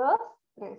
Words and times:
dos, 0.00 0.20
tres. 0.54 0.78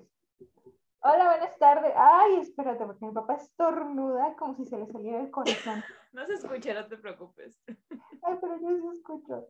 Hola, 1.03 1.29
buenas 1.29 1.57
tardes. 1.59 1.93
Ay, 1.95 2.39
espérate, 2.39 2.85
porque 2.85 3.05
mi 3.05 3.11
papá 3.11 3.35
estornuda 3.35 4.35
como 4.35 4.55
si 4.55 4.65
se 4.65 4.77
le 4.77 4.87
saliera 4.87 5.21
el 5.21 5.31
corazón. 5.31 5.83
No 6.13 6.25
se 6.25 6.33
escucha, 6.33 6.73
no 6.73 6.85
te 6.87 6.97
preocupes. 6.97 7.57
Ay, 8.23 8.37
pero 8.41 8.59
yo 8.59 8.67
sí 8.81 8.97
escucho. 8.97 9.47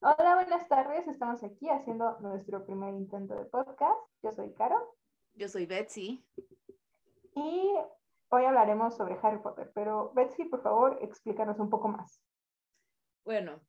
Hola, 0.00 0.34
buenas 0.34 0.66
tardes. 0.66 1.06
Estamos 1.06 1.44
aquí 1.44 1.68
haciendo 1.70 2.18
nuestro 2.18 2.64
primer 2.66 2.94
intento 2.94 3.36
de 3.36 3.44
podcast. 3.44 4.00
Yo 4.24 4.32
soy 4.32 4.52
Caro 4.54 4.96
Yo 5.34 5.48
soy 5.48 5.66
Betsy. 5.66 6.26
y 7.36 7.72
hoy 8.30 8.44
hablaremos 8.44 8.96
sobre 8.96 9.18
Harry 9.22 9.38
Potter. 9.38 9.70
Pero 9.74 10.12
Betsy, 10.14 10.44
por 10.44 10.62
favor, 10.62 10.98
explícanos 11.02 11.58
un 11.58 11.70
poco 11.70 11.88
más. 11.88 12.20
Bueno, 13.24 13.60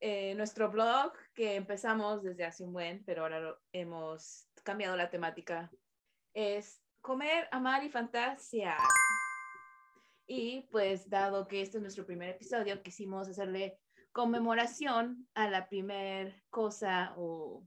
eh, 0.00 0.34
nuestro 0.34 0.70
blog 0.70 1.12
que 1.34 1.56
empezamos 1.56 2.22
desde 2.22 2.44
hace 2.44 2.64
un 2.64 2.72
buen, 2.72 3.04
pero 3.04 3.22
ahora 3.22 3.56
hemos 3.72 4.48
cambiado 4.62 4.96
la 4.96 5.10
temática, 5.10 5.70
es 6.34 6.82
comer, 7.00 7.48
amar 7.50 7.84
y 7.84 7.90
fantasía. 7.90 8.76
Y 10.26 10.68
pues 10.70 11.08
dado 11.08 11.48
que 11.48 11.60
este 11.60 11.78
es 11.78 11.82
nuestro 11.82 12.06
primer 12.06 12.30
episodio, 12.30 12.82
quisimos 12.82 13.28
hacerle 13.28 13.78
conmemoración 14.12 15.28
a 15.34 15.48
la 15.48 15.68
primer 15.68 16.42
cosa 16.50 17.14
o 17.16 17.66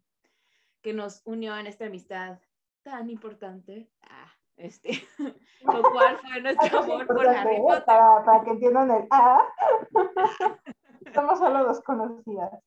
que 0.82 0.94
nos 0.94 1.22
unió 1.26 1.58
en 1.58 1.68
esta 1.68 1.86
amistad 1.86 2.40
tan 2.84 3.10
importante. 3.10 3.90
Ah, 4.02 4.32
este, 4.64 4.92
lo 5.62 5.82
cual 5.92 6.18
fue 6.20 6.42
nuestro 6.42 6.80
amor 6.80 7.06
por 7.06 7.18
importante, 7.18 7.50
Harry. 7.50 7.62
Potter. 7.62 7.86
Para, 7.86 8.24
para 8.24 8.44
que 8.44 8.50
entiendan 8.52 8.92
el 8.92 9.08
A. 9.10 9.46
Somos 11.14 11.40
solo 11.40 11.66
dos 11.66 11.82
conocidas. 11.82 12.64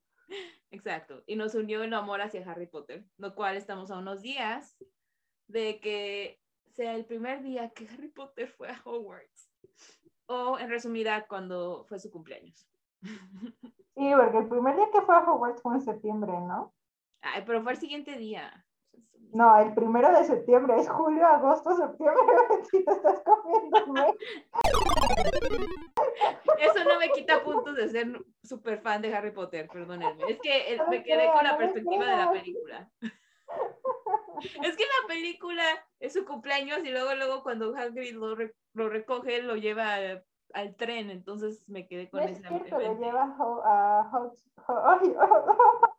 Exacto. 0.71 1.23
Y 1.27 1.37
nos 1.37 1.55
unió 1.55 1.83
el 1.83 1.95
amor 1.95 2.21
hacia 2.21 2.49
Harry 2.49 2.67
Potter, 2.67 3.05
lo 3.17 3.35
cual 3.35 3.57
estamos 3.57 3.91
a 3.91 3.99
unos 3.99 4.21
días 4.21 4.77
de 5.49 5.81
que 5.81 6.39
sea 6.75 6.95
el 6.95 7.07
primer 7.07 7.43
día 7.43 7.71
que 7.71 7.89
Harry 7.89 8.09
Potter 8.09 8.49
fue 8.49 8.69
a 8.69 8.81
Hogwarts. 8.85 9.51
O 10.27 10.59
en 10.59 10.69
resumida, 10.69 11.27
cuando 11.27 11.85
fue 11.89 11.99
su 11.99 12.11
cumpleaños. 12.11 12.69
Sí, 13.99 14.13
porque 14.15 14.37
el 14.37 14.49
primer 14.51 14.77
día 14.77 14.91
que 14.93 15.01
fue 15.01 15.15
a 15.15 15.21
Hogwarts 15.21 15.63
fue 15.63 15.75
en 15.75 15.81
septiembre, 15.81 16.31
¿no? 16.33 16.75
Ay, 17.23 17.45
pero 17.47 17.63
fue 17.63 17.73
el 17.73 17.79
siguiente 17.79 18.19
día. 18.19 18.66
No, 19.33 19.59
el 19.59 19.75
primero 19.75 20.11
de 20.13 20.25
septiembre, 20.25 20.77
es 20.81 20.89
julio, 20.89 21.27
agosto, 21.27 21.77
septiembre, 21.77 22.23
si 22.71 22.85
te 22.85 22.91
estás 22.93 23.23
comiendo. 23.23 24.07
Eso 26.59 26.85
no 26.85 26.99
me 26.99 27.11
quita 27.11 27.43
puntos 27.43 27.75
de 27.77 27.89
ser 27.89 28.19
súper 28.43 28.81
fan 28.81 29.03
de 29.03 29.15
Harry 29.15 29.33
Potter, 29.33 29.69
perdónenme. 29.69 30.25
Es 30.29 30.39
que 30.41 30.73
eh, 30.73 30.77
No 30.79 30.89
me 30.89 31.03
quedé 31.03 31.27
con 31.33 31.45
la 31.45 31.53
no 31.53 31.59
perspectiva 31.59 32.07
de 32.07 32.17
la 32.17 32.31
película. 32.33 32.91
Es 34.63 34.77
que 34.77 34.85
la 34.85 35.09
película 35.09 35.63
es 36.01 36.13
su 36.15 36.25
cumpleaños 36.25 36.79
y 36.85 36.91
luego, 36.91 37.15
luego 37.15 37.43
cuando 37.43 37.75
Hagrid 37.77 38.15
lo, 38.15 38.35
re- 38.35 38.55
lo 38.75 38.89
recoge, 38.89 39.43
lo 39.43 39.57
lleva 39.57 39.95
al, 39.95 40.25
al 40.55 40.77
tren, 40.77 41.11
entonces 41.11 41.69
me 41.69 41.87
quedé 41.87 42.05
No 42.05 42.11
con 42.11 42.23
es 42.23 42.39
esa 42.39 42.49
cierto, 42.49 42.79
lo 42.79 42.99
lleva 42.99 43.37
a, 43.65 44.01
a 44.69 45.01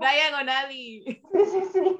Ay, 0.00 0.16
Diagon 0.18 0.38
Gonadi. 0.40 1.04
Sí, 1.04 1.44
sí, 1.46 1.62
sí. 1.72 1.96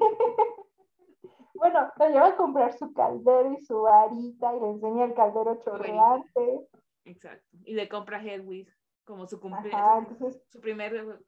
Bueno, 1.55 1.91
lo 1.99 2.09
lleva 2.09 2.29
a 2.29 2.37
comprar 2.37 2.73
su 2.77 2.93
caldero 2.93 3.53
y 3.53 3.65
su 3.65 3.81
varita 3.83 4.55
y 4.57 4.61
le 4.61 4.71
enseña 4.71 5.05
el 5.07 5.15
caldero 5.15 5.61
chorreante. 5.65 6.61
Exacto. 7.05 7.45
Y 7.65 7.75
le 7.75 7.89
compra 7.89 8.23
Hedwig 8.23 8.69
como 9.05 9.27
su 9.27 9.37
Ajá, 9.37 9.43
cumpleaños. 9.43 10.09
entonces, 10.11 10.43
Su 10.51 10.61
primer, 10.61 11.21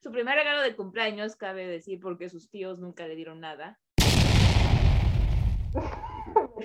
su 0.00 0.10
primer 0.10 0.34
regalo 0.36 0.62
de 0.62 0.76
cumpleaños, 0.76 1.36
cabe 1.36 1.66
decir, 1.66 2.00
porque 2.00 2.28
sus 2.28 2.50
tíos 2.50 2.78
nunca 2.78 3.06
le 3.06 3.16
dieron 3.16 3.40
nada. 3.40 3.78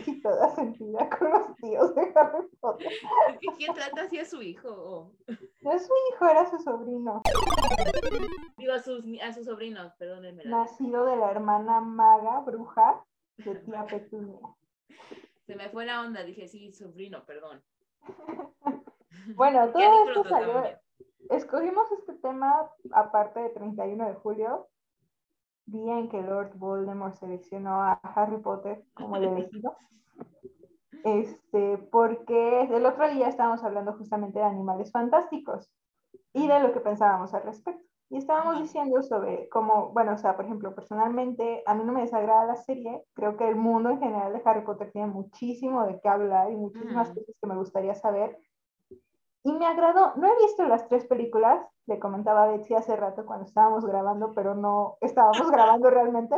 sí, 0.03 0.21
toda 0.21 0.53
sentida 0.55 1.09
con 1.09 1.31
los 1.31 1.55
tíos 1.57 1.95
de 1.95 2.11
Harry 2.15 2.47
Potter. 2.59 2.91
Que 3.39 3.47
¿quién 3.57 3.73
trata 3.73 4.03
así 4.03 4.19
a 4.19 4.25
su 4.25 4.41
hijo? 4.41 4.69
Oh. 4.69 5.11
No 5.61 5.71
es 5.71 5.85
su 5.85 5.93
hijo, 6.11 6.27
era 6.27 6.49
su 6.49 6.57
sobrino, 6.59 7.21
Digo, 8.57 8.73
a 8.73 8.79
sus, 8.79 9.03
a 9.21 9.33
sus 9.33 9.45
sobrinos, 9.45 9.93
perdónenme. 9.97 10.43
nacido 10.45 11.05
de 11.05 11.17
la 11.17 11.31
hermana 11.31 11.81
maga, 11.81 12.39
bruja, 12.41 13.03
de 13.37 13.55
tía 13.55 13.85
Petunia. 13.85 14.39
Se 15.45 15.55
me 15.55 15.69
fue 15.69 15.85
la 15.85 16.01
onda, 16.01 16.23
dije, 16.23 16.47
sí, 16.47 16.71
sobrino, 16.71 17.25
perdón. 17.25 17.61
Bueno, 19.35 19.69
todo 19.71 20.07
esto 20.09 20.23
salió. 20.25 20.63
Escogimos 21.29 21.89
este 21.93 22.13
tema 22.15 22.69
aparte 22.91 23.39
de 23.39 23.49
31 23.51 24.07
de 24.07 24.13
julio, 24.15 24.67
día 25.65 25.99
en 25.99 26.09
que 26.09 26.21
Lord 26.21 26.57
Voldemort 26.57 27.15
seleccionó 27.15 27.81
a 27.81 27.93
Harry 27.93 28.37
Potter 28.37 28.85
como 28.93 29.17
el 29.17 29.25
elegido. 29.25 29.75
Este, 31.03 31.77
porque 31.91 32.61
el 32.61 32.85
otro 32.85 33.09
día 33.09 33.27
estábamos 33.27 33.63
hablando 33.63 33.93
justamente 33.93 34.39
de 34.39 34.45
animales 34.45 34.91
fantásticos 34.91 35.69
y 36.33 36.47
de 36.47 36.59
lo 36.59 36.73
que 36.73 36.79
pensábamos 36.79 37.33
al 37.33 37.43
respecto. 37.43 37.83
Y 38.09 38.17
estábamos 38.17 38.59
diciendo 38.59 39.01
sobre 39.01 39.49
cómo, 39.49 39.89
bueno, 39.91 40.13
o 40.13 40.17
sea, 40.17 40.35
por 40.35 40.45
ejemplo, 40.45 40.75
personalmente 40.75 41.63
a 41.65 41.73
mí 41.73 41.83
no 41.83 41.93
me 41.93 42.01
desagrada 42.01 42.45
la 42.45 42.55
serie, 42.55 43.03
creo 43.13 43.37
que 43.37 43.47
el 43.47 43.55
mundo 43.55 43.89
en 43.89 43.99
general 43.99 44.33
de 44.33 44.41
Harry 44.45 44.63
Potter 44.63 44.91
tiene 44.91 45.07
muchísimo 45.07 45.85
de 45.87 45.99
qué 45.99 46.09
hablar 46.09 46.51
y 46.51 46.55
muchísimas 46.55 47.09
Ujú. 47.09 47.19
cosas 47.19 47.35
que 47.41 47.47
me 47.47 47.55
gustaría 47.57 47.95
saber. 47.95 48.37
Y 49.43 49.51
me 49.51 49.65
agradó, 49.65 50.13
no 50.15 50.27
he 50.27 50.43
visto 50.43 50.65
las 50.65 50.87
tres 50.87 51.05
películas, 51.05 51.65
le 51.85 51.99
comentaba 51.99 52.43
a 52.43 52.47
Betsy 52.47 52.75
hace 52.75 52.95
rato 52.95 53.25
cuando 53.25 53.45
estábamos 53.45 53.85
grabando, 53.85 54.31
pero 54.33 54.55
no 54.55 54.97
estábamos 55.01 55.51
grabando 55.51 55.89
realmente. 55.89 56.35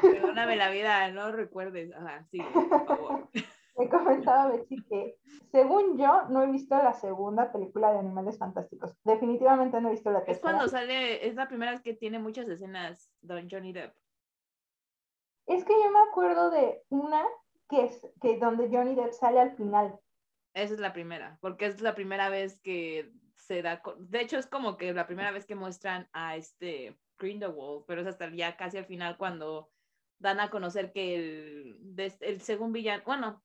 Perdóname 0.00 0.56
la 0.56 0.70
vida, 0.70 1.10
no 1.10 1.32
recuerdes. 1.32 1.92
Ajá, 1.94 2.24
sí, 2.30 2.40
por 2.52 2.86
favor. 2.86 3.28
Le 3.78 3.88
comentaba 3.88 4.42
a 4.44 4.48
Betsy 4.48 4.76
que, 4.84 5.16
según 5.50 5.96
yo, 5.96 6.24
no 6.28 6.42
he 6.42 6.46
visto 6.46 6.76
la 6.76 6.92
segunda 6.92 7.50
película 7.50 7.90
de 7.90 8.00
Animales 8.00 8.38
Fantásticos. 8.38 8.94
Definitivamente 9.02 9.80
no 9.80 9.88
he 9.88 9.92
visto 9.92 10.10
la 10.10 10.18
Es 10.18 10.26
tercera. 10.26 10.42
cuando 10.52 10.68
sale, 10.68 11.26
es 11.26 11.34
la 11.36 11.48
primera 11.48 11.72
vez 11.72 11.80
que 11.80 11.94
tiene 11.94 12.18
muchas 12.18 12.46
escenas 12.48 13.10
Don 13.22 13.48
Johnny 13.50 13.72
Depp. 13.72 13.94
Es 15.46 15.64
que 15.64 15.72
yo 15.72 15.90
me 15.90 16.00
acuerdo 16.00 16.50
de 16.50 16.82
una 16.90 17.24
que 17.68 17.86
es 17.86 18.06
que 18.20 18.36
donde 18.38 18.68
Johnny 18.70 18.94
Depp 18.94 19.12
sale 19.12 19.40
al 19.40 19.56
final. 19.56 19.98
Esa 20.54 20.74
es 20.74 20.80
la 20.80 20.92
primera, 20.92 21.38
porque 21.40 21.66
es 21.66 21.80
la 21.80 21.94
primera 21.94 22.28
vez 22.28 22.60
que 22.60 23.12
se 23.36 23.62
da, 23.62 23.82
de 23.98 24.20
hecho 24.20 24.38
es 24.38 24.46
como 24.46 24.76
que 24.76 24.92
la 24.92 25.06
primera 25.06 25.30
vez 25.30 25.46
que 25.46 25.54
muestran 25.54 26.08
a 26.12 26.36
este 26.36 26.98
Grindelwald, 27.18 27.84
pero 27.86 28.02
es 28.02 28.06
hasta 28.06 28.30
ya 28.30 28.56
casi 28.56 28.76
al 28.78 28.84
final 28.84 29.16
cuando 29.16 29.70
dan 30.18 30.40
a 30.40 30.50
conocer 30.50 30.92
que 30.92 31.14
el, 31.16 31.76
des- 31.80 32.20
el 32.20 32.40
segundo 32.40 32.74
villano, 32.74 33.02
bueno, 33.04 33.44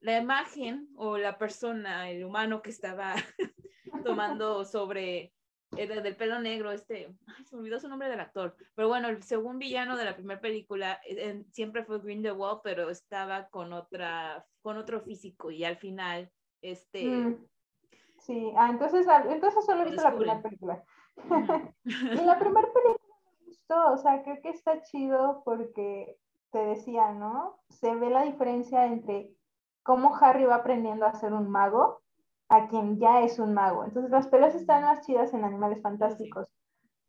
la 0.00 0.18
imagen 0.18 0.88
o 0.96 1.16
la 1.16 1.38
persona, 1.38 2.10
el 2.10 2.24
humano 2.24 2.60
que 2.60 2.70
estaba 2.70 3.14
tomando 4.04 4.64
sobre 4.64 5.32
el 5.76 6.02
del 6.02 6.16
pelo 6.16 6.38
negro, 6.38 6.70
este, 6.72 7.14
ay, 7.26 7.44
se 7.44 7.56
me 7.56 7.62
olvidó 7.62 7.80
su 7.80 7.88
nombre 7.88 8.08
del 8.08 8.20
actor, 8.20 8.56
pero 8.74 8.88
bueno, 8.88 9.08
el 9.08 9.22
segundo 9.22 9.58
villano 9.58 9.96
de 9.96 10.04
la 10.04 10.14
primera 10.14 10.40
película 10.40 11.00
eh, 11.06 11.16
eh, 11.18 11.44
siempre 11.50 11.84
fue 11.84 12.00
Grindelwald, 12.00 12.60
pero 12.62 12.90
estaba 12.90 13.48
con 13.48 13.72
otra, 13.72 14.44
con 14.60 14.76
otro 14.76 15.00
físico 15.00 15.50
y 15.50 15.64
al 15.64 15.76
final, 15.76 16.30
este, 16.60 17.04
Mm, 17.04 17.36
Sí, 18.22 18.52
ah, 18.56 18.68
entonces, 18.70 19.06
entonces 19.28 19.64
solo 19.64 19.82
he 19.82 19.86
visto 19.86 20.02
la 20.02 20.14
primera 20.14 20.42
película. 20.42 20.84
Y 21.84 22.24
la 22.24 22.38
primera 22.38 22.68
película 22.72 22.98
me 23.40 23.46
gustó, 23.46 23.92
o 23.92 23.96
sea, 23.96 24.22
creo 24.22 24.40
que 24.40 24.50
está 24.50 24.80
chido 24.82 25.42
porque 25.44 26.18
te 26.52 26.58
decía, 26.58 27.12
¿no? 27.12 27.58
Se 27.68 27.94
ve 27.96 28.10
la 28.10 28.22
diferencia 28.22 28.86
entre 28.86 29.32
cómo 29.82 30.14
Harry 30.16 30.44
va 30.44 30.56
aprendiendo 30.56 31.04
a 31.04 31.14
ser 31.14 31.32
un 31.32 31.50
mago 31.50 32.01
a 32.48 32.68
quien 32.68 32.98
ya 32.98 33.22
es 33.22 33.38
un 33.38 33.54
mago. 33.54 33.84
Entonces 33.84 34.10
las 34.10 34.28
peleas 34.28 34.54
están 34.54 34.82
más 34.82 35.06
chidas 35.06 35.32
en 35.32 35.44
Animales 35.44 35.80
Fantásticos. 35.82 36.48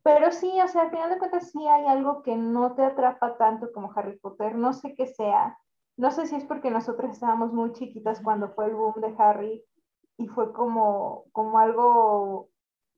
Pero 0.03 0.31
sí, 0.31 0.51
o 0.61 0.67
sea, 0.67 0.83
al 0.83 0.89
final 0.89 1.09
de 1.09 1.17
cuentas 1.17 1.49
sí 1.51 1.65
hay 1.65 1.85
algo 1.85 2.23
que 2.23 2.35
no 2.35 2.75
te 2.75 2.83
atrapa 2.83 3.37
tanto 3.37 3.71
como 3.71 3.91
Harry 3.95 4.19
Potter, 4.19 4.55
no 4.55 4.73
sé 4.73 4.95
qué 4.95 5.07
sea. 5.07 5.57
No 5.95 6.11
sé 6.11 6.27
si 6.27 6.35
es 6.35 6.43
porque 6.43 6.71
nosotros 6.71 7.11
estábamos 7.11 7.53
muy 7.53 7.71
chiquitas 7.71 8.19
cuando 8.21 8.49
fue 8.49 8.65
el 8.65 8.75
boom 8.75 8.95
de 8.99 9.15
Harry 9.17 9.63
y 10.17 10.27
fue 10.27 10.51
como, 10.51 11.25
como 11.31 11.57
algo, 11.57 12.49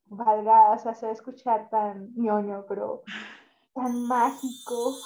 valga, 0.06 0.72
o 0.72 0.80
sea, 0.80 0.96
se 0.96 1.06
va 1.06 1.12
a 1.12 1.16
escuchar 1.16 1.70
tan 1.70 2.12
ñoño, 2.16 2.66
pero 2.68 3.04
tan 3.74 4.04
mágico. 4.08 4.98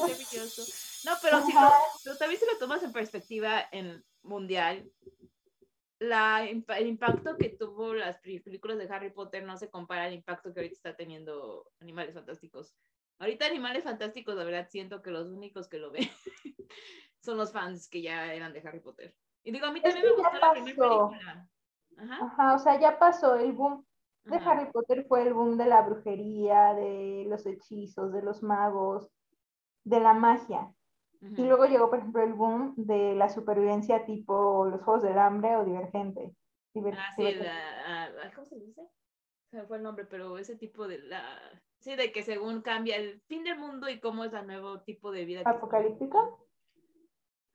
Maravilloso. 0.00 0.62
No, 1.04 1.12
pero 1.22 1.40
si 1.42 1.52
lo, 1.52 1.60
pero 2.04 2.16
también 2.18 2.40
si 2.40 2.46
lo 2.46 2.58
tomas 2.58 2.82
en 2.82 2.92
perspectiva 2.92 3.62
en 3.72 4.04
mundial, 4.22 4.90
la, 5.98 6.44
el 6.44 6.86
impacto 6.86 7.36
que 7.36 7.50
tuvo 7.50 7.94
las 7.94 8.18
películas 8.18 8.78
de 8.78 8.88
Harry 8.92 9.10
Potter 9.10 9.44
no 9.44 9.56
se 9.56 9.70
compara 9.70 10.04
al 10.04 10.14
impacto 10.14 10.52
que 10.52 10.60
ahorita 10.60 10.74
está 10.74 10.96
teniendo 10.96 11.70
Animales 11.80 12.14
Fantásticos. 12.14 12.74
Ahorita 13.18 13.46
Animales 13.46 13.84
Fantásticos, 13.84 14.36
la 14.36 14.44
verdad, 14.44 14.68
siento 14.68 15.02
que 15.02 15.10
los 15.10 15.28
únicos 15.28 15.68
que 15.68 15.78
lo 15.78 15.90
ven 15.90 16.08
son 17.20 17.36
los 17.36 17.52
fans 17.52 17.88
que 17.88 18.02
ya 18.02 18.32
eran 18.32 18.52
de 18.52 18.60
Harry 18.60 18.80
Potter. 18.80 19.14
Y 19.42 19.50
digo, 19.50 19.66
a 19.66 19.72
mí 19.72 19.80
también 19.80 20.04
me 20.04 20.12
gustó 20.12 20.38
la 20.38 20.52
primera 20.52 20.64
película. 20.64 21.48
Ajá. 21.96 22.18
Ajá, 22.26 22.54
o 22.54 22.58
sea, 22.58 22.78
ya 22.78 22.98
pasó 22.98 23.34
el 23.34 23.52
boom 23.52 23.84
de 24.28 24.36
Harry 24.36 24.70
Potter 24.70 25.06
fue 25.08 25.22
el 25.22 25.34
boom 25.34 25.56
de 25.56 25.66
la 25.66 25.82
brujería, 25.82 26.74
de 26.74 27.24
los 27.28 27.46
hechizos, 27.46 28.12
de 28.12 28.22
los 28.22 28.42
magos, 28.42 29.10
de 29.84 30.00
la 30.00 30.12
magia. 30.12 30.72
Y 31.20 31.44
luego 31.44 31.66
llegó, 31.66 31.90
por 31.90 31.98
ejemplo, 31.98 32.22
el 32.22 32.34
boom 32.34 32.74
de 32.76 33.14
la 33.14 33.28
supervivencia 33.28 34.04
tipo 34.04 34.66
los 34.66 34.80
Juegos 34.82 35.02
del 35.02 35.18
Hambre 35.18 35.56
o 35.56 35.64
Divergente. 35.64 36.32
ah, 36.76 37.12
sí, 37.16 37.34
la, 37.34 38.32
¿cómo 38.34 38.46
se 38.46 38.56
dice? 38.56 38.82
Fue 39.66 39.78
el 39.78 39.82
nombre, 39.82 40.04
pero 40.04 40.38
ese 40.38 40.56
tipo 40.56 40.86
de 40.86 40.98
la... 40.98 41.24
Sí, 41.80 41.96
de 41.96 42.12
que 42.12 42.22
según 42.22 42.60
cambia 42.60 42.96
el 42.96 43.20
fin 43.22 43.44
del 43.44 43.58
mundo 43.58 43.88
y 43.88 44.00
cómo 44.00 44.24
es 44.24 44.32
el 44.32 44.46
nuevo 44.46 44.80
tipo 44.82 45.10
de 45.10 45.24
vida. 45.24 45.42
¿Apocalíptico? 45.44 46.46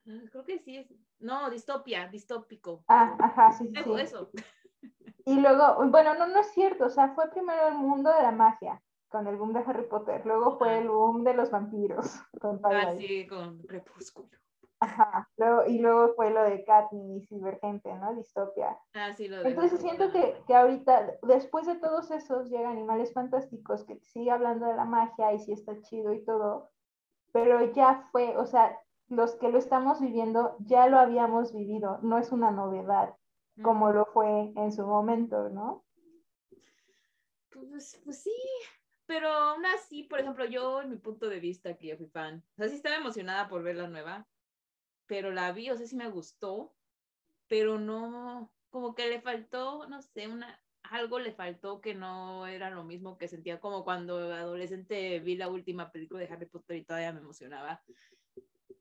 Ah, 0.07 0.21
creo 0.31 0.43
que 0.43 0.59
sí 0.59 0.77
es. 0.77 0.93
No, 1.19 1.49
distopia, 1.49 2.07
distópico. 2.07 2.83
Ah, 2.87 3.15
ajá, 3.19 3.51
sí, 3.51 3.69
sí. 3.69 3.91
Eso. 3.99 4.29
Y 5.25 5.39
luego, 5.39 5.89
bueno, 5.89 6.15
no, 6.15 6.27
no 6.27 6.39
es 6.41 6.51
cierto, 6.51 6.85
o 6.85 6.89
sea, 6.89 7.13
fue 7.15 7.29
primero 7.29 7.67
el 7.67 7.75
mundo 7.75 8.13
de 8.13 8.23
la 8.23 8.31
magia 8.31 8.81
con 9.13 9.27
el 9.27 9.37
boom 9.37 9.53
de 9.53 9.59
Harry 9.59 9.87
Potter, 9.87 10.25
luego 10.25 10.57
fue 10.57 10.79
el 10.79 10.89
boom 10.89 11.23
de 11.23 11.35
los 11.35 11.51
vampiros 11.51 12.19
con 12.41 12.59
Ah, 12.63 12.95
sí, 12.97 13.27
con 13.27 13.59
Crepúsculo. 13.59 14.27
Ajá, 14.79 15.29
luego, 15.37 15.65
y 15.67 15.77
luego 15.77 16.15
fue 16.15 16.31
lo 16.31 16.41
de 16.41 16.65
Katniss 16.65 17.31
y 17.31 17.35
Divergente, 17.35 17.93
¿no? 17.93 18.15
Distopia. 18.15 18.75
Ah, 18.95 19.13
sí, 19.13 19.27
lo 19.27 19.43
de 19.43 19.49
Entonces 19.49 19.79
siento 19.81 20.11
que, 20.11 20.43
que, 20.47 20.55
ahorita, 20.55 21.19
después 21.21 21.67
de 21.67 21.75
todos 21.75 22.09
esos, 22.09 22.49
llegan 22.49 22.71
Animales 22.71 23.13
Fantásticos, 23.13 23.83
que 23.83 23.99
sigue 23.99 24.31
hablando 24.31 24.65
de 24.65 24.75
la 24.75 24.85
magia 24.85 25.31
y 25.31 25.39
sí 25.39 25.53
está 25.53 25.79
chido 25.83 26.11
y 26.11 26.25
todo, 26.25 26.71
pero 27.31 27.71
ya 27.71 28.09
fue, 28.11 28.35
o 28.35 28.47
sea, 28.47 28.75
los 29.09 29.35
que 29.35 29.49
lo 29.49 29.59
estamos 29.59 30.01
viviendo 30.01 30.55
ya 30.59 30.87
lo 30.87 30.97
habíamos 30.97 31.53
vivido, 31.53 31.99
no 32.01 32.17
es 32.17 32.31
una 32.31 32.49
novedad 32.49 33.13
como 33.61 33.91
lo 33.91 34.07
fue 34.07 34.51
en 34.55 34.71
su 34.71 34.87
momento, 34.87 35.49
¿no? 35.49 35.83
Pues, 37.51 38.01
pues, 38.03 38.23
sí, 38.23 38.33
pero 39.13 39.27
aún 39.27 39.63
así, 39.67 40.01
por 40.01 40.19
ejemplo, 40.19 40.43
yo 40.43 40.81
en 40.81 40.89
mi 40.89 40.95
punto 40.95 41.29
de 41.29 41.39
vista 41.39 41.77
que 41.77 41.85
yo 41.85 41.97
fui 41.97 42.07
fan, 42.07 42.43
o 42.53 42.55
sea, 42.57 42.67
sí 42.67 42.77
estaba 42.77 42.95
emocionada 42.95 43.47
por 43.47 43.61
ver 43.61 43.75
la 43.75 43.87
nueva, 43.87 44.27
pero 45.05 45.31
la 45.31 45.51
vi, 45.51 45.69
o 45.69 45.77
sea, 45.77 45.85
sí 45.85 45.95
me 45.95 46.09
gustó, 46.09 46.73
pero 47.47 47.77
no, 47.77 48.51
como 48.71 48.95
que 48.95 49.07
le 49.09 49.21
faltó, 49.21 49.87
no 49.87 50.01
sé, 50.01 50.27
una, 50.27 50.59
algo 50.81 51.19
le 51.19 51.31
faltó 51.31 51.79
que 51.79 51.93
no 51.93 52.47
era 52.47 52.71
lo 52.71 52.83
mismo 52.85 53.19
que 53.19 53.27
sentía 53.27 53.59
como 53.59 53.83
cuando 53.83 54.33
adolescente 54.33 55.19
vi 55.19 55.35
la 55.35 55.47
última 55.47 55.91
película 55.91 56.19
de 56.19 56.33
Harry 56.33 56.47
Potter 56.47 56.77
y 56.77 56.83
todavía 56.83 57.13
me 57.13 57.19
emocionaba. 57.19 57.83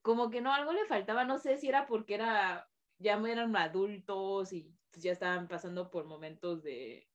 Como 0.01 0.31
que 0.31 0.41
no, 0.41 0.51
algo 0.51 0.73
le 0.73 0.87
faltaba, 0.87 1.27
no 1.27 1.37
sé 1.37 1.59
si 1.59 1.69
era 1.69 1.85
porque 1.85 2.15
era 2.15 2.71
ya 2.97 3.19
eran 3.19 3.55
adultos 3.55 4.55
y 4.55 4.75
pues, 4.93 5.03
ya 5.03 5.13
estaban 5.13 5.47
pasando 5.47 5.91
por 5.91 6.07
momentos 6.07 6.63
de, 6.63 7.07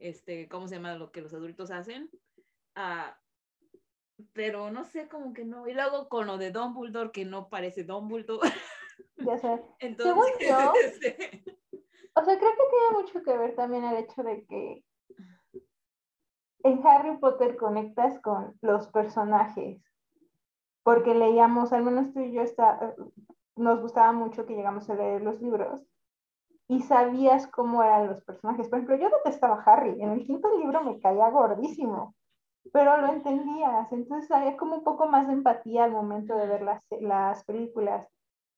este, 0.00 0.48
¿cómo 0.48 0.68
se 0.68 0.74
llama 0.74 0.96
lo 0.96 1.12
que 1.12 1.22
los 1.22 1.32
adultos 1.32 1.70
hacen? 1.70 2.10
Ah, 2.74 3.16
pero 4.32 4.70
no 4.70 4.84
sé, 4.84 5.08
como 5.08 5.32
que 5.32 5.44
no. 5.44 5.68
Y 5.68 5.74
luego 5.74 6.08
con 6.08 6.26
lo 6.26 6.38
de 6.38 6.50
Dumbledore, 6.50 7.12
que 7.12 7.24
no 7.24 7.48
parece 7.48 7.84
Dumbledore. 7.84 8.48
Ya 9.16 9.38
sé. 9.38 9.62
Entonces, 9.80 10.14
Según 10.14 10.26
yo, 10.40 10.72
o 12.14 12.24
sea, 12.24 12.38
creo 12.38 12.50
que 12.50 12.70
tiene 12.70 12.90
mucho 12.92 13.22
que 13.22 13.38
ver 13.38 13.54
también 13.54 13.84
el 13.84 13.96
hecho 13.96 14.22
de 14.22 14.44
que 14.46 14.84
en 16.64 16.86
Harry 16.86 17.16
Potter 17.18 17.56
conectas 17.56 18.20
con 18.20 18.56
los 18.60 18.88
personajes. 18.88 19.82
Porque 20.84 21.14
leíamos, 21.14 21.72
al 21.72 21.84
menos 21.84 22.12
tú 22.12 22.20
y 22.20 22.32
yo 22.32 22.42
está, 22.42 22.94
nos 23.54 23.80
gustaba 23.80 24.12
mucho 24.12 24.46
que 24.46 24.54
llegamos 24.54 24.90
a 24.90 24.94
leer 24.94 25.22
los 25.22 25.40
libros 25.40 25.80
y 26.66 26.80
sabías 26.80 27.46
cómo 27.46 27.82
eran 27.82 28.08
los 28.08 28.22
personajes. 28.24 28.68
Por 28.68 28.78
ejemplo, 28.78 28.96
yo 28.96 29.16
detestaba 29.16 29.56
a 29.56 29.62
Harry. 29.62 30.00
En 30.02 30.10
el 30.10 30.24
quinto 30.24 30.56
libro 30.58 30.82
me 30.82 30.98
caía 31.00 31.30
gordísimo, 31.30 32.14
pero 32.72 32.98
lo 32.98 33.08
entendías. 33.08 33.92
Entonces 33.92 34.30
había 34.30 34.56
como 34.56 34.76
un 34.76 34.84
poco 34.84 35.08
más 35.08 35.26
de 35.26 35.32
empatía 35.32 35.84
al 35.84 35.92
momento 35.92 36.36
de 36.36 36.46
ver 36.46 36.62
las, 36.62 36.82
las 37.00 37.44
películas. 37.44 38.06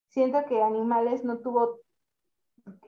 Siento 0.09 0.45
que 0.47 0.62
Animales 0.62 1.25
no 1.25 1.39
tuvo... 1.39 1.81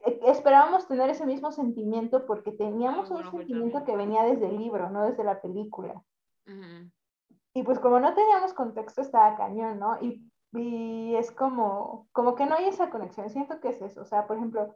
E, 0.05 0.19
esperábamos 0.25 0.87
tener 0.87 1.09
ese 1.09 1.25
mismo 1.25 1.51
sentimiento 1.51 2.25
porque 2.25 2.51
teníamos 2.51 3.09
un 3.11 3.29
sentimiento 3.29 3.83
que 3.83 3.95
venía 3.95 4.23
desde 4.23 4.47
el 4.47 4.57
libro, 4.57 4.89
no 4.89 5.03
desde 5.03 5.23
la 5.23 5.41
película. 5.41 6.01
Y 7.53 7.63
pues 7.63 7.79
como 7.79 7.99
no 7.99 8.13
teníamos 8.13 8.53
contexto, 8.53 9.01
estaba 9.01 9.35
cañón, 9.35 9.79
¿no? 9.79 9.97
Y 10.01 10.23
y 10.53 11.15
es 11.15 11.31
como, 11.31 12.07
como 12.11 12.35
que 12.35 12.45
no 12.45 12.55
hay 12.55 12.65
esa 12.65 12.89
conexión. 12.89 13.29
Siento 13.29 13.59
que 13.59 13.69
es 13.69 13.81
eso. 13.81 14.01
O 14.01 14.05
sea, 14.05 14.27
por 14.27 14.37
ejemplo, 14.37 14.75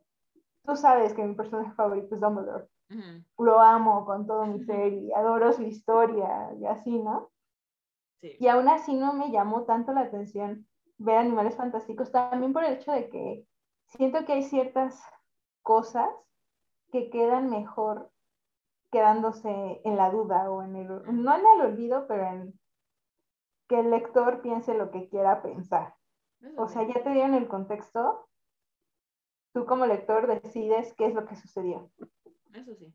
tú 0.65 0.75
sabes 0.75 1.13
que 1.13 1.23
mi 1.23 1.35
personaje 1.35 1.71
favorito 1.73 2.15
es 2.15 2.21
Dumbledore. 2.21 2.67
Lo 3.37 3.61
amo 3.61 4.05
con 4.05 4.27
todo 4.27 4.45
mi 4.45 4.59
ser 4.65 4.91
y 4.91 5.13
adoro 5.13 5.53
su 5.53 5.63
historia 5.63 6.53
y 6.59 6.65
así, 6.65 6.99
¿no? 6.99 7.31
Sí. 8.19 8.35
Y 8.39 8.47
aún 8.47 8.67
así 8.67 8.93
no 8.93 9.13
me 9.13 9.31
llamó 9.31 9.63
tanto 9.63 9.93
la 9.93 10.01
atención 10.01 10.67
ver 10.97 11.17
animales 11.17 11.55
fantásticos, 11.55 12.11
también 12.11 12.53
por 12.53 12.63
el 12.63 12.73
hecho 12.73 12.91
de 12.91 13.09
que 13.09 13.45
siento 13.87 14.25
que 14.25 14.33
hay 14.33 14.43
ciertas 14.43 15.01
cosas 15.63 16.09
que 16.91 17.09
quedan 17.09 17.49
mejor 17.49 18.11
quedándose 18.91 19.81
en 19.83 19.95
la 19.95 20.11
duda 20.11 20.51
o 20.51 20.61
en 20.61 20.75
el, 20.75 20.87
no 20.87 21.35
en 21.35 21.45
el 21.55 21.61
olvido, 21.65 22.05
pero 22.07 22.27
en 22.27 22.59
que 23.67 23.79
el 23.79 23.89
lector 23.89 24.41
piense 24.41 24.73
lo 24.73 24.91
que 24.91 25.07
quiera 25.07 25.41
pensar. 25.41 25.95
o 26.57 26.67
sea, 26.67 26.83
ya 26.83 27.01
te 27.01 27.11
dieron 27.11 27.35
el 27.35 27.47
contexto, 27.47 28.27
tú 29.53 29.65
como 29.65 29.85
lector 29.85 30.27
decides 30.27 30.93
qué 30.97 31.07
es 31.07 31.13
lo 31.13 31.25
que 31.25 31.35
sucedió. 31.35 31.91
Eso 32.53 32.75
sí. 32.75 32.93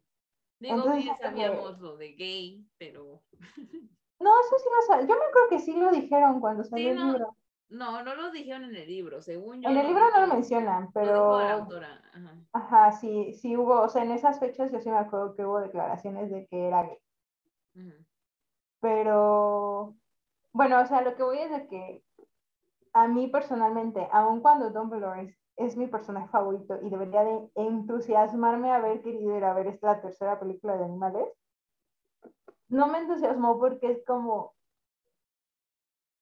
Digo, 0.59 0.91
que 0.91 1.05
ya 1.05 1.17
sabíamos 1.17 1.79
lo 1.81 1.97
de 1.97 2.13
gay, 2.13 2.67
pero... 2.79 3.23
No, 4.19 4.31
eso 4.41 4.57
sí 4.59 4.65
lo 4.75 4.83
sabía. 4.87 5.07
Yo 5.09 5.15
me 5.15 5.31
creo 5.31 5.49
que 5.51 5.59
sí 5.59 5.75
lo 5.75 5.93
dijeron 5.93 6.41
cuando 6.41 6.65
salió 6.65 6.91
el 6.91 6.97
libro. 6.97 7.37
No, 7.69 8.03
no 8.03 8.15
lo 8.15 8.31
dijeron 8.31 8.65
en 8.65 8.75
el 8.75 8.87
libro, 8.87 9.21
según 9.21 9.61
yo. 9.61 9.69
En 9.69 9.77
el 9.77 9.89
libro 9.89 10.11
no 10.11 10.23
lo 10.23 10.27
mencionan, 10.29 10.91
pero... 10.93 11.39
la 11.39 11.53
autora. 11.53 12.03
Ajá. 12.15 12.35
Ajá, 12.55 12.93
sí, 12.93 13.35
sí 13.35 13.59
hubo, 13.59 13.83
o 13.83 13.89
sea, 13.91 14.05
en 14.05 14.13
esas 14.13 14.41
fechas 14.41 14.73
yo 14.73 14.81
sí 14.81 14.89
me 14.89 14.97
acuerdo 14.97 15.35
que 15.35 15.45
hubo 15.45 15.61
declaraciones 15.61 16.31
de 16.31 16.47
que 16.47 16.67
era 16.67 16.85
gay. 16.85 16.99
Pero 18.81 19.95
bueno, 20.53 20.81
o 20.81 20.87
sea, 20.87 21.03
lo 21.03 21.15
que 21.15 21.23
voy 21.23 21.39
es 21.39 21.51
de 21.51 21.67
que 21.67 22.03
a 22.95 23.09
mí 23.09 23.29
personalmente, 23.29 24.09
aun 24.11 24.41
cuando 24.41 24.71
Dumbledore 24.71 25.37
es, 25.57 25.77
mi 25.77 25.87
personaje 25.87 26.29
favorito 26.29 26.79
y 26.83 26.91
debería 26.91 27.25
de 27.25 27.51
entusiasmarme 27.55 28.73
haber 28.73 29.03
querido 29.03 29.37
ir 29.37 29.45
a 29.45 29.55
ver 29.55 29.69
esta 29.69 30.01
tercera 30.01 30.39
película 30.39 30.77
de 30.77 30.85
animales, 30.85 31.29
no 32.69 32.89
me 32.89 32.99
entusiasmó 32.99 33.59
porque 33.59 33.93
es 33.93 34.05
como, 34.05 34.55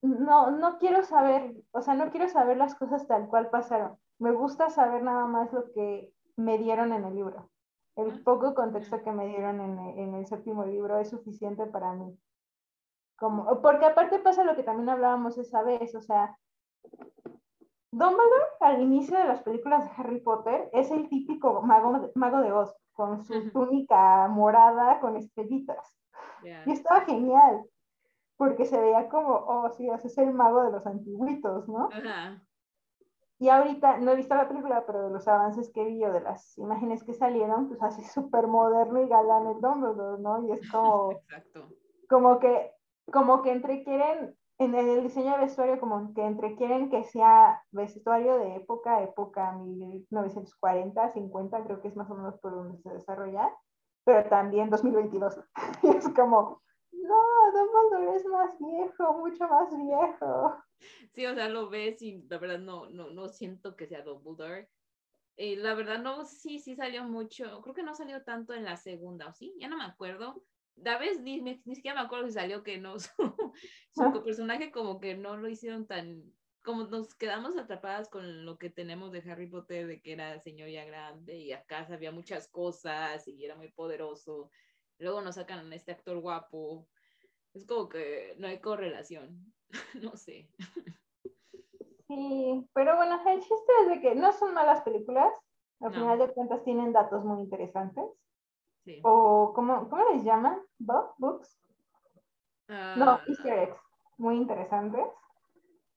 no, 0.03 0.51
no 0.51 0.79
quiero 0.79 1.03
saber, 1.03 1.55
o 1.73 1.81
sea, 1.81 1.95
no 1.95 2.11
quiero 2.11 2.29
saber 2.29 2.57
las 2.57 2.75
cosas 2.75 3.07
tal 3.07 3.29
cual 3.29 3.51
pasaron. 3.51 3.97
Me 4.19 4.33
gusta 4.33 4.71
saber 4.71 5.03
nada 5.03 5.27
más 5.27 5.53
lo 5.53 5.73
que 5.73 6.13
me 6.37 6.59
dieron 6.59 6.93
en 6.93 7.05
el 7.05 7.15
libro. 7.15 7.51
El 7.97 8.11
ah. 8.11 8.21
poco 8.25 8.55
contexto 8.55 9.03
que 9.03 9.13
me 9.13 9.27
dieron 9.27 9.61
en, 9.61 9.79
en 9.99 10.15
el 10.15 10.27
séptimo 10.27 10.65
libro 10.65 10.99
es 10.99 11.11
suficiente 11.11 11.67
para 11.67 11.93
mí. 11.95 12.19
Como, 13.17 13.63
porque 13.63 13.87
aparte 13.87 14.19
pasa 14.19 14.45
lo 14.45 14.57
que 14.57 14.65
también 14.65 14.89
hablábamos 14.89 15.39
esa 15.39 15.63
vez, 15.63 15.95
o 15.95 16.03
sea, 16.03 16.37
Dumbledore 17.97 18.45
al 18.61 18.83
inicio 18.83 19.17
de 19.17 19.25
las 19.25 19.43
películas 19.43 19.85
de 19.85 19.91
Harry 19.97 20.21
Potter 20.21 20.69
es 20.73 20.91
el 20.91 21.09
típico 21.09 21.63
mago, 21.63 22.11
mago 22.15 22.41
de 22.41 22.53
Oz, 22.53 22.75
con 22.93 23.25
su 23.25 23.51
túnica 23.51 24.27
morada 24.29 25.01
con 25.01 25.17
estrellitas. 25.17 25.97
Y 26.43 26.73
estaba 26.73 27.03
genial, 27.03 27.65
porque 28.37 28.67
se 28.67 28.81
veía 28.81 29.09
como, 29.09 29.35
oh, 29.35 29.71
sí, 29.71 29.89
ese 29.89 30.09
es 30.09 30.19
el 30.19 30.33
mago 30.33 30.65
de 30.65 30.73
los 30.73 30.87
antiguitos, 30.87 31.69
¿no? 31.69 31.89
Y 33.39 33.49
ahorita, 33.49 33.99
no 33.99 34.11
he 34.11 34.17
visto 34.17 34.35
la 34.35 34.49
película, 34.49 34.85
pero 34.87 35.05
de 35.05 35.11
los 35.11 35.27
avances 35.29 35.71
que 35.73 35.85
vi 35.85 36.05
o 36.05 36.13
de 36.13 36.21
las 36.21 36.57
imágenes 36.59 37.05
que 37.05 37.15
salieron, 37.15 37.69
pues 37.69 37.83
así 37.83 38.03
súper 38.05 38.47
moderno 38.47 39.03
y 39.03 39.09
galán 39.09 39.47
el 39.47 39.61
Dumbledore, 39.61 40.21
¿no? 40.21 40.47
Y 40.47 40.53
es 40.53 40.69
como, 40.69 41.13
Exacto. 41.29 41.69
como 42.09 42.39
que 42.39 42.75
como 43.13 43.43
que 43.43 43.53
entre 43.53 43.85
quieren, 43.85 44.37
en 44.59 44.75
el 44.75 45.03
diseño 45.03 45.33
de 45.33 45.45
vestuario, 45.45 45.81
como 45.81 46.15
que 46.15 46.23
entre 46.23 46.55
quieren 46.57 46.91
que 46.91 47.03
sea 47.05 47.63
vestuario 47.73 48.39
de 48.39 48.57
época, 48.57 49.03
época 49.03 49.53
1940, 49.53 51.13
50, 51.13 51.65
creo 51.65 51.81
que 51.81 51.89
es 51.89 51.97
más 51.97 52.11
o 52.11 52.15
menos 52.15 52.39
por 52.39 52.53
donde 52.53 52.79
se 52.79 52.91
desarrolla, 52.91 53.51
pero 54.05 54.29
también 54.29 54.71
2022. 54.71 55.41
y 55.83 55.89
es 55.89 56.09
como, 56.11 56.63
no, 56.93 57.21
Dumbledore 57.53 58.17
es 58.17 58.27
más 58.27 58.51
viejo, 58.59 59.19
mucho 59.19 59.49
más 59.49 59.77
viejo. 59.77 60.57
Sí, 61.13 61.27
o 61.27 61.35
sea, 61.35 61.49
lo 61.49 61.69
ves 61.69 62.01
y 62.03 62.23
la 62.29 62.39
verdad 62.39 62.59
no, 62.59 62.89
no, 62.91 63.11
no 63.11 63.29
siento 63.29 63.75
que 63.77 63.87
sea 63.87 64.03
Dumbledore. 64.03 64.69
Eh, 65.37 65.57
la 65.57 65.75
verdad 65.75 65.99
no, 65.99 66.25
sí, 66.25 66.61
sí 66.61 66.77
salió 66.77 67.03
mucho, 67.05 67.61
creo 67.63 67.75
que 67.75 67.83
no 67.83 67.95
salió 67.95 68.23
tanto 68.23 68.55
en 68.55 68.65
la 68.65 68.77
segunda, 68.77 69.29
¿o 69.29 69.33
sí? 69.33 69.53
Ya 69.59 69.69
no 69.69 69.77
me 69.77 69.85
acuerdo, 69.85 70.45
David 70.77 71.21
ni, 71.21 71.41
ni, 71.41 71.63
ni 71.65 71.75
siquiera 71.75 72.01
me 72.01 72.07
acuerdo 72.07 72.27
si 72.27 72.33
salió 72.35 72.63
que 72.63 72.79
no, 72.79 72.99
su, 72.99 73.11
su 73.93 74.23
personaje 74.25 74.71
como 74.71 75.01
que 75.01 75.17
no 75.17 75.37
lo 75.37 75.49
hicieron 75.49 75.87
tan, 75.87 76.23
como 76.63 76.85
nos 76.85 77.15
quedamos 77.15 77.57
atrapadas 77.57 78.09
con 78.09 78.45
lo 78.45 78.59
que 78.59 78.71
tenemos 78.71 79.13
de 79.13 79.23
Harry 79.31 79.47
Potter, 79.47 79.87
de 79.87 80.01
que 80.01 80.13
era 80.13 80.41
señor 80.41 80.69
ya 80.71 80.85
grande 80.85 81.37
y 81.37 81.53
acá 81.53 81.87
sabía 81.87 82.11
muchas 82.13 82.49
cosas 82.49 83.27
y 83.29 83.45
era 83.45 83.55
muy 83.55 83.71
poderoso. 83.73 84.51
Luego 84.99 85.21
nos 85.21 85.35
sacan 85.35 85.71
a 85.73 85.75
este 85.77 85.93
actor 85.93 86.19
guapo. 86.21 86.89
Es 87.53 87.67
como 87.67 87.89
que 87.89 88.35
no 88.39 88.47
hay 88.49 88.61
correlación, 88.61 89.53
no 90.03 90.17
sé. 90.17 90.49
Sí, 92.09 92.67
pero 92.75 92.97
bueno, 92.97 93.21
el 93.29 93.41
chiste 93.41 93.73
es 93.83 93.89
de 93.89 94.01
que 94.01 94.15
no 94.15 94.33
son 94.33 94.55
malas 94.55 94.83
películas. 94.83 95.33
Al 95.81 95.91
No. 95.91 95.99
final 95.99 96.19
de 96.19 96.33
cuentas 96.33 96.65
tienen 96.65 96.93
datos 96.93 97.25
muy 97.25 97.41
interesantes. 97.43 98.05
Sí. 98.85 99.01
O, 99.03 99.53
¿cómo, 99.55 99.89
¿cómo 99.89 100.11
les 100.13 100.25
llaman? 100.25 100.61
¿Bo- 100.79 101.15
¿Books? 101.19 101.59
No, 102.69 102.75
Ah, 102.77 103.25
easter 103.27 103.59
eggs. 103.59 103.79
Muy 104.19 104.37
interesantes. 104.37 105.05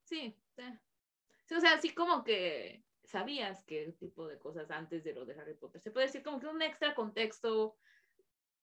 sí, 0.04 0.36
sí. 0.56 1.56
O 1.56 1.60
sea, 1.60 1.78
sí 1.80 1.94
como 1.94 2.24
que 2.24 2.84
sabías 3.04 3.64
qué 3.66 3.94
tipo 4.00 4.28
de 4.28 4.38
cosas 4.40 4.70
antes 4.72 5.04
de 5.04 5.14
lo 5.14 5.26
de 5.26 5.40
Harry 5.40 5.54
Potter. 5.54 5.82
Se 5.82 5.92
puede 5.92 6.08
decir 6.08 6.24
como 6.24 6.40
que 6.40 6.48
un 6.48 6.62
extra 6.62 6.94
contexto 6.96 7.78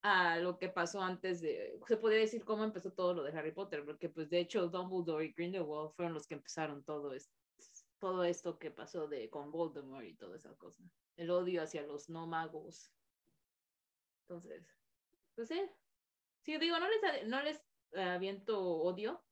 a 0.02 0.37
lo 0.38 0.59
que 0.59 0.69
pasó 0.69 1.00
antes 1.00 1.40
de, 1.40 1.81
se 1.87 1.97
podría 1.97 2.21
decir 2.21 2.45
cómo 2.45 2.62
empezó 2.64 2.93
todo 2.93 3.14
lo 3.14 3.23
de 3.23 3.33
Harry 3.38 3.52
Potter, 3.52 3.85
porque 3.87 4.11
pues 4.11 4.28
de 4.28 4.40
hecho 4.40 4.69
Dumbledore 4.69 5.25
y 5.25 5.33
Grindelwald 5.33 5.93
fueron 5.95 6.12
los 6.12 6.26
que 6.26 6.35
empezaron 6.35 6.85
todo 6.85 7.14
esto, 7.14 7.35
todo 7.99 8.23
esto 8.25 8.59
que 8.59 8.71
pasó 8.71 9.09
de 9.09 9.31
con 9.31 9.50
Voldemort 9.50 10.04
y 10.04 10.14
toda 10.14 10.37
esa 10.37 10.54
cosa, 10.57 10.83
el 11.16 11.31
odio 11.31 11.62
hacia 11.62 11.87
los 11.87 12.11
no 12.11 12.26
magos. 12.26 12.90
Entonces, 14.28 14.66
pues 15.35 15.49
sí, 15.49 15.61
sí 16.40 16.57
digo, 16.59 16.78
no 16.78 16.87
les, 16.88 17.26
no 17.28 17.43
les 17.43 17.62
aviento 17.95 18.61
odio, 18.61 19.23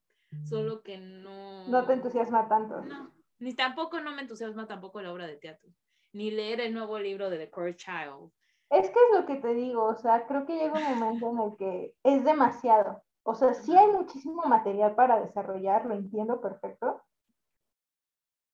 solo 0.45 0.83
que 0.83 0.99
no... 0.99 1.67
No 1.69 1.87
te 1.87 1.95
entusiasma 1.95 2.49
tanto. 2.49 2.83
No, 2.83 3.11
ni 3.39 3.55
tampoco 3.55 4.01
no 4.01 4.13
me 4.13 4.23
entusiasma 4.23 4.67
tampoco 4.67 5.01
la 5.01 5.13
obra 5.13 5.27
de 5.27 5.37
teatro, 5.37 5.71
ni 6.13 6.31
leer 6.31 6.61
el 6.61 6.75
nuevo 6.75 6.99
libro 6.99 7.31
de 7.31 7.39
The 7.39 7.51
Core 7.51 7.77
Child. 7.77 8.31
Es 8.71 8.91
que 8.91 8.99
es 8.99 9.21
lo 9.21 9.27
que 9.27 9.37
te 9.37 9.55
digo, 9.55 9.85
o 9.85 9.97
sea, 9.97 10.27
creo 10.27 10.47
que 10.47 10.57
llega 10.57 10.79
un 10.79 10.99
momento 10.99 11.31
en 11.31 11.39
el 11.41 11.57
que 11.57 11.95
es 12.03 12.25
demasiado. 12.25 13.03
O 13.23 13.35
sea, 13.35 13.55
sí 13.55 13.77
hay 13.77 13.89
muchísimo 13.89 14.43
material 14.45 14.95
para 14.95 15.21
desarrollar, 15.21 15.87
lo 15.87 15.95
entiendo 15.95 16.41
perfecto, 16.41 17.03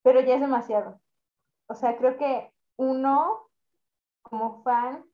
pero 0.03 0.21
ya 0.21 0.35
es 0.35 0.41
demasiado. 0.41 1.01
O 1.67 1.75
sea, 1.75 1.97
creo 1.97 2.17
que 2.17 2.53
uno, 2.77 3.49
como 4.23 4.63
fan, 4.63 5.05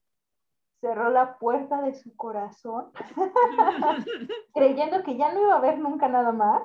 cerró 0.84 1.08
la 1.08 1.38
puerta 1.38 1.80
de 1.80 1.94
su 1.94 2.14
corazón, 2.14 2.90
creyendo 4.54 5.02
que 5.02 5.16
ya 5.16 5.32
no 5.32 5.40
iba 5.40 5.54
a 5.54 5.56
haber 5.56 5.78
nunca 5.78 6.08
nada 6.08 6.30
más, 6.30 6.62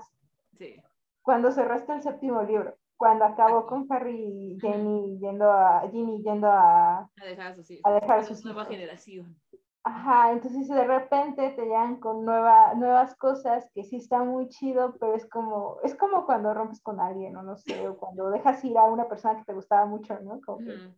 sí, 0.58 0.76
cuando 1.22 1.52
cerraste 1.52 1.94
el 1.94 2.04
séptimo 2.04 2.44
libro, 2.44 2.76
cuando 2.98 3.24
acabó 3.24 3.66
con 3.66 3.88
Harry 3.90 4.20
y 4.22 4.60
Jenny 4.60 5.20
yendo 5.20 5.50
a, 5.50 5.88
Ginny 5.90 6.22
yendo 6.22 6.48
a, 6.48 6.98
a 7.00 7.26
dejar 7.26 7.48
a 7.48 7.56
sus 7.56 7.72
hijos. 7.72 7.90
A 7.90 7.94
dejar 7.94 8.20
a 8.20 8.24
sus 8.24 8.44
nueva 8.44 8.64
hijos. 8.64 8.76
generación. 8.76 9.40
Ajá, 9.86 10.34
entonces 10.34 10.68
de 10.68 10.84
repente 10.84 11.52
te 11.52 11.62
llegan 11.62 12.02
con 12.02 12.26
nueva, 12.26 12.74
nuevas 12.74 13.16
cosas 13.16 13.72
que 13.74 13.86
sí 13.86 13.96
está 13.96 14.22
muy 14.22 14.50
chido, 14.50 14.98
pero 15.00 15.16
es 15.16 15.26
como, 15.30 15.78
es 15.84 15.96
como 15.96 16.26
cuando 16.26 16.54
rompes 16.54 16.82
con 16.82 17.00
alguien, 17.00 17.38
o 17.38 17.44
no 17.44 17.56
sé, 17.56 17.88
o 17.88 17.96
cuando 17.98 18.30
dejas 18.32 18.62
ir 18.66 18.78
a 18.78 18.84
una 18.84 19.08
persona 19.08 19.38
que 19.38 19.46
te 19.46 19.54
gustaba 19.54 19.86
mucho, 19.86 20.20
¿no? 20.20 20.42
Como 20.42 20.58
que, 20.58 20.74
Ujú. 20.74 20.94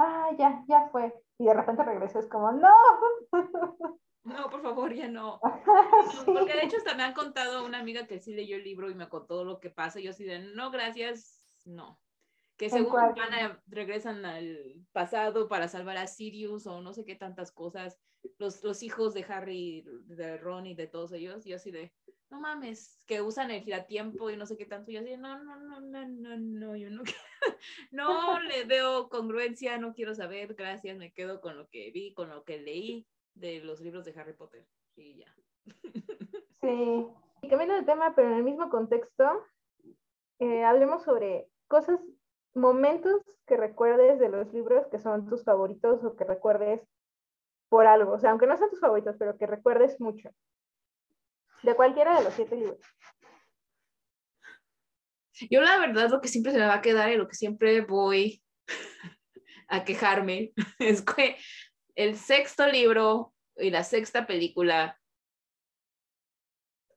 Ah, 0.00 0.30
ya, 0.38 0.64
ya 0.68 0.88
fue. 0.90 1.14
Y 1.38 1.46
de 1.46 1.54
repente 1.54 1.84
regresas 1.84 2.26
como, 2.26 2.52
no. 2.52 2.74
No, 4.22 4.50
por 4.50 4.60
favor, 4.60 4.92
ya 4.92 5.08
no. 5.08 5.40
Sí. 6.10 6.18
Porque 6.26 6.52
de 6.52 6.64
hecho 6.64 6.76
hasta 6.76 6.94
me 6.94 7.02
han 7.02 7.14
contado 7.14 7.64
una 7.64 7.78
amiga 7.78 8.06
que 8.06 8.18
sí 8.18 8.34
leyó 8.34 8.56
el 8.56 8.64
libro 8.64 8.90
y 8.90 8.94
me 8.94 9.08
contó 9.08 9.44
lo 9.44 9.60
que 9.60 9.70
pasa 9.70 9.98
y 9.98 10.04
yo 10.04 10.10
así 10.10 10.24
de, 10.24 10.40
no, 10.40 10.70
gracias, 10.70 11.62
no. 11.64 11.98
Que 12.60 12.66
¿En 12.66 12.72
según 12.72 12.92
van 12.92 13.32
a- 13.32 13.62
regresan 13.68 14.22
al 14.26 14.86
pasado 14.92 15.48
para 15.48 15.66
salvar 15.66 15.96
a 15.96 16.06
Sirius 16.06 16.66
o 16.66 16.82
no 16.82 16.92
sé 16.92 17.06
qué 17.06 17.14
tantas 17.16 17.52
cosas, 17.52 17.98
los, 18.36 18.62
los 18.62 18.82
hijos 18.82 19.14
de 19.14 19.24
Harry, 19.24 19.82
de 20.04 20.36
Ron 20.36 20.66
y 20.66 20.74
de 20.74 20.86
todos 20.86 21.10
ellos, 21.12 21.46
yo 21.46 21.56
así 21.56 21.70
de, 21.70 21.90
no 22.28 22.38
mames, 22.38 23.00
que 23.06 23.22
usan 23.22 23.50
el 23.50 23.62
giratiempo 23.62 24.28
y 24.28 24.36
no 24.36 24.44
sé 24.44 24.58
qué 24.58 24.66
tanto, 24.66 24.90
yo 24.90 25.00
así 25.00 25.08
de, 25.08 25.16
no, 25.16 25.42
no, 25.42 25.56
no, 25.58 25.80
no, 25.80 26.06
no, 26.06 26.36
no, 26.36 26.76
yo 26.76 26.90
no, 26.90 27.02
no 27.92 28.40
le 28.42 28.64
veo 28.66 29.08
congruencia, 29.08 29.78
no 29.78 29.94
quiero 29.94 30.14
saber, 30.14 30.54
gracias, 30.54 30.98
me 30.98 31.14
quedo 31.14 31.40
con 31.40 31.56
lo 31.56 31.66
que 31.70 31.90
vi, 31.92 32.12
con 32.12 32.28
lo 32.28 32.44
que 32.44 32.60
leí 32.60 33.06
de 33.32 33.60
los 33.60 33.80
libros 33.80 34.04
de 34.04 34.12
Harry 34.20 34.34
Potter 34.34 34.66
y 34.96 35.16
ya. 35.16 35.34
Sí. 36.60 37.06
Cambiando 37.48 37.74
de 37.74 37.84
tema, 37.84 38.14
pero 38.14 38.28
en 38.28 38.34
el 38.34 38.44
mismo 38.44 38.68
contexto, 38.68 39.46
eh, 40.40 40.62
hablemos 40.62 41.02
sobre 41.04 41.48
cosas, 41.68 41.98
momentos 42.54 43.22
que 43.46 43.56
recuerdes 43.56 44.18
de 44.18 44.28
los 44.28 44.52
libros 44.52 44.86
que 44.88 44.98
son 44.98 45.28
tus 45.28 45.44
favoritos 45.44 46.04
o 46.04 46.16
que 46.16 46.24
recuerdes 46.24 46.80
por 47.68 47.86
algo. 47.86 48.12
O 48.12 48.18
sea, 48.18 48.30
aunque 48.30 48.46
no 48.46 48.56
sean 48.56 48.70
tus 48.70 48.80
favoritos, 48.80 49.16
pero 49.18 49.36
que 49.38 49.46
recuerdes 49.46 50.00
mucho. 50.00 50.30
De 51.62 51.74
cualquiera 51.74 52.18
de 52.18 52.24
los 52.24 52.34
siete 52.34 52.56
libros. 52.56 52.80
Yo 55.50 55.62
la 55.62 55.78
verdad 55.78 56.10
lo 56.10 56.20
que 56.20 56.28
siempre 56.28 56.52
se 56.52 56.58
me 56.58 56.66
va 56.66 56.74
a 56.74 56.82
quedar 56.82 57.10
y 57.10 57.16
lo 57.16 57.28
que 57.28 57.34
siempre 57.34 57.80
voy 57.80 58.42
a 59.68 59.84
quejarme 59.84 60.52
es 60.78 61.02
que 61.02 61.36
el 61.94 62.16
sexto 62.16 62.66
libro 62.66 63.32
y 63.56 63.70
la 63.70 63.84
sexta 63.84 64.26
película, 64.26 64.98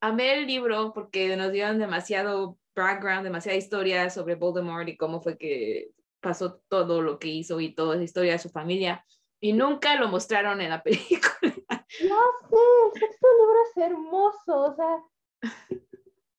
amé 0.01 0.33
el 0.33 0.47
libro 0.47 0.93
porque 0.93 1.35
nos 1.35 1.51
dieron 1.51 1.79
demasiado 1.79 2.57
background, 2.75 3.23
demasiada 3.23 3.57
historia 3.57 4.09
sobre 4.09 4.35
Voldemort 4.35 4.87
y 4.87 4.97
cómo 4.97 5.21
fue 5.21 5.37
que 5.37 5.91
pasó 6.21 6.61
todo 6.67 7.01
lo 7.01 7.19
que 7.19 7.27
hizo 7.27 7.59
y 7.59 7.73
toda 7.75 7.95
esa 7.95 8.03
historia 8.03 8.31
de 8.33 8.39
su 8.39 8.49
familia. 8.49 9.05
Y 9.39 9.53
nunca 9.53 9.95
lo 9.95 10.07
mostraron 10.07 10.61
en 10.61 10.69
la 10.69 10.81
película. 10.83 11.53
No 11.99 12.19
sé, 12.49 12.57
el 12.85 12.99
sexto 12.99 13.27
libro 13.39 13.59
es 13.69 13.77
hermoso, 13.77 14.61
o 14.61 14.75
sea, 14.75 15.03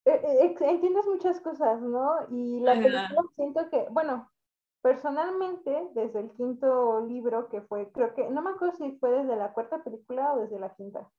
eh, 0.06 0.38
ex- 0.42 0.60
entiendes 0.62 1.06
muchas 1.06 1.40
cosas, 1.40 1.80
¿no? 1.80 2.26
Y 2.30 2.60
la 2.60 2.72
Ajá. 2.72 2.82
película 2.82 3.22
siento 3.36 3.70
que, 3.70 3.86
bueno, 3.90 4.30
personalmente, 4.82 5.88
desde 5.94 6.20
el 6.20 6.30
quinto 6.32 7.06
libro 7.06 7.48
que 7.48 7.62
fue, 7.62 7.90
creo 7.92 8.14
que, 8.14 8.28
no 8.30 8.42
me 8.42 8.50
acuerdo 8.50 8.76
si 8.76 8.92
fue 8.98 9.10
desde 9.10 9.36
la 9.36 9.52
cuarta 9.52 9.82
película 9.82 10.34
o 10.34 10.40
desde 10.40 10.58
la 10.58 10.74
quinta, 10.74 11.10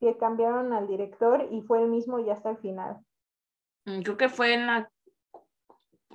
que 0.00 0.16
cambiaron 0.16 0.72
al 0.72 0.86
director 0.86 1.48
y 1.50 1.62
fue 1.62 1.82
el 1.82 1.88
mismo 1.88 2.18
y 2.18 2.30
hasta 2.30 2.50
el 2.50 2.58
final. 2.58 2.98
Mm, 3.90 4.02
Creo 4.02 4.16
que 4.16 4.28
fue 4.28 4.54
en 4.54 4.66
la... 4.66 4.90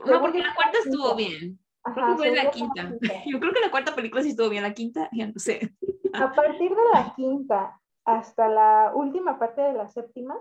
No, 0.05 0.22
porque 0.22 0.39
la 0.39 0.50
la 0.50 0.55
cuarta 0.55 0.77
estuvo 0.84 1.15
bien. 1.15 1.60
Creo 1.84 1.96
Ajá, 1.96 2.12
que 2.12 2.17
fue 2.17 2.36
la 2.36 2.51
quinta. 2.51 2.88
quinta. 2.88 3.13
Yo 3.25 3.39
creo 3.39 3.53
que 3.53 3.60
la 3.62 3.72
cuarta 3.72 3.96
película 3.96 4.24
sí 4.24 4.29
estuvo 4.29 4.50
bien, 4.50 4.63
la 4.63 4.74
quinta, 4.74 5.10
ya 5.13 5.27
no 5.27 5.34
sé. 5.38 5.74
A 6.13 6.32
partir 6.34 6.70
de 6.75 6.84
la 6.94 7.13
quinta 7.15 7.79
hasta 8.05 8.48
la 8.48 8.91
última 8.94 9.39
parte 9.39 9.62
de 9.62 9.74
la 9.74 9.88
séptima, 9.89 10.36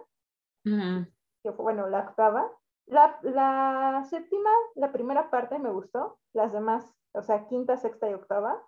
Ujú. 0.65 1.07
que 1.43 1.53
fue, 1.53 1.63
bueno, 1.63 1.89
la 1.89 2.01
octava. 2.01 2.51
La, 2.87 3.19
la 3.23 4.05
séptima, 4.11 4.51
la 4.75 4.93
primera 4.93 5.31
parte 5.31 5.59
me 5.59 5.71
gustó, 5.71 6.19
las 6.35 6.53
demás, 6.53 6.87
o 7.13 7.23
sea, 7.23 7.47
quinta, 7.47 7.79
sexta 7.79 8.11
y 8.11 8.15
octava. 8.15 8.63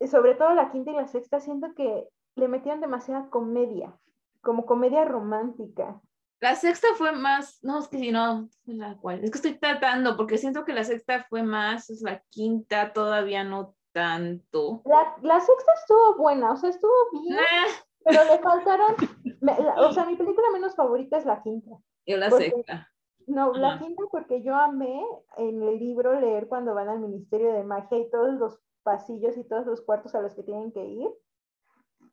Y 0.00 0.06
sobre 0.06 0.36
todo 0.36 0.54
la 0.54 0.70
quinta 0.70 0.92
y 0.92 0.94
la 0.94 1.08
sexta, 1.08 1.40
siento 1.40 1.74
que 1.74 2.08
le 2.36 2.46
metieron 2.46 2.80
demasiada 2.80 3.28
comedia, 3.30 3.98
como 4.40 4.66
comedia 4.66 5.04
romántica. 5.04 6.00
La 6.40 6.54
sexta 6.54 6.86
fue 6.96 7.12
más, 7.12 7.58
no, 7.62 7.78
es 7.80 7.88
que 7.88 7.98
si 7.98 8.12
no, 8.12 8.48
la 8.66 8.96
cual, 8.98 9.24
es 9.24 9.30
que 9.30 9.38
estoy 9.38 9.58
tratando, 9.58 10.16
porque 10.16 10.38
siento 10.38 10.64
que 10.64 10.72
la 10.72 10.84
sexta 10.84 11.24
fue 11.28 11.42
más, 11.42 11.90
es 11.90 12.00
la 12.02 12.22
quinta 12.30 12.92
todavía 12.92 13.42
no 13.44 13.74
tanto. 13.92 14.82
La, 14.84 15.16
la 15.22 15.40
sexta 15.40 15.72
estuvo 15.80 16.16
buena, 16.16 16.52
o 16.52 16.56
sea, 16.56 16.70
estuvo 16.70 16.92
bien, 17.12 17.36
Nah, 17.36 17.68
pero 18.04 18.24
le 18.24 18.38
faltaron, 18.42 18.94
me- 19.40 19.58
la- 19.58 19.80
o 19.88 19.92
sea, 19.92 20.04
mi 20.04 20.14
película 20.16 20.48
menos 20.52 20.76
favorita 20.76 21.16
es 21.18 21.26
la 21.26 21.42
quinta. 21.42 21.70
yo 22.06 22.16
la 22.16 22.28
Porque- 22.30 22.50
sexta. 22.50 22.88
No, 23.26 23.52
la 23.52 23.78
quinta 23.78 24.04
porque 24.10 24.42
yo 24.42 24.54
amé 24.54 25.02
en 25.36 25.62
el 25.62 25.78
libro 25.78 26.18
leer 26.18 26.48
cuando 26.48 26.72
van 26.74 26.88
al 26.88 26.98
Ministerio 27.00 27.52
de 27.52 27.62
Magia 27.62 27.98
y 27.98 28.08
todos 28.10 28.32
los 28.34 28.58
pasillos 28.82 29.36
y 29.36 29.44
todos 29.46 29.66
los 29.66 29.82
cuartos 29.82 30.14
a 30.14 30.22
los 30.22 30.34
que 30.34 30.44
tienen 30.44 30.72
que 30.72 30.82
ir. 30.82 31.08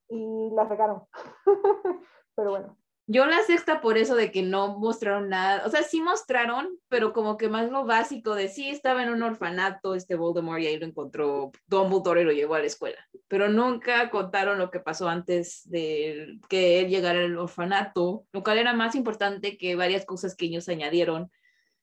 Y 0.10 0.50
la 0.53 0.65
regaron. 0.65 1.03
Pero 2.36 2.50
bueno. 2.50 2.77
Yo 3.07 3.27
la 3.27 3.43
sexta 3.43 3.81
por 3.81 4.00
eso 4.00 4.15
de 4.15 4.31
que 4.31 4.41
no 4.41 4.79
mostraron 4.79 5.29
nada, 5.29 5.63
o 5.65 5.69
sea, 5.69 5.83
sí 5.83 6.01
mostraron, 6.01 6.79
pero 6.88 7.13
como 7.13 7.38
que 7.38 7.50
más 7.50 7.69
lo 7.69 7.85
básico 7.85 8.33
de 8.33 8.47
sí 8.47 8.69
estaba 8.69 9.03
en 9.03 9.09
un 9.09 9.21
orfanato 9.21 9.93
este 9.93 10.15
Voldemort 10.15 10.59
y 10.59 10.67
ahí 10.67 10.79
lo 10.79 10.88
encontró 10.88 11.51
Dumbledore 11.67 12.21
y 12.21 12.25
lo 12.25 12.31
llevó 12.31 12.55
a 12.55 12.59
la 12.59 12.65
escuela, 12.65 12.97
pero 13.27 13.47
nunca 13.47 14.09
contaron 14.09 14.57
lo 14.57 14.71
que 14.71 14.79
pasó 14.79 15.07
antes 15.07 15.69
de 15.69 16.39
que 16.50 16.79
él 16.79 16.89
llegara 16.89 17.19
al 17.19 17.38
orfanato, 17.38 18.25
lo 18.31 18.43
cual 18.43 18.57
era 18.57 18.74
más 18.74 18.95
importante 18.95 19.55
que 19.59 19.75
varias 19.75 20.03
cosas 20.03 20.35
que 20.35 20.45
ellos 20.45 20.67
añadieron, 20.67 21.31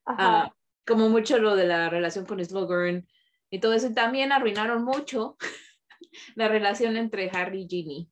ah, 0.05 0.51
como 0.85 1.07
mucho 1.07 1.37
lo 1.37 1.55
de 1.55 1.67
la 1.67 1.89
relación 1.89 2.25
con 2.25 2.43
Slughorn 2.43 3.07
y 3.49 3.59
todo 3.59 3.71
eso, 3.71 3.87
y 3.87 3.93
también 3.93 4.33
arruinaron 4.33 4.83
mucho 4.83 5.37
la 6.35 6.49
relación 6.49 6.97
entre 6.97 7.29
Harry 7.33 7.61
y 7.61 7.67
Ginny. 7.69 8.09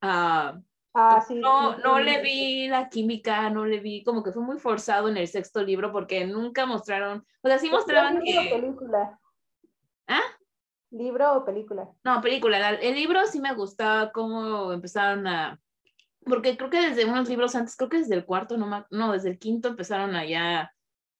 Ah, 0.00 0.60
Ah, 0.98 1.22
sí. 1.28 1.34
no, 1.34 1.76
no 1.76 1.98
le 1.98 2.22
vi 2.22 2.68
la 2.68 2.88
química, 2.88 3.50
no 3.50 3.66
le 3.66 3.80
vi, 3.80 4.02
como 4.02 4.22
que 4.22 4.32
fue 4.32 4.42
muy 4.42 4.58
forzado 4.58 5.10
en 5.10 5.18
el 5.18 5.28
sexto 5.28 5.62
libro 5.62 5.92
porque 5.92 6.26
nunca 6.26 6.64
mostraron, 6.64 7.26
o 7.42 7.48
sea, 7.48 7.58
sí 7.58 7.68
mostraban 7.68 8.18
¿Libro 8.18 8.40
o 8.40 8.50
película? 8.60 9.20
¿Ah? 10.06 10.22
¿Libro 10.90 11.36
o 11.36 11.44
película? 11.44 11.86
No, 12.02 12.22
película. 12.22 12.58
la- 12.58 12.70
El 12.70 12.94
libro 12.94 13.26
sí 13.26 13.40
me 13.40 13.52
gustaba 13.52 14.10
cómo 14.10 14.72
empezaron 14.72 15.26
a... 15.26 15.60
Porque 16.24 16.56
creo 16.56 16.70
que 16.70 16.80
desde 16.80 17.04
unos 17.04 17.28
libros 17.28 17.54
antes, 17.54 17.76
creo 17.76 17.90
que 17.90 17.98
desde 17.98 18.14
el 18.14 18.24
cuarto, 18.24 18.56
no, 18.56 18.86
no 18.90 19.12
desde 19.12 19.28
el 19.28 19.38
quinto 19.38 19.68
empezaron 19.68 20.16
a 20.16 20.24
ya 20.24 20.72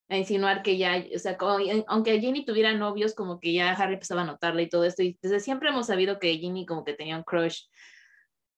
a 0.09 0.17
insinuar 0.17 0.63
que 0.63 0.79
ya, 0.79 1.05
o 1.15 1.19
sea, 1.19 1.37
como- 1.37 1.59
aunque 1.89 2.19
Ginny 2.19 2.47
tuviera 2.47 2.73
novios, 2.73 3.15
como 3.15 3.41
que 3.41 3.53
ya 3.53 3.73
Harry 3.73 3.95
empezaba 3.95 4.23
a 4.23 4.25
notarle 4.25 4.63
y 4.63 4.69
todo 4.71 4.85
esto. 4.85 5.03
Y 5.03 5.19
desde 5.21 5.41
siempre 5.41 5.69
hemos 5.69 5.89
sabido 5.89 6.19
que 6.19 6.33
Ginny 6.39 6.65
como 6.65 6.83
que 6.85 6.95
tenía 6.95 7.17
un 7.19 7.25
crush 7.25 7.65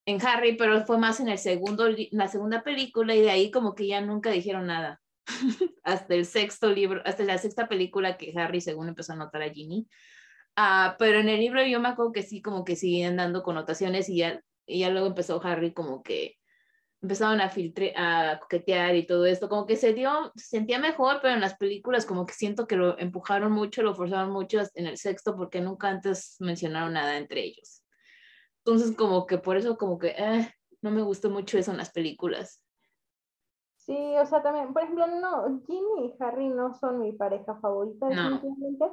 en 0.09 0.27
Harry, 0.27 0.57
pero 0.57 0.87
fue 0.87 0.97
más 0.97 1.21
en 1.21 1.29
el 1.29 1.37
segundo, 1.37 1.87
la 2.13 2.29
segunda 2.29 2.63
película 2.63 3.15
y 3.15 3.21
de 3.21 3.31
ahí 3.31 3.51
como 3.51 3.75
que 3.75 3.87
ya 3.87 4.01
nunca 4.01 4.31
dijeron 4.31 4.67
nada. 4.67 5.03
hasta 5.85 6.15
el 6.15 6.25
sexto 6.25 6.71
libro, 6.71 7.03
hasta 7.05 7.25
la 7.25 7.37
sexta 7.37 7.69
película 7.69 8.17
que 8.17 8.33
Harry 8.35 8.63
según 8.63 8.89
empezó 8.89 9.13
a 9.13 9.17
notar 9.17 9.43
a 9.43 9.51
Ginny. 9.51 9.87
Ah, 10.57 10.97
pero 10.99 11.19
en 11.21 11.29
el 11.29 11.41
libro 11.41 11.63
yo 11.63 11.79
me 11.79 11.89
acuerdo 11.89 12.13
que 12.13 12.23
sí, 12.23 12.41
como 12.41 12.65
que 12.65 12.75
siguen 12.75 13.17
dando 13.17 13.43
connotaciones 13.43 14.09
y 14.09 14.17
ya, 14.17 14.41
y 14.65 14.81
ya 14.81 14.89
luego 14.89 15.09
empezó 15.09 15.43
Harry 15.45 15.75
como 15.75 16.03
que 16.03 16.37
empezaron 17.03 17.43
a 17.43 17.51
filtrar, 17.51 17.93
a 17.95 18.41
coquetear 18.41 18.97
y 18.97 19.07
todo 19.07 19.27
esto, 19.27 19.51
como 19.51 19.67
que 19.67 19.77
se 19.77 19.93
dio, 19.93 20.33
se 20.37 20.47
sentía 20.47 20.79
mejor, 20.79 21.19
pero 21.21 21.35
en 21.35 21.43
las 21.43 21.59
películas 21.59 22.07
como 22.07 22.25
que 22.25 22.33
siento 22.33 22.67
que 22.67 22.77
lo 22.77 22.99
empujaron 22.99 23.53
mucho, 23.53 23.83
lo 23.83 23.95
forzaron 23.95 24.31
mucho 24.31 24.63
en 24.75 24.87
el 24.87 24.97
sexto 24.97 25.37
porque 25.37 25.61
nunca 25.61 25.91
antes 25.91 26.37
mencionaron 26.41 26.95
nada 26.95 27.19
entre 27.19 27.45
ellos. 27.45 27.78
Entonces 28.69 28.95
como 28.95 29.27
que 29.27 29.39
por 29.39 29.57
eso 29.57 29.79
como 29.79 29.99
que 29.99 30.09
eh, 30.09 30.55
no 30.83 30.91
me 30.91 31.01
gustó 31.01 31.31
mucho 31.31 31.57
eso 31.57 31.71
en 31.71 31.79
las 31.79 31.91
películas. 31.91 32.63
Sí, 33.77 33.97
o 34.21 34.27
sea, 34.27 34.43
también, 34.43 34.75
por 34.75 34.83
ejemplo, 34.83 35.07
no, 35.07 35.63
Ginny 35.67 36.05
y 36.05 36.23
Harry 36.23 36.51
no 36.51 36.75
son 36.75 37.01
mi 37.01 37.13
pareja 37.13 37.59
favorita, 37.63 38.11
No. 38.11 38.33
definitivamente, 38.33 38.85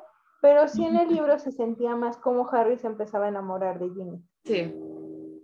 pero 0.41 0.69
sí 0.69 0.85
en 0.85 0.95
el 0.95 1.09
libro 1.19 1.37
se 1.39 1.51
sentía 1.51 1.93
más 1.97 2.15
como 2.15 2.49
Harry 2.49 2.77
se 2.77 2.87
empezaba 2.87 3.25
a 3.25 3.27
enamorar 3.27 3.77
de 3.79 3.89
Ginny 3.89 4.23
Sí. 4.45 4.59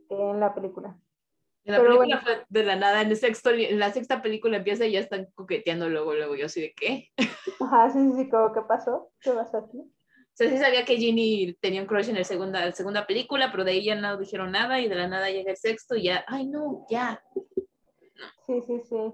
en 0.10 0.40
la 0.40 0.56
película. 0.56 0.98
En 1.66 1.74
la 1.74 1.80
Pero 1.80 1.98
película 1.98 2.22
fue 2.22 2.46
de 2.48 2.64
la 2.64 2.78
nada, 2.78 3.02
en, 3.02 3.10
el 3.10 3.18
sexto, 3.18 3.50
en 3.50 3.80
la 3.80 3.92
sexta 3.92 4.22
película 4.22 4.56
empieza 4.56 4.86
y 4.86 4.94
ya 4.94 5.02
están 5.02 5.28
coqueteando 5.36 5.90
luego, 5.90 6.14
luego 6.14 6.36
yo 6.38 6.46
así 6.46 6.62
de 6.62 6.74
qué. 6.74 7.10
Ajá, 7.60 7.90
sí, 7.90 8.00
sí, 8.00 8.16
sí, 8.16 8.30
como, 8.30 8.54
¿qué 8.54 8.62
pasó? 8.62 9.12
¿Qué 9.20 9.32
pasó 9.32 9.58
aquí? 9.58 9.92
Sea, 10.42 10.50
sí 10.50 10.58
sabía 10.58 10.86
que 10.86 10.98
Ginny 10.98 11.54
tenía 11.62 11.82
un 11.82 11.88
crush 11.88 12.10
en 12.10 12.16
la 12.16 12.24
segunda, 12.24 12.66
la 12.66 12.72
segunda 12.72 13.06
película, 13.06 13.52
pero 13.52 13.64
de 13.64 13.72
ahí 13.72 13.84
ya 13.84 13.94
no 13.94 14.18
dijeron 14.18 14.52
nada 14.52 14.80
y 14.80 14.88
de 14.88 14.96
la 14.96 15.08
nada 15.08 15.30
llega 15.30 15.52
el 15.52 15.58
sexto 15.58 15.96
y 15.96 16.06
ya, 16.06 16.26
ay 16.28 16.48
no, 16.48 16.88
ya. 16.90 17.24
Sí, 18.48 18.62
sí, 18.64 18.82
sí. 18.82 19.14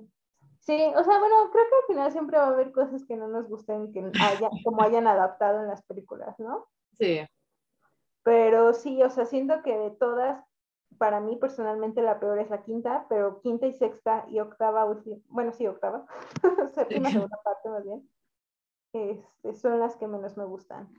Sí, 0.61 0.73
o 0.95 1.03
sea, 1.03 1.19
bueno, 1.19 1.49
creo 1.51 1.65
que 1.69 1.75
al 1.75 1.87
final 1.87 2.11
siempre 2.13 2.37
va 2.37 2.45
a 2.45 2.49
haber 2.49 2.71
cosas 2.71 3.03
que 3.05 3.17
no 3.17 3.27
nos 3.27 3.47
gusten, 3.49 3.91
que 3.91 3.99
haya, 4.21 4.49
como 4.63 4.81
hayan 4.81 5.05
adaptado 5.07 5.61
en 5.61 5.67
las 5.67 5.81
películas, 5.83 6.39
¿no? 6.39 6.67
Sí, 6.97 7.19
Pero 8.23 8.73
sí, 8.73 9.03
o 9.03 9.09
sea, 9.09 9.25
siento 9.25 9.61
que 9.63 9.77
de 9.77 9.91
todas, 9.91 10.41
para 10.97 11.19
mí 11.19 11.35
personalmente 11.35 12.01
la 12.01 12.21
peor 12.21 12.39
es 12.39 12.49
la 12.49 12.63
quinta, 12.63 13.05
pero 13.09 13.41
quinta 13.41 13.67
y 13.67 13.73
sexta 13.73 14.25
y 14.29 14.39
octava, 14.39 14.85
bueno, 15.27 15.51
sí, 15.51 15.67
octava, 15.67 16.05
séptima, 16.73 17.11
segunda 17.11 17.41
parte 17.43 17.69
más 17.69 17.83
bien, 17.85 18.09
este, 18.93 19.55
son 19.55 19.79
las 19.79 19.95
que 19.97 20.07
menos 20.07 20.37
me 20.37 20.45
gustan. 20.45 20.89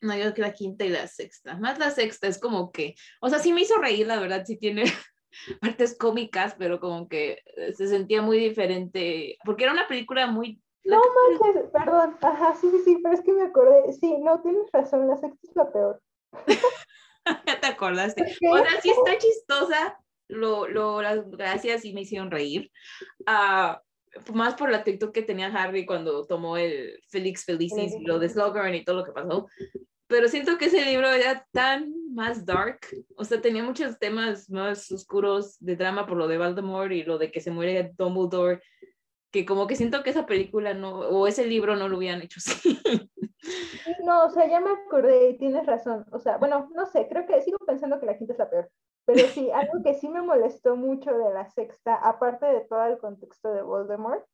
No, 0.00 0.14
yo 0.14 0.20
creo 0.22 0.34
que 0.34 0.42
la 0.42 0.52
quinta 0.52 0.84
y 0.84 0.88
la 0.88 1.06
sexta. 1.06 1.56
Más 1.56 1.78
la 1.78 1.90
sexta 1.90 2.26
es 2.26 2.38
como 2.38 2.72
que, 2.72 2.94
o 3.20 3.28
sea, 3.28 3.38
sí 3.38 3.52
me 3.52 3.62
hizo 3.62 3.76
reír, 3.78 4.06
la 4.06 4.18
verdad, 4.18 4.44
sí 4.46 4.56
tiene 4.56 4.84
partes 5.60 5.96
cómicas, 5.96 6.54
pero 6.58 6.80
como 6.80 7.08
que 7.08 7.42
eh, 7.56 7.72
se 7.72 7.88
sentía 7.88 8.22
muy 8.22 8.38
diferente, 8.38 9.36
porque 9.44 9.64
era 9.64 9.72
una 9.72 9.88
película 9.88 10.26
muy... 10.26 10.60
No 10.84 10.98
manches, 10.98 11.70
perdón, 11.70 12.16
ajá, 12.22 12.54
sí, 12.58 12.70
sí, 12.70 12.78
sí, 12.84 12.98
pero 13.02 13.14
es 13.14 13.20
que 13.20 13.32
me 13.32 13.42
acordé, 13.42 13.92
sí, 13.92 14.16
no, 14.18 14.40
tienes 14.40 14.70
razón, 14.72 15.06
la 15.08 15.16
sexta 15.18 15.38
es 15.42 15.56
la 15.56 15.70
peor. 15.70 16.02
ya 17.46 17.60
te 17.60 17.66
acordaste. 17.66 18.22
O 18.50 18.56
sea, 18.56 18.80
sí 18.80 18.90
está 18.90 19.18
chistosa, 19.18 19.98
lo, 20.28 20.66
lo, 20.68 21.02
las 21.02 21.28
gracias 21.30 21.82
sí 21.82 21.92
me 21.92 22.02
hicieron 22.02 22.30
reír. 22.30 22.70
Ah, 23.26 23.82
más 24.34 24.54
por 24.54 24.70
la 24.70 24.78
actitud 24.78 25.12
que 25.12 25.22
tenía 25.22 25.46
Harry 25.46 25.86
cuando 25.86 26.26
tomó 26.26 26.56
el 26.56 27.00
Felix 27.08 27.44
Felicis 27.44 27.94
y 27.94 28.04
lo 28.04 28.18
de 28.18 28.28
Slughorn 28.28 28.74
y 28.74 28.84
todo 28.84 28.96
lo 28.96 29.04
que 29.04 29.12
pasó. 29.12 29.48
Pero 30.06 30.28
siento 30.28 30.58
que 30.58 30.66
ese 30.66 30.84
libro 30.84 31.08
era 31.08 31.46
tan 31.52 31.94
más 32.12 32.44
dark, 32.44 32.80
o 33.16 33.24
sea, 33.24 33.40
tenía 33.40 33.62
muchos 33.62 33.98
temas 33.98 34.50
más 34.50 34.90
oscuros 34.90 35.56
de 35.60 35.76
drama 35.76 36.06
por 36.06 36.16
lo 36.16 36.26
de 36.26 36.38
Voldemort 36.38 36.90
y 36.90 37.04
lo 37.04 37.18
de 37.18 37.30
que 37.30 37.40
se 37.40 37.52
muere 37.52 37.92
Dumbledore, 37.96 38.60
que 39.30 39.46
como 39.46 39.68
que 39.68 39.76
siento 39.76 40.02
que 40.02 40.10
esa 40.10 40.26
película 40.26 40.74
no, 40.74 40.90
o 40.90 41.28
ese 41.28 41.46
libro 41.46 41.76
no 41.76 41.88
lo 41.88 41.98
hubieran 41.98 42.22
hecho 42.22 42.40
así. 42.44 42.76
Sí, 42.82 43.94
No, 44.04 44.26
o 44.26 44.30
sea, 44.30 44.48
ya 44.48 44.60
me 44.60 44.70
acordé, 44.70 45.34
tienes 45.34 45.64
razón. 45.64 46.04
O 46.10 46.18
sea, 46.18 46.36
bueno, 46.38 46.68
no 46.74 46.86
sé, 46.86 47.06
creo 47.08 47.26
que 47.26 47.40
sigo 47.42 47.58
pensando 47.58 48.00
que 48.00 48.06
la 48.06 48.18
quinta 48.18 48.32
es 48.32 48.38
la 48.38 48.50
peor. 48.50 48.70
Pero 49.06 49.26
sí, 49.28 49.50
algo 49.50 49.82
que 49.82 49.94
sí 49.94 50.08
me 50.08 50.22
molestó 50.22 50.76
mucho 50.76 51.10
de 51.16 51.32
la 51.34 51.48
sexta, 51.50 51.94
aparte 51.96 52.46
de 52.46 52.60
todo 52.60 52.84
el 52.84 52.98
contexto 52.98 53.52
de 53.52 53.62
Voldemort, 53.62 54.24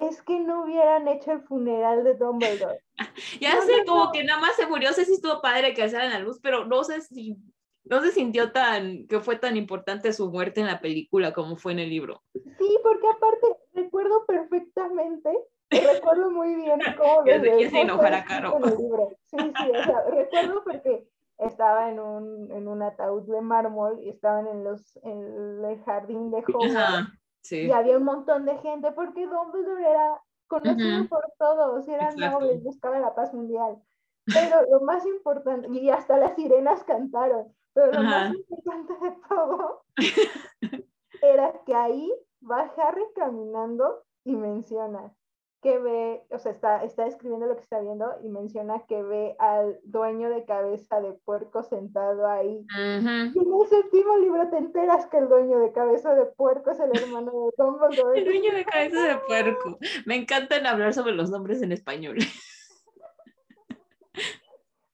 es 0.00 0.22
que 0.22 0.40
no 0.40 0.64
hubieran 0.64 1.06
hecho 1.08 1.32
el 1.32 1.42
funeral 1.42 2.04
de 2.04 2.14
Dumbledore. 2.14 2.80
Ya 3.40 3.54
No, 3.56 3.62
sé, 3.62 3.72
no, 3.78 3.84
como 3.86 4.04
no. 4.06 4.12
que 4.12 4.24
nada 4.24 4.40
más 4.40 4.56
se 4.56 4.66
murió, 4.66 4.92
sé 4.92 5.04
si 5.04 5.14
estuvo 5.14 5.40
padre 5.42 5.74
que 5.74 5.82
alzaran 5.82 6.10
la 6.10 6.18
luz, 6.18 6.40
pero 6.42 6.64
no 6.64 6.84
sé 6.84 7.00
si 7.02 7.36
no 7.84 8.00
se 8.02 8.10
sintió 8.12 8.52
tan, 8.52 9.06
que 9.06 9.20
fue 9.20 9.36
tan 9.36 9.56
importante 9.56 10.12
su 10.12 10.30
muerte 10.30 10.60
en 10.60 10.66
la 10.66 10.80
película 10.80 11.32
como 11.32 11.56
fue 11.56 11.72
en 11.72 11.80
el 11.80 11.90
libro. 11.90 12.22
Sí, 12.34 12.78
porque 12.82 13.08
aparte 13.08 13.46
recuerdo 13.74 14.24
perfectamente, 14.26 15.30
recuerdo 15.70 16.30
muy 16.30 16.54
bien 16.56 16.78
cómo 16.98 17.24
Que 17.24 17.38
lo 17.38 17.44
se 17.44 17.50
quise 17.56 17.64
dejó 17.70 17.76
enojar 17.78 18.14
a 18.14 18.18
escrito 18.18 18.42
Caro. 18.42 18.56
en 18.58 18.64
el 18.72 18.78
libro. 18.78 19.08
Sí, 19.26 19.36
sí, 19.38 19.70
o 19.70 19.84
sea, 19.84 20.04
recuerdo 20.10 20.64
porque 20.64 21.08
estaba 21.40 21.90
en 21.90 22.00
un, 22.00 22.50
en 22.50 22.68
un 22.68 22.82
ataúd 22.82 23.22
de 23.22 23.40
mármol 23.40 23.98
y 24.00 24.10
estaban 24.10 24.46
en, 24.46 24.64
los, 24.64 24.96
en 25.02 25.64
el 25.64 25.82
jardín 25.84 26.30
de 26.30 26.38
Hogwarts. 26.38 27.08
Sí. 27.42 27.62
y 27.62 27.70
había 27.70 27.96
un 27.96 28.04
montón 28.04 28.44
de 28.44 28.58
gente 28.58 28.92
porque 28.92 29.26
Dumbledore 29.26 29.88
era 29.88 30.22
conocido 30.46 31.08
por 31.08 31.24
todos, 31.38 31.88
era 31.88 32.10
Exacto. 32.10 32.38
noble, 32.38 32.58
buscaba 32.58 32.98
la 32.98 33.14
paz 33.14 33.32
mundial. 33.32 33.80
Pero 34.26 34.60
lo 34.70 34.80
más 34.80 35.06
importante, 35.06 35.68
y 35.70 35.88
hasta 35.88 36.18
las 36.18 36.34
sirenas 36.34 36.84
cantaron, 36.84 37.54
pero 37.72 37.92
lo 37.92 38.02
más 38.02 38.34
importante 38.34 38.92
de 39.00 39.16
todo 39.28 39.82
era 41.22 41.52
que 41.64 41.74
ahí 41.74 42.12
va 42.48 42.70
Harry 42.76 43.04
caminando 43.14 44.04
y 44.24 44.36
menciona 44.36 45.14
que 45.62 45.78
ve, 45.78 46.22
o 46.30 46.38
sea, 46.38 46.52
está, 46.52 46.84
está 46.84 47.06
escribiendo 47.06 47.46
lo 47.46 47.56
que 47.56 47.62
está 47.62 47.80
viendo 47.80 48.06
y 48.24 48.28
menciona 48.28 48.84
que 48.86 49.02
ve 49.02 49.36
al 49.38 49.78
dueño 49.84 50.30
de 50.30 50.44
cabeza 50.44 51.00
de 51.00 51.12
puerco 51.12 51.62
sentado 51.62 52.26
ahí 52.26 52.64
y 52.74 52.80
en 52.80 53.06
el 53.06 53.68
séptimo 53.68 54.18
libro 54.18 54.48
te 54.48 54.56
enteras 54.56 55.06
que 55.06 55.18
el 55.18 55.28
dueño 55.28 55.58
de 55.58 55.72
cabeza 55.72 56.14
de 56.14 56.26
puerco 56.26 56.70
es 56.70 56.80
el 56.80 56.96
hermano 56.96 57.30
de 57.30 57.50
Dumbledore. 57.58 58.18
El 58.18 58.24
dueño 58.24 58.54
de 58.54 58.64
cabeza 58.64 59.02
de 59.02 59.16
puerco. 59.18 59.78
Me 60.06 60.16
encantan 60.16 60.66
hablar 60.66 60.94
sobre 60.94 61.12
los 61.12 61.30
nombres 61.30 61.60
en 61.62 61.72
español. 61.72 62.18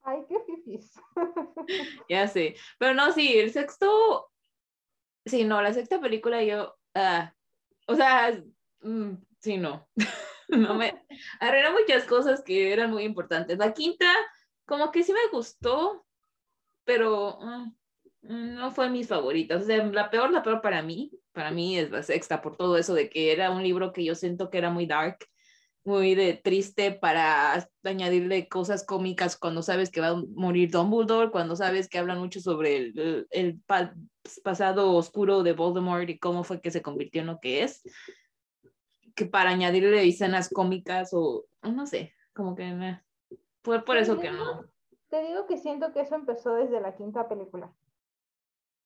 Ay, 0.03 0.25
qué 0.29 0.39
fifis. 0.41 0.93
ya 2.09 2.29
sé. 2.29 2.55
Pero 2.79 2.95
no, 2.95 3.13
sí, 3.13 3.39
el 3.39 3.53
sexto. 3.53 4.31
Sí, 5.25 5.45
no, 5.45 5.61
la 5.63 5.73
sexta 5.73 6.01
película 6.01 6.43
yo. 6.43 6.77
ah, 6.95 7.33
o 7.89 7.95
sea, 7.95 8.41
mm, 8.83 9.15
sí, 9.41 9.59
no. 9.59 9.89
no 10.57 10.75
me. 10.75 11.05
Arregla 11.41 11.73
muchas 11.73 12.05
cosas 12.05 12.43
que 12.43 12.73
eran 12.73 12.91
muy 12.91 13.05
importantes. 13.05 13.59
La 13.59 13.73
quinta, 13.73 14.13
como 14.65 14.91
que 14.91 15.03
sí 15.03 15.13
me 15.13 15.29
gustó, 15.33 16.07
pero 16.85 17.39
mm, 17.41 18.55
no 18.55 18.71
fue 18.71 18.91
mis 18.91 19.09
favoritas. 19.09 19.63
O 19.63 19.67
sea, 19.67 19.85
la 19.87 20.11
peor, 20.11 20.31
la 20.31 20.43
peor 20.43 20.61
para 20.61 20.83
mí, 20.83 21.13
para 21.33 21.51
mí 21.51 21.79
es 21.79 21.91
la 21.91 22.03
sexta, 22.03 22.43
por 22.43 22.57
todo 22.57 22.77
eso 22.77 22.95
de 22.95 23.09
que 23.09 23.33
era 23.33 23.51
un 23.51 23.63
libro 23.63 23.93
que 23.93 24.05
yo 24.05 24.15
siento 24.15 24.51
que 24.51 24.59
era 24.59 24.71
muy 24.71 24.87
dark, 24.87 25.19
muy 25.85 26.17
de 26.17 26.35
triste 26.35 26.91
para 26.91 27.69
añadirle 27.85 28.49
cosas 28.49 28.85
cómicas 28.85 29.37
cuando 29.37 29.63
sabes 29.63 29.91
que 29.91 30.01
va 30.01 30.09
a 30.09 30.23
morir 30.35 30.71
Dumbledore, 30.71 31.31
cuando 31.31 31.55
sabes 31.55 31.89
que 31.89 31.99
hablan 31.99 32.19
mucho 32.19 32.41
sobre 32.41 32.77
el- 32.77 33.27
el 33.31 33.61
pa- 33.61 33.95
pasado 34.43 34.93
oscuro 34.95 35.45
de 35.45 35.53
Voldemort 35.53 36.09
y 36.11 36.19
cómo 36.19 36.43
fue 36.43 36.61
que 36.61 36.73
se 36.73 36.83
convirtió 36.83 37.21
en 37.21 37.29
lo 37.29 37.39
que 37.39 37.63
es, 37.63 37.83
que 39.17 39.25
para 39.27 39.51
añadirle 39.51 40.07
escenas 40.07 40.51
cómicas 40.51 41.13
o 41.13 41.47
no 41.63 41.87
sé, 41.87 42.13
como 42.35 42.55
que 42.55 42.73
me... 42.73 43.03
Fue 43.63 43.85
por 43.85 43.97
eso 43.97 44.21
que 44.21 44.31
no. 44.31 44.65
Te 45.09 45.23
digo 45.23 45.47
que 45.47 45.57
siento 45.57 45.93
que 45.93 46.01
eso 46.01 46.15
empezó 46.15 46.55
desde 46.55 46.81
la 46.81 46.95
quinta 46.95 47.27
película. 47.27 47.73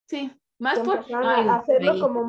Sí, 0.07 0.33
más 0.59 0.79
Que 0.79 0.85
por... 0.85 1.05
ay, 1.14 1.49
hacerlo 1.49 2.01
como, 2.01 2.25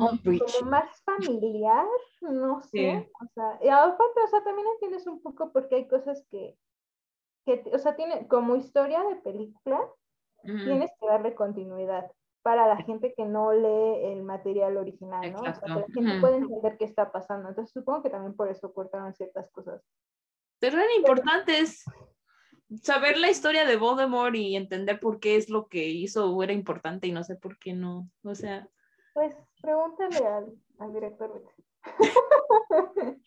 más 0.64 1.02
familiar, 1.04 1.86
no 2.20 2.60
sé. 2.62 2.68
Sí. 2.68 3.10
O 3.20 3.26
sea, 3.34 3.58
y 3.62 3.68
aparte, 3.68 4.20
o 4.24 4.28
sea, 4.28 4.42
también 4.42 4.66
entiendes 4.74 5.06
un 5.06 5.22
poco 5.22 5.52
porque 5.52 5.76
hay 5.76 5.88
cosas 5.88 6.26
que, 6.30 6.58
que, 7.46 7.62
o 7.72 7.78
sea, 7.78 7.94
tiene, 7.94 8.26
como 8.26 8.56
historia 8.56 9.02
de 9.04 9.16
película, 9.16 9.80
tienes 10.42 10.90
que 10.98 11.06
darle 11.06 11.34
continuidad. 11.34 12.10
Para 12.42 12.66
la 12.66 12.76
gente 12.82 13.14
que 13.16 13.24
no 13.24 13.52
lee 13.52 14.12
el 14.12 14.22
material 14.22 14.76
original, 14.76 15.32
¿no? 15.32 15.40
O 15.40 15.44
sea, 15.44 15.54
que 15.54 15.68
la 15.68 15.86
gente 15.94 16.20
puede 16.20 16.36
entender 16.38 16.76
qué 16.76 16.84
está 16.84 17.12
pasando. 17.12 17.48
Entonces 17.48 17.72
supongo 17.72 18.02
que 18.02 18.10
también 18.10 18.34
por 18.34 18.50
eso 18.50 18.72
cortaron 18.72 19.14
ciertas 19.14 19.48
cosas. 19.50 19.82
Pero 20.58 20.78
eran 20.78 20.90
importantes. 20.96 21.84
Saber 22.82 23.18
la 23.18 23.30
historia 23.30 23.66
de 23.66 23.76
Voldemort 23.76 24.34
y 24.34 24.56
entender 24.56 24.98
por 24.98 25.20
qué 25.20 25.36
es 25.36 25.50
lo 25.50 25.68
que 25.68 25.88
hizo 25.88 26.42
era 26.42 26.52
importante 26.52 27.06
y 27.06 27.12
no 27.12 27.22
sé 27.22 27.36
por 27.36 27.58
qué 27.58 27.74
no. 27.74 28.08
O 28.24 28.34
sea. 28.34 28.68
Pues 29.14 29.36
pregúntale 29.60 30.26
al, 30.26 30.52
al 30.78 30.92
director. 30.92 31.44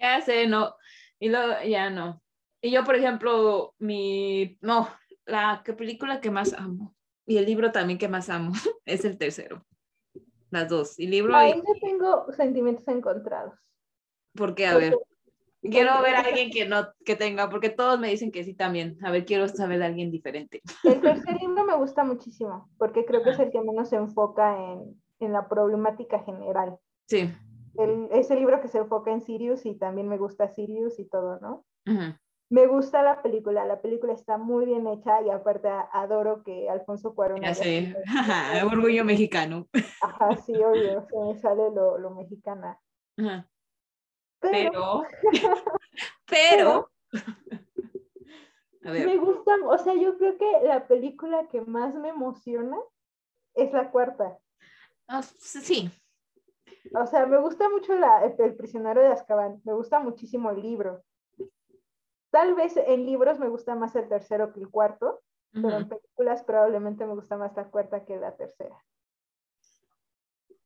ya 0.00 0.20
sé, 0.20 0.46
no. 0.46 0.74
Y 1.20 1.28
luego, 1.28 1.54
ya 1.64 1.90
no. 1.90 2.20
Y 2.60 2.72
yo, 2.72 2.84
por 2.84 2.96
ejemplo, 2.96 3.74
mi. 3.78 4.58
No, 4.60 4.88
la 5.26 5.62
película 5.64 6.20
que 6.20 6.30
más 6.30 6.52
amo 6.52 6.97
y 7.28 7.36
el 7.36 7.44
libro 7.44 7.70
también 7.70 7.98
que 7.98 8.08
más 8.08 8.30
amo 8.30 8.52
es 8.86 9.04
el 9.04 9.18
tercero. 9.18 9.62
Las 10.50 10.68
dos. 10.68 10.98
Y 10.98 11.06
libro. 11.06 11.36
Ahí 11.36 11.52
yo 11.54 11.74
tengo 11.80 12.32
sentimientos 12.32 12.88
encontrados. 12.88 13.54
¿Por 14.34 14.54
qué? 14.54 14.66
A 14.66 14.76
ver. 14.76 14.96
Quiero 15.60 16.00
ver 16.00 16.14
a 16.14 16.20
alguien 16.20 16.50
que 16.50 16.66
no, 16.66 16.86
que 17.04 17.16
tenga, 17.16 17.50
porque 17.50 17.68
todos 17.68 17.98
me 17.98 18.08
dicen 18.08 18.32
que 18.32 18.44
sí 18.44 18.54
también. 18.54 18.96
A 19.04 19.10
ver, 19.10 19.26
quiero 19.26 19.46
saber 19.48 19.80
de 19.80 19.86
alguien 19.86 20.10
diferente. 20.10 20.62
El 20.84 21.00
tercer 21.02 21.36
libro 21.40 21.64
me 21.64 21.76
gusta 21.76 22.02
muchísimo, 22.04 22.70
porque 22.78 23.04
creo 23.04 23.22
que 23.22 23.30
es 23.30 23.38
el 23.38 23.50
que 23.50 23.60
menos 23.60 23.90
se 23.90 23.96
enfoca 23.96 24.56
en, 24.56 25.02
en 25.18 25.32
la 25.32 25.48
problemática 25.48 26.20
general. 26.20 26.78
Sí. 27.06 27.30
El, 27.76 28.08
es 28.12 28.30
el 28.30 28.38
libro 28.38 28.60
que 28.62 28.68
se 28.68 28.78
enfoca 28.78 29.12
en 29.12 29.20
Sirius 29.20 29.66
y 29.66 29.74
también 29.74 30.08
me 30.08 30.16
gusta 30.16 30.48
Sirius 30.48 30.98
y 30.98 31.04
todo, 31.04 31.38
¿no? 31.40 31.66
Me 32.50 32.66
gusta 32.66 33.02
la 33.02 33.20
película, 33.20 33.66
la 33.66 33.82
película 33.82 34.14
está 34.14 34.38
muy 34.38 34.64
bien 34.64 34.86
hecha 34.86 35.20
y 35.20 35.28
aparte 35.28 35.68
adoro 35.92 36.42
que 36.42 36.68
Alfonso 36.70 37.14
Cuarón... 37.14 37.42
Ya 37.42 37.54
sé, 37.54 37.94
orgullo 38.64 39.04
mexicano. 39.04 39.68
Ajá, 40.00 40.34
sí, 40.36 40.54
obvio, 40.54 41.06
se 41.10 41.18
me 41.18 41.38
sale 41.38 41.70
lo, 41.70 41.98
lo 41.98 42.10
mexicana. 42.10 42.80
Pero, 44.40 45.02
pero, 46.26 46.90
a 48.84 48.90
ver. 48.92 49.04
me 49.04 49.16
gusta, 49.16 49.56
o 49.64 49.76
sea, 49.78 49.94
yo 49.94 50.16
creo 50.16 50.38
que 50.38 50.60
la 50.62 50.86
película 50.86 51.48
que 51.48 51.60
más 51.60 51.92
me 51.96 52.10
emociona 52.10 52.78
es 53.54 53.72
la 53.72 53.90
cuarta. 53.90 54.38
Ah, 55.08 55.22
sí. 55.22 55.90
O 56.94 57.06
sea, 57.06 57.26
me 57.26 57.38
gusta 57.40 57.68
mucho 57.68 57.96
la, 57.96 58.24
el 58.24 58.54
prisionero 58.54 59.00
de 59.00 59.08
Azkaban, 59.08 59.60
me 59.64 59.72
gusta 59.72 59.98
muchísimo 59.98 60.50
el 60.50 60.62
libro. 60.62 61.02
Tal 62.30 62.54
vez 62.54 62.76
en 62.76 63.06
libros 63.06 63.38
me 63.38 63.48
gusta 63.48 63.74
más 63.74 63.96
el 63.96 64.08
tercero 64.08 64.52
que 64.52 64.60
el 64.60 64.68
cuarto, 64.68 65.20
pero 65.52 65.78
en 65.78 65.88
películas 65.88 66.42
probablemente 66.42 67.06
me 67.06 67.14
gusta 67.14 67.36
más 67.36 67.56
la 67.56 67.70
cuarta 67.70 68.04
que 68.04 68.16
la 68.16 68.36
tercera. 68.36 68.76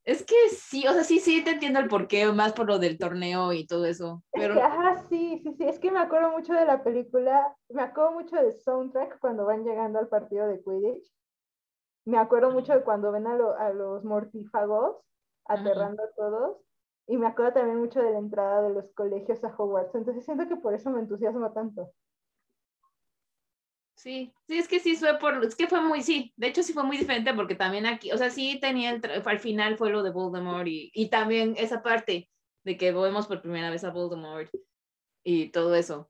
Es 0.05 0.25
que 0.25 0.35
sí, 0.49 0.85
o 0.85 0.91
sea, 0.91 1.05
sí, 1.05 1.19
sí, 1.19 1.41
te 1.43 1.51
entiendo 1.51 1.79
el 1.79 1.87
porqué, 1.87 2.29
más 2.33 2.51
por 2.51 2.67
lo 2.67 2.77
del 2.77 2.97
torneo 2.97 3.53
y 3.53 3.65
todo 3.65 3.85
eso. 3.85 4.21
Pero... 4.33 4.61
ajá, 4.61 5.01
sí, 5.07 5.39
sí, 5.41 5.53
sí, 5.53 5.63
es 5.63 5.79
que 5.79 5.91
me 5.91 5.99
acuerdo 5.99 6.31
mucho 6.31 6.53
de 6.53 6.65
la 6.65 6.83
película, 6.83 7.55
me 7.69 7.83
acuerdo 7.83 8.11
mucho 8.11 8.35
del 8.35 8.51
soundtrack 8.51 9.19
cuando 9.19 9.45
van 9.45 9.63
llegando 9.63 9.99
al 9.99 10.09
partido 10.09 10.45
de 10.47 10.61
Quidditch. 10.61 11.09
Me 12.05 12.17
acuerdo 12.17 12.51
mucho 12.51 12.73
de 12.73 12.83
cuando 12.83 13.13
ven 13.13 13.27
a, 13.27 13.37
a 13.59 13.71
los 13.71 14.03
mortífagos 14.03 14.97
aterrando 15.45 16.03
a 16.03 16.11
todos. 16.17 16.57
Y 17.07 17.17
me 17.17 17.27
acuerdo 17.27 17.53
también 17.53 17.79
mucho 17.79 18.01
de 18.01 18.11
la 18.11 18.19
entrada 18.19 18.67
de 18.67 18.73
los 18.73 18.91
colegios 18.93 19.43
a 19.43 19.53
Hogwarts, 19.55 19.95
entonces 19.95 20.23
siento 20.23 20.47
que 20.47 20.55
por 20.55 20.73
eso 20.73 20.89
me 20.89 21.01
entusiasma 21.01 21.53
tanto. 21.53 21.91
Sí, 23.95 24.33
sí, 24.47 24.57
es 24.57 24.67
que 24.67 24.79
sí 24.79 24.95
fue 24.95 25.17
por, 25.19 25.43
es 25.45 25.55
que 25.55 25.67
fue 25.67 25.79
muy, 25.81 26.01
sí, 26.01 26.33
de 26.35 26.47
hecho 26.47 26.63
sí 26.63 26.73
fue 26.73 26.83
muy 26.83 26.97
diferente 26.97 27.33
porque 27.33 27.55
también 27.55 27.85
aquí, 27.85 28.11
o 28.11 28.17
sea, 28.17 28.29
sí 28.29 28.59
tenía 28.59 28.91
el, 28.91 29.01
al 29.23 29.39
final 29.39 29.77
fue 29.77 29.91
lo 29.91 30.03
de 30.03 30.09
Voldemort 30.09 30.67
y, 30.67 30.91
y 30.93 31.09
también 31.09 31.55
esa 31.57 31.83
parte 31.83 32.29
de 32.63 32.77
que 32.77 32.91
vemos 32.91 33.27
por 33.27 33.41
primera 33.41 33.69
vez 33.69 33.83
a 33.83 33.91
Voldemort 33.91 34.49
y 35.23 35.49
todo 35.49 35.75
eso, 35.75 36.09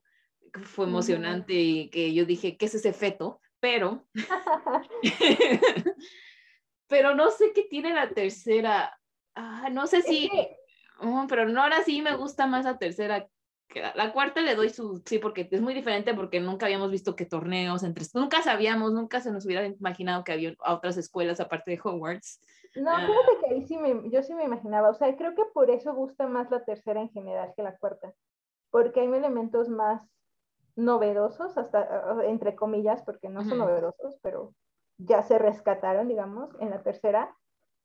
fue 0.62 0.86
emocionante 0.86 1.54
y 1.54 1.90
que 1.90 2.12
yo 2.14 2.24
dije, 2.24 2.56
¿qué 2.56 2.66
es 2.66 2.74
ese 2.74 2.92
feto? 2.92 3.40
Pero, 3.60 4.06
pero 6.88 7.14
no 7.14 7.30
sé 7.30 7.52
qué 7.54 7.64
tiene 7.64 7.92
la 7.92 8.10
tercera, 8.10 8.98
ah, 9.34 9.68
no 9.70 9.86
sé 9.86 10.02
si... 10.02 10.30
Oh, 11.04 11.26
pero 11.28 11.46
no, 11.48 11.62
ahora 11.62 11.82
sí 11.84 12.02
me 12.02 12.16
gusta 12.16 12.46
más 12.46 12.64
la 12.64 12.78
tercera. 12.78 13.28
Que 13.68 13.80
la, 13.94 14.12
cuarta 14.12 14.40
le 14.40 14.54
doy 14.54 14.68
su, 14.68 15.02
sí, 15.06 15.18
porque 15.18 15.48
es 15.50 15.60
muy 15.60 15.72
diferente 15.72 16.12
porque 16.14 16.38
nunca 16.38 16.66
habíamos 16.66 16.90
visto 16.90 17.16
que 17.16 17.24
torneos 17.24 17.82
entre, 17.82 18.04
nunca 18.12 18.42
sabíamos, 18.42 18.92
nunca 18.92 19.20
se 19.20 19.32
nos 19.32 19.46
hubiera 19.46 19.66
imaginado 19.66 20.22
que 20.22 20.32
había 20.32 20.54
otras 20.66 20.98
escuelas 20.98 21.40
aparte 21.40 21.70
de 21.70 21.80
Hogwarts. 21.82 22.40
No, 22.76 22.90
ah. 22.90 23.00
fíjate 23.00 23.38
que 23.40 23.54
ahí 23.54 23.62
sí 23.62 23.78
me, 23.78 24.10
yo 24.10 24.22
sí 24.22 24.34
me 24.34 24.44
imaginaba, 24.44 24.90
o 24.90 24.94
sea, 24.94 25.16
creo 25.16 25.34
que 25.34 25.44
por 25.54 25.70
eso 25.70 25.94
gusta 25.94 26.26
más 26.26 26.50
la 26.50 26.64
tercera 26.64 27.00
en 27.00 27.08
general 27.10 27.54
que 27.56 27.62
la 27.62 27.76
cuarta, 27.76 28.12
porque 28.70 29.00
hay 29.00 29.06
elementos 29.06 29.68
más 29.68 30.02
novedosos, 30.76 31.56
hasta 31.56 32.24
entre 32.26 32.54
comillas, 32.54 33.02
porque 33.02 33.28
no 33.28 33.44
son 33.44 33.58
novedosos, 33.58 34.18
pero 34.22 34.54
ya 34.98 35.22
se 35.22 35.38
rescataron, 35.38 36.08
digamos, 36.08 36.50
en 36.60 36.70
la 36.70 36.82
tercera 36.82 37.34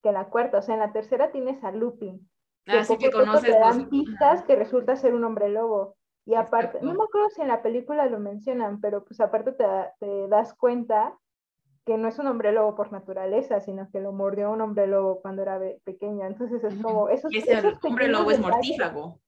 que 0.01 0.09
en 0.09 0.15
la 0.15 0.29
cuarta. 0.29 0.59
O 0.59 0.61
sea, 0.61 0.75
en 0.75 0.81
la 0.81 0.91
tercera 0.91 1.31
tienes 1.31 1.63
a 1.63 1.71
Lupin, 1.71 2.29
Así 2.69 2.93
ah, 2.93 2.97
que 2.97 3.11
conoces. 3.11 3.51
Te 3.51 3.59
dan 3.59 3.89
pistas 3.89 4.43
que 4.43 4.55
resulta 4.55 4.95
ser 4.95 5.13
un 5.13 5.23
hombre 5.23 5.49
lobo. 5.49 5.95
Y 6.25 6.35
aparte, 6.35 6.79
no 6.81 6.93
me 6.93 7.03
acuerdo 7.03 7.29
si 7.29 7.41
en 7.41 7.47
la 7.47 7.63
película 7.63 8.05
lo 8.05 8.19
mencionan, 8.19 8.79
pero 8.81 9.03
pues 9.03 9.19
aparte 9.19 9.51
te, 9.51 9.65
te, 9.99 10.27
das 10.27 10.53
cuenta 10.53 11.17
que 11.85 11.97
no 11.97 12.07
es 12.07 12.19
un 12.19 12.27
hombre 12.27 12.51
lobo 12.51 12.75
por 12.75 12.91
naturaleza, 12.91 13.59
sino 13.61 13.89
que 13.89 13.99
lo 13.99 14.11
mordió 14.11 14.51
un 14.51 14.61
hombre 14.61 14.85
lobo 14.85 15.21
cuando 15.21 15.41
era 15.41 15.59
pequeño. 15.83 16.27
Entonces 16.27 16.63
es 16.63 16.75
como 16.83 17.09
esos, 17.09 17.33
ese 17.33 17.59
hombre 17.81 18.09
lobo 18.09 18.29
es 18.29 18.39
mortífago. 18.39 19.19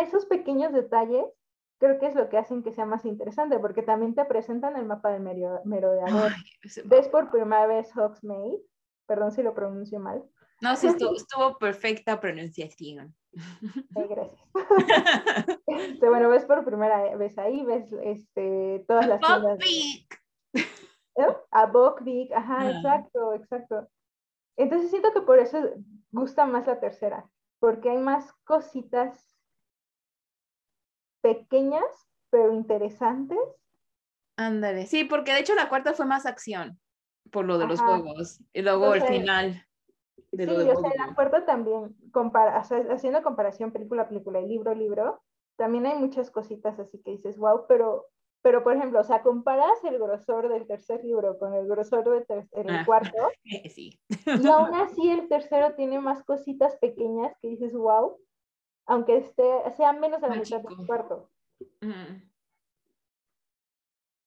esos 0.00 0.26
pequeños 0.26 0.72
detalles 0.72 1.24
creo 1.78 1.98
que 1.98 2.06
es 2.06 2.14
lo 2.14 2.28
que 2.28 2.38
hacen 2.38 2.62
que 2.62 2.72
sea 2.72 2.86
más 2.86 3.04
interesante, 3.04 3.58
porque 3.58 3.82
también 3.82 4.14
te 4.14 4.24
presentan 4.24 4.76
el 4.76 4.86
mapa 4.86 5.10
del 5.10 5.22
merodeador. 5.64 6.32
Ves 6.84 7.08
por 7.08 7.30
primera 7.30 7.66
vez 7.66 7.90
Hogsmeade, 7.96 8.60
perdón 9.06 9.32
si 9.32 9.42
lo 9.42 9.54
pronuncio 9.54 10.00
mal, 10.00 10.24
no, 10.60 10.76
sí, 10.76 10.86
estuvo, 10.86 11.58
perfecta 11.58 12.20
pronunciación. 12.20 13.14
gracias. 13.92 14.40
Este, 15.66 16.08
bueno, 16.08 16.30
ves 16.30 16.44
por 16.44 16.64
primera 16.64 17.14
vez 17.16 17.36
ahí, 17.38 17.62
ves 17.64 17.92
este, 18.02 18.84
todas 18.88 19.06
las 19.06 19.20
tiendas. 19.20 19.58
¿Eh? 20.54 21.36
A 21.50 21.66
Bokvik, 21.66 22.32
ajá, 22.32 22.60
ah. 22.60 22.70
exacto, 22.70 23.34
exacto. 23.34 23.88
Entonces 24.56 24.90
siento 24.90 25.12
que 25.12 25.20
por 25.20 25.38
eso 25.38 25.58
gusta 26.10 26.46
más 26.46 26.66
la 26.66 26.80
tercera, 26.80 27.28
porque 27.58 27.90
hay 27.90 27.98
más 27.98 28.32
cositas 28.44 29.36
pequeñas, 31.20 31.84
pero 32.30 32.52
interesantes. 32.52 33.38
Ándale, 34.36 34.86
sí, 34.86 35.04
porque 35.04 35.32
de 35.32 35.40
hecho 35.40 35.54
la 35.54 35.68
cuarta 35.68 35.92
fue 35.92 36.06
más 36.06 36.24
acción, 36.26 36.80
por 37.30 37.44
lo 37.44 37.58
de 37.58 37.66
los 37.66 37.80
juegos, 37.80 38.40
y 38.52 38.62
luego 38.62 38.94
el 38.94 39.02
final 39.02 39.65
sí, 40.36 40.70
o 40.70 40.80
sea, 40.80 40.90
la 40.96 41.14
cuarta 41.14 41.44
también, 41.44 41.96
compara, 42.12 42.58
haciendo 42.58 43.22
comparación 43.22 43.72
película 43.72 44.02
a 44.02 44.08
película 44.08 44.40
y 44.40 44.46
libro 44.46 44.70
a 44.70 44.74
libro, 44.74 45.22
también 45.56 45.86
hay 45.86 45.98
muchas 45.98 46.30
cositas 46.30 46.78
así 46.78 47.00
que 47.02 47.12
dices, 47.12 47.38
wow, 47.38 47.66
pero, 47.68 48.06
pero 48.42 48.62
por 48.62 48.76
ejemplo, 48.76 49.00
o 49.00 49.04
sea, 49.04 49.22
comparas 49.22 49.82
el 49.84 49.98
grosor 49.98 50.48
del 50.48 50.66
tercer 50.66 51.04
libro 51.04 51.38
con 51.38 51.54
el 51.54 51.66
grosor 51.66 52.26
del 52.26 52.70
ah, 52.70 52.84
cuarto, 52.84 53.16
sí. 53.74 53.98
y 54.08 54.46
aún 54.46 54.74
así 54.74 55.10
el 55.10 55.28
tercero 55.28 55.74
tiene 55.74 56.00
más 56.00 56.22
cositas 56.24 56.76
pequeñas 56.76 57.36
que 57.40 57.48
dices, 57.48 57.72
wow, 57.74 58.18
aunque 58.86 59.16
esté, 59.16 59.50
sea 59.76 59.92
menos 59.92 60.20
de 60.20 60.28
la 60.28 60.36
mitad 60.36 60.60
del 60.60 60.86
cuarto. 60.86 61.30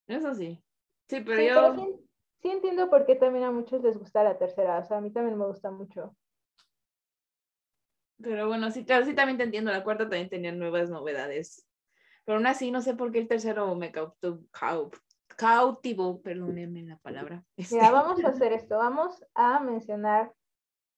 Eso 0.07 0.33
sí. 0.33 0.61
Sí, 1.07 1.21
pero 1.21 1.41
yo 1.41 1.99
sí 2.41 2.49
entiendo 2.49 2.89
por 2.89 3.05
qué 3.05 3.15
también 3.15 3.45
a 3.45 3.51
muchos 3.51 3.81
les 3.81 3.97
gusta 3.97 4.23
la 4.23 4.37
tercera, 4.37 4.79
o 4.79 4.85
sea, 4.85 4.97
a 4.97 5.01
mí 5.01 5.11
también 5.11 5.37
me 5.37 5.45
gusta 5.45 5.71
mucho. 5.71 6.15
Pero 8.21 8.47
bueno, 8.47 8.69
sí, 8.71 8.83
claro, 8.85 9.05
sí 9.05 9.13
también 9.13 9.37
te 9.37 9.43
entiendo, 9.43 9.71
la 9.71 9.83
cuarta 9.83 10.03
también 10.03 10.29
tenía 10.29 10.51
nuevas 10.51 10.89
novedades. 10.89 11.65
Pero 12.25 12.37
aún 12.37 12.47
así, 12.47 12.69
no 12.69 12.81
sé 12.81 12.93
por 12.95 13.11
qué 13.11 13.19
el 13.19 13.27
tercero 13.27 13.73
me 13.75 13.91
cautivó, 15.35 16.21
perdónenme 16.21 16.83
la 16.83 16.97
palabra. 16.97 17.43
Este, 17.55 17.79
vamos 17.79 18.23
a 18.23 18.29
hacer 18.29 18.51
esto, 18.51 18.77
vamos 18.77 19.25
a 19.35 19.59
mencionar 19.61 20.33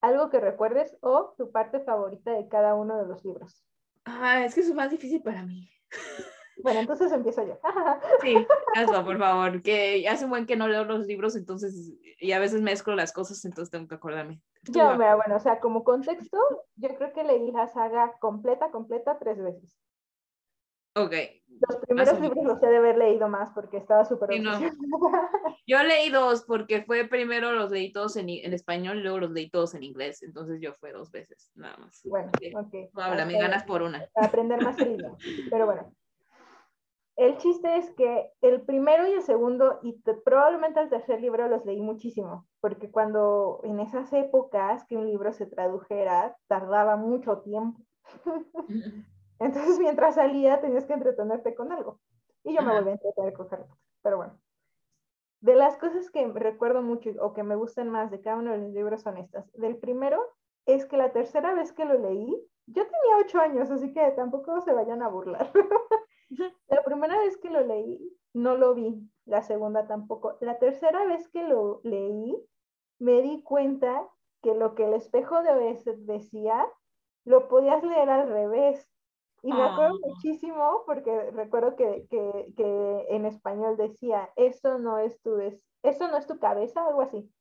algo 0.02 0.30
que 0.32 0.40
recuerdes 0.40 0.98
o 1.02 1.34
tu 1.38 1.52
parte 1.52 1.80
favorita 1.80 2.32
de 2.32 2.48
cada 2.48 2.74
uno 2.74 2.98
de 2.98 3.08
los 3.08 3.24
libros. 3.24 3.64
Ah, 4.04 4.44
es 4.44 4.56
que 4.56 4.62
es 4.62 4.74
más 4.74 4.90
difícil 4.90 5.22
para 5.22 5.44
mí. 5.44 5.70
Bueno, 6.64 6.80
entonces 6.80 7.12
empiezo 7.12 7.46
yo. 7.46 7.60
Sí, 8.22 8.36
hazlo, 8.76 9.04
por 9.04 9.18
favor, 9.18 9.62
que 9.62 10.08
hace 10.08 10.26
un 10.26 10.32
buen 10.32 10.46
que 10.46 10.56
no 10.56 10.68
leo 10.68 10.86
los 10.86 11.06
libros, 11.08 11.36
entonces, 11.36 11.94
y 12.20 12.32
a 12.32 12.40
veces 12.40 12.62
mezclo 12.62 12.96
las 12.96 13.14
cosas, 13.14 13.44
entonces 13.46 13.72
tengo 13.72 13.88
que 13.88 13.96
acordarme. 13.96 14.42
Yo, 14.64 14.94
mira, 14.94 15.16
bueno, 15.16 15.36
o 15.36 15.40
sea, 15.40 15.60
como 15.60 15.84
contexto, 15.84 16.38
yo 16.76 16.90
creo 16.96 17.14
que 17.14 17.24
leí 17.24 17.52
la 17.52 17.68
saga 17.68 18.18
completa, 18.20 18.70
completa, 18.72 19.18
tres 19.20 19.42
veces. 19.42 19.78
Ok. 20.96 21.14
Los 21.70 21.78
primeros 21.86 22.20
libros 22.20 22.44
los 22.44 22.64
he 22.64 22.68
de 22.68 22.78
haber 22.78 22.98
leído 22.98 23.30
más 23.30 23.52
porque 23.52 23.78
estaba 23.78 24.04
súper 24.04 24.32
sí, 24.34 24.40
no. 24.40 24.52
Yo 25.68 25.84
leí 25.84 26.10
dos 26.10 26.44
porque 26.44 26.84
fue 26.84 27.08
primero 27.08 27.52
los 27.52 27.72
leí 27.72 27.92
todos 27.92 28.16
en, 28.18 28.30
en, 28.30 28.54
español 28.54 29.00
y 29.00 29.04
luego 29.04 29.20
los 29.20 29.32
leí 29.32 29.50
todos 29.50 29.74
en 29.76 29.84
inglés. 29.84 30.22
Entonces 30.24 30.60
yo 30.60 30.74
fue 30.74 30.92
dos 30.92 31.12
veces, 31.12 31.52
nada 31.56 31.78
más. 31.78 32.02
Bueno, 32.04 32.32
ok. 32.56 32.90
Habla, 32.96 33.26
me 33.26 33.40
ganas 33.40 33.64
por 33.64 33.84
una. 33.84 34.06
Para 34.14 34.28
aprender 34.28 34.62
más 34.62 34.78
el 34.80 34.96
idioma. 34.96 35.18
Pero 35.50 35.66
bueno. 35.66 35.94
El 37.22 37.38
chiste 37.38 37.78
es 37.78 37.92
que 37.92 38.32
el 38.42 38.62
primero 38.62 39.08
y 39.08 39.12
el 39.12 39.22
segundo, 39.22 39.78
y 39.84 39.94
probablemente 40.26 40.80
el 40.80 40.90
tercer 40.90 41.22
libro 41.22 41.48
los 41.48 41.64
leí 41.66 41.80
muchísimo, 41.80 42.48
porque 42.62 42.90
cuando 42.90 43.62
en 43.64 43.80
esas 43.80 44.12
épocas 44.12 44.84
que 44.86 44.98
un 44.98 45.06
libro 45.06 45.32
se 45.32 45.46
tradujera, 45.46 46.36
tardaba 46.48 46.96
mucho 46.96 47.38
tiempo. 47.42 47.80
Entonces, 49.40 49.78
mientras 49.78 50.16
salía, 50.16 50.62
tenías 50.62 50.86
que 50.86 50.94
entretenerte 50.94 51.54
con 51.54 51.72
algo. 51.72 52.00
Y 52.44 52.56
yo 52.56 52.64
me 52.64 52.74
volví 52.74 52.90
a 52.90 52.94
entretener 52.94 53.34
con 53.34 53.48
Harry 53.52 53.66
Pero 54.02 54.18
bueno. 54.18 54.42
De 55.42 55.54
las 55.54 55.78
cosas 55.78 56.10
que 56.10 56.26
recuerdo 56.28 56.82
mucho 56.82 57.12
o 57.20 57.34
que 57.34 57.44
me 57.44 57.56
gustan 57.56 57.92
más 57.92 58.10
de 58.10 58.20
cada 58.20 58.38
uno 58.38 58.54
de 58.54 58.58
los 58.58 58.72
libros 58.72 59.04
son 59.04 59.18
estas. 59.18 59.46
Del 59.52 59.78
primero 59.78 60.20
es 60.66 60.88
que 60.88 60.98
la 60.98 61.12
tercera 61.12 61.54
vez 61.54 61.72
que 61.72 61.86
lo 61.86 62.00
leí, 62.00 62.36
yo 62.66 62.84
tenía 62.84 63.18
ocho 63.24 63.40
años, 63.40 63.70
así 63.70 63.94
que 63.94 64.10
tampoco 64.16 64.60
se 64.62 64.74
vayan 64.74 65.04
a 65.04 65.08
burlar. 65.08 65.52
la 66.70 66.84
primera 66.84 67.18
vez 67.20 67.38
que 67.38 67.50
lo 67.50 67.62
leí, 67.62 68.18
no 68.34 68.56
lo 68.56 68.74
vi. 68.74 69.08
La 69.26 69.44
segunda 69.44 69.88
tampoco. 69.88 70.38
La 70.42 70.58
tercera 70.60 71.06
vez 71.06 71.28
que 71.30 71.44
lo 71.44 71.82
leí, 71.84 72.36
me 73.00 73.22
di 73.22 73.44
cuenta 73.44 74.08
que 74.42 74.56
lo 74.56 74.76
que 74.76 74.86
el 74.86 74.94
espejo 74.94 75.42
de 75.44 75.52
Oeset 75.52 75.98
decía, 76.00 76.66
lo 77.26 77.48
podías 77.48 77.84
leer 77.84 78.10
al 78.10 78.28
revés. 78.30 78.88
Y 79.44 79.52
me 79.52 79.64
acuerdo 79.64 79.96
ah. 79.96 80.08
muchísimo 80.08 80.84
porque 80.86 81.32
recuerdo 81.32 81.76
que, 81.76 82.06
que, 82.10 82.54
que, 82.56 83.06
en 83.10 83.26
español 83.26 83.76
decía, 83.76 84.30
esto 84.36 84.78
no 84.78 85.00
es 85.00 85.20
tu, 85.22 85.40
esto 85.40 86.08
no 86.08 86.18
es 86.18 86.28
tu 86.28 86.38
cabeza, 86.40 86.86
algo 86.86 87.02
así. 87.02 87.32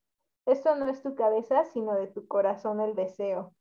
Esto 0.47 0.75
no 0.75 0.87
es 0.87 1.03
tu 1.03 1.13
cabeza, 1.13 1.63
sino 1.65 1.93
de 1.93 2.07
tu 2.07 2.27
corazón 2.27 2.81
el 2.81 2.95
deseo. 2.95 3.53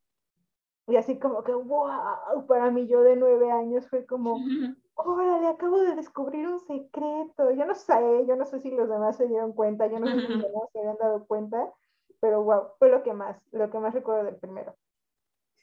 Y 0.87 0.97
así 0.97 1.19
como 1.19 1.45
que, 1.45 1.53
wow, 1.53 2.47
para 2.49 2.71
mí 2.71 2.87
yo 2.89 3.03
de 3.03 3.17
nueve 3.17 3.51
años 3.53 3.89
fue 3.89 4.07
como, 4.07 4.37
órale, 4.95 5.49
acabo 5.49 5.81
de 5.81 5.95
descubrir 5.95 6.47
un 6.47 6.61
secreto. 6.61 7.51
Yo 7.53 7.65
no 7.65 7.75
sé, 7.75 8.27
yo 8.27 8.37
no 8.37 8.47
sé 8.47 8.61
si 8.61 8.71
los 8.71 8.89
demás 8.89 9.17
se 9.17 9.27
dieron 9.27 9.53
cuenta, 9.53 9.87
yo 9.87 9.99
no 9.99 10.07
sé 10.07 10.21
si 10.21 10.29
los 10.29 10.43
demás 10.49 10.69
se 10.73 10.79
habían 10.79 10.97
dado 10.99 11.27
cuenta, 11.27 11.73
pero 12.21 12.43
wow, 12.43 12.73
fue 12.79 12.91
lo 12.91 13.03
que 13.03 13.13
más, 13.13 13.41
lo 13.53 13.71
que 13.71 13.79
más 13.79 13.95
recuerdo 13.95 14.25
del 14.25 14.37
primero. 14.37 14.77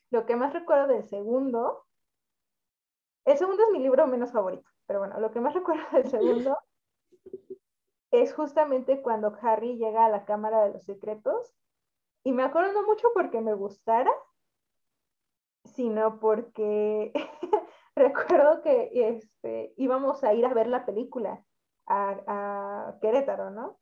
Lo 0.10 0.26
que 0.26 0.36
más 0.36 0.54
recuerdo 0.54 0.88
del 0.88 1.04
segundo 1.04 1.84
el 3.28 3.38
segundo 3.38 3.62
es 3.62 3.72
mi 3.72 3.80
libro 3.80 4.08
menos 4.08 4.32
favorito, 4.32 4.70
pero 4.86 5.00
bueno, 5.00 5.20
lo 5.20 5.32
que 5.32 5.42
más 5.42 5.54
recuerdo 5.54 5.84
del 5.92 6.10
segundo 6.10 6.58
es 8.10 8.34
justamente 8.34 9.02
cuando 9.02 9.38
Harry 9.42 9.76
llega 9.76 10.06
a 10.06 10.10
la 10.10 10.24
Cámara 10.24 10.64
de 10.64 10.72
los 10.72 10.84
Secretos. 10.84 11.54
Y 12.24 12.32
me 12.32 12.44
acuerdo 12.44 12.72
no 12.72 12.84
mucho 12.84 13.10
porque 13.14 13.42
me 13.42 13.54
gustara, 13.54 14.12
sino 15.66 16.20
porque 16.22 17.12
recuerdo 18.38 18.62
que 18.62 18.90
este, 18.94 19.74
íbamos 19.78 20.24
a 20.24 20.34
ir 20.34 20.46
a 20.46 20.54
ver 20.54 20.68
la 20.68 20.86
película 20.86 21.44
a, 21.88 22.18
a, 22.28 23.00
Querétaro, 23.02 23.50
¿no? 23.50 23.78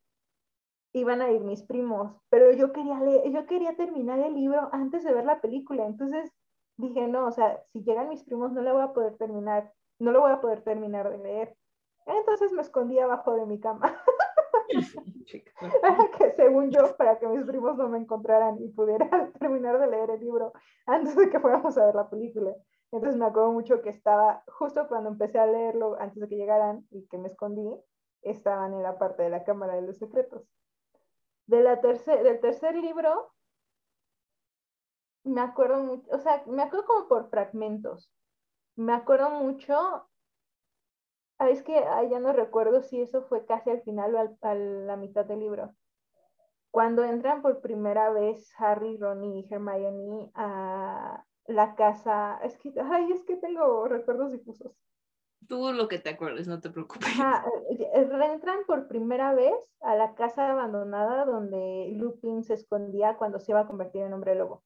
Iban 0.93 1.21
a 1.21 1.31
ir 1.31 1.41
mis 1.41 1.63
primos, 1.63 2.15
pero 2.29 2.51
yo 2.53 2.71
quería 2.71 2.99
leer, 2.99 3.29
yo 3.31 3.45
quería 3.45 3.75
terminar 3.75 4.19
el 4.19 4.33
libro 4.33 4.69
antes 4.71 5.03
de 5.03 5.13
ver 5.13 5.25
la 5.25 5.41
película, 5.41 5.85
entonces 5.85 6.31
dije, 6.77 7.07
no, 7.07 7.25
o 7.25 7.31
sea, 7.31 7.61
si 7.73 7.83
llegan 7.83 8.09
mis 8.09 8.23
primos 8.23 8.53
no 8.53 8.61
la 8.61 8.71
voy 8.71 8.83
a 8.83 8.93
poder 8.93 9.17
terminar, 9.17 9.71
no 9.99 10.11
lo 10.11 10.21
voy 10.21 10.31
a 10.31 10.39
poder 10.39 10.61
terminar 10.63 11.09
de 11.09 11.17
leer. 11.17 11.57
Entonces 12.05 12.51
me 12.53 12.61
escondí 12.61 12.99
abajo 12.99 13.33
de 13.33 13.45
mi 13.45 13.59
cama. 13.59 13.99
que 16.17 16.31
según 16.35 16.71
yo, 16.71 16.95
para 16.97 17.17
que 17.17 17.27
mis 17.27 17.45
primos 17.45 17.77
no 17.77 17.89
me 17.89 17.97
encontraran 17.97 18.61
y 18.61 18.69
pudiera 18.69 19.09
terminar 19.39 19.79
de 19.79 19.87
leer 19.87 20.11
el 20.11 20.19
libro 20.19 20.53
antes 20.85 21.15
de 21.15 21.29
que 21.29 21.39
fuéramos 21.39 21.77
a 21.77 21.85
ver 21.85 21.95
la 21.95 22.09
película. 22.09 22.51
Entonces 22.91 23.19
me 23.19 23.25
acuerdo 23.25 23.51
mucho 23.51 23.81
que 23.81 23.89
estaba, 23.89 24.43
justo 24.47 24.87
cuando 24.87 25.09
empecé 25.09 25.39
a 25.39 25.47
leerlo, 25.47 25.97
antes 25.99 26.21
de 26.21 26.29
que 26.29 26.37
llegaran 26.37 26.87
y 26.91 27.07
que 27.07 27.17
me 27.17 27.27
escondí, 27.27 27.69
estaban 28.21 28.73
en 28.73 28.83
la 28.83 28.97
parte 28.97 29.23
de 29.23 29.29
la 29.29 29.43
Cámara 29.43 29.75
de 29.75 29.81
los 29.81 29.97
Secretos. 29.97 30.47
De 31.47 31.61
la 31.61 31.81
tercer, 31.81 32.23
del 32.23 32.39
tercer 32.39 32.75
libro, 32.75 33.31
me 35.23 35.41
acuerdo 35.41 35.83
mucho, 35.83 36.09
o 36.11 36.19
sea, 36.19 36.43
me 36.47 36.63
acuerdo 36.63 36.85
como 36.85 37.07
por 37.07 37.29
fragmentos. 37.29 38.11
Me 38.75 38.93
acuerdo 38.93 39.29
mucho, 39.29 40.07
es 41.39 41.63
que 41.63 41.73
ya 41.73 42.19
no 42.19 42.33
recuerdo 42.33 42.81
si 42.81 43.01
eso 43.01 43.23
fue 43.23 43.45
casi 43.45 43.69
al 43.69 43.81
final 43.81 44.15
o 44.15 44.37
a 44.41 44.55
la 44.55 44.95
mitad 44.97 45.25
del 45.25 45.39
libro. 45.39 45.73
Cuando 46.71 47.03
entran 47.03 47.41
por 47.41 47.61
primera 47.61 48.09
vez 48.09 48.53
Harry, 48.57 48.97
Ron 48.97 49.23
y 49.23 49.47
Hermione 49.49 50.31
a 50.35 51.23
la 51.47 51.75
casa, 51.75 52.39
es 52.43 52.57
que, 52.57 52.73
ay, 52.81 53.11
es 53.11 53.23
que 53.23 53.37
tengo 53.37 53.87
recuerdos 53.87 54.31
difusos. 54.31 54.73
Tú 55.47 55.71
lo 55.73 55.87
que 55.87 55.99
te 55.99 56.09
acuerdes, 56.09 56.47
no 56.47 56.59
te 56.59 56.71
preocupes. 56.71 57.07
Eh, 57.07 57.89
eh, 57.93 58.09
entran 58.31 58.59
por 58.65 58.87
primera 58.87 59.33
vez 59.33 59.53
a 59.81 59.95
la 59.95 60.15
casa 60.15 60.49
abandonada 60.49 61.25
donde 61.25 61.89
Lupin 61.93 62.43
se 62.43 62.55
escondía 62.55 63.15
cuando 63.15 63.39
se 63.39 63.51
iba 63.51 63.59
a 63.59 63.67
convertir 63.67 64.01
en 64.01 64.13
hombre 64.13 64.33
lobo 64.33 64.63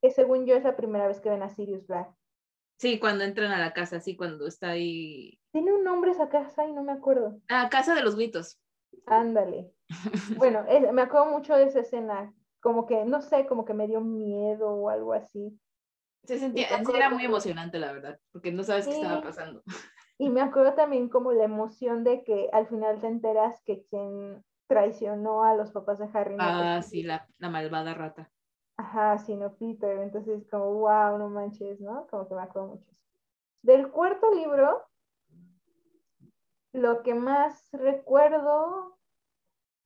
que, 0.00 0.10
según 0.10 0.46
yo 0.46 0.54
es 0.54 0.64
la 0.64 0.76
primera 0.76 1.06
vez 1.06 1.20
que 1.20 1.30
ven 1.30 1.42
a 1.42 1.48
Sirius 1.48 1.86
Black. 1.86 2.08
Sí, 2.78 2.98
cuando 2.98 3.24
entran 3.24 3.52
a 3.52 3.58
la 3.58 3.72
casa, 3.72 4.00
sí, 4.00 4.16
cuando 4.16 4.46
está 4.46 4.70
ahí. 4.70 5.38
Tiene 5.52 5.72
un 5.72 5.84
nombre 5.84 6.10
esa 6.10 6.28
casa 6.28 6.66
y 6.66 6.72
no 6.72 6.82
me 6.82 6.92
acuerdo. 6.92 7.40
Ah, 7.48 7.68
Casa 7.70 7.94
de 7.94 8.02
los 8.02 8.16
Gritos. 8.16 8.60
Ándale. 9.06 9.72
bueno, 10.36 10.64
me 10.92 11.02
acuerdo 11.02 11.26
mucho 11.26 11.56
de 11.56 11.64
esa 11.64 11.80
escena, 11.80 12.34
como 12.60 12.86
que, 12.86 13.04
no 13.04 13.22
sé, 13.22 13.46
como 13.46 13.64
que 13.64 13.72
me 13.72 13.86
dio 13.86 14.00
miedo 14.00 14.68
o 14.68 14.90
algo 14.90 15.14
así. 15.14 15.58
Se 16.26 16.38
sentía, 16.38 16.66
era 16.68 17.10
muy 17.10 17.24
emocionante, 17.24 17.78
la 17.78 17.92
verdad, 17.92 18.18
porque 18.32 18.52
no 18.52 18.62
sabes 18.62 18.86
qué 18.86 18.94
estaba 18.94 19.22
pasando. 19.22 19.62
Y 20.18 20.30
me 20.30 20.40
acuerdo 20.40 20.74
también 20.74 21.08
como 21.08 21.32
la 21.32 21.44
emoción 21.44 22.02
de 22.02 22.24
que 22.24 22.48
al 22.52 22.66
final 22.66 23.00
te 23.00 23.06
enteras 23.06 23.60
que 23.64 23.84
quien 23.84 24.42
traicionó 24.66 25.44
a 25.44 25.54
los 25.54 25.72
papás 25.72 25.98
de 25.98 26.08
Harry. 26.12 26.36
Ah, 26.38 26.80
sí, 26.82 27.02
la, 27.02 27.28
la 27.38 27.50
malvada 27.50 27.94
rata. 27.94 28.30
Ajá, 28.76 29.18
sino 29.18 29.54
Peter. 29.56 29.98
Entonces, 29.98 30.46
como, 30.50 30.72
wow, 30.74 31.18
no 31.18 31.28
manches, 31.28 31.80
¿no? 31.80 32.06
Como 32.08 32.28
que 32.28 32.34
me 32.34 32.42
acuerdo 32.42 32.68
mucho. 32.68 32.90
Del 33.62 33.90
cuarto 33.90 34.32
libro, 34.32 34.84
lo 36.72 37.02
que 37.02 37.14
más 37.14 37.68
recuerdo, 37.72 38.98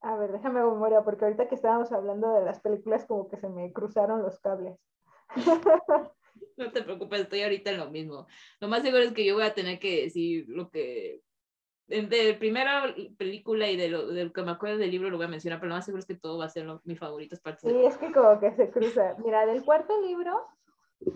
a 0.01 0.15
ver, 0.15 0.31
déjame 0.31 0.63
memoria, 0.63 1.03
porque 1.03 1.25
ahorita 1.25 1.47
que 1.47 1.55
estábamos 1.55 1.91
hablando 1.91 2.33
de 2.33 2.43
las 2.43 2.59
películas, 2.59 3.05
como 3.05 3.27
que 3.27 3.37
se 3.37 3.49
me 3.49 3.71
cruzaron 3.71 4.21
los 4.21 4.39
cables. 4.39 4.77
No 6.57 6.71
te 6.71 6.83
preocupes, 6.83 7.21
estoy 7.21 7.41
ahorita 7.41 7.71
en 7.71 7.77
lo 7.77 7.89
mismo. 7.89 8.27
Lo 8.59 8.67
más 8.67 8.83
seguro 8.83 9.03
es 9.03 9.13
que 9.13 9.25
yo 9.25 9.35
voy 9.35 9.43
a 9.43 9.53
tener 9.53 9.79
que 9.79 10.03
decir 10.03 10.45
lo 10.47 10.69
que 10.69 11.21
de 11.87 12.35
primera 12.35 12.95
película 13.17 13.69
y 13.69 13.75
de 13.75 13.89
lo, 13.89 14.31
que 14.31 14.43
me 14.43 14.51
acuerdo 14.51 14.77
del 14.77 14.91
libro 14.91 15.09
lo 15.09 15.17
voy 15.17 15.25
a 15.25 15.29
mencionar, 15.29 15.59
pero 15.59 15.69
lo 15.69 15.75
más 15.75 15.85
seguro 15.85 15.99
es 15.99 16.05
que 16.05 16.15
todo 16.15 16.37
va 16.37 16.45
a 16.45 16.49
ser 16.49 16.65
lo, 16.65 16.81
mis 16.85 16.99
favoritos 16.99 17.39
partes. 17.41 17.69
Sí, 17.69 17.85
es 17.85 17.97
que 17.97 18.11
como 18.13 18.39
que 18.39 18.51
se 18.51 18.69
cruza. 18.71 19.15
Mira, 19.23 19.45
del 19.45 19.63
cuarto 19.63 19.99
libro 20.01 20.41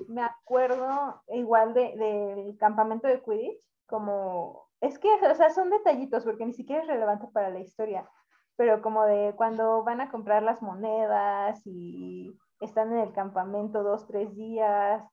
me 0.08 0.22
acuerdo 0.22 1.22
igual 1.30 1.74
de, 1.74 1.96
del 1.96 2.58
campamento 2.58 3.08
de 3.08 3.22
Quidditch, 3.22 3.62
como, 3.86 4.68
es 4.82 4.98
que, 5.00 5.08
o 5.08 5.36
sea, 5.36 5.50
son 5.52 5.70
detallitos 5.70 6.24
porque 6.24 6.46
ni 6.46 6.54
siquiera 6.54 6.82
es 6.82 6.88
relevante 6.88 7.28
para 7.32 7.50
la 7.50 7.60
historia, 7.60 8.10
pero 8.58 8.82
como 8.82 9.06
de 9.06 9.34
cuando 9.36 9.84
van 9.84 10.02
a 10.02 10.10
comprar 10.10 10.44
las 10.44 10.62
monedas 10.62 11.62
y 11.66 12.32
están 12.60 12.92
en 12.94 13.00
el 13.00 13.14
campamento 13.14 13.84
dos, 13.84 14.08
tres 14.08 14.36
días 14.36 15.04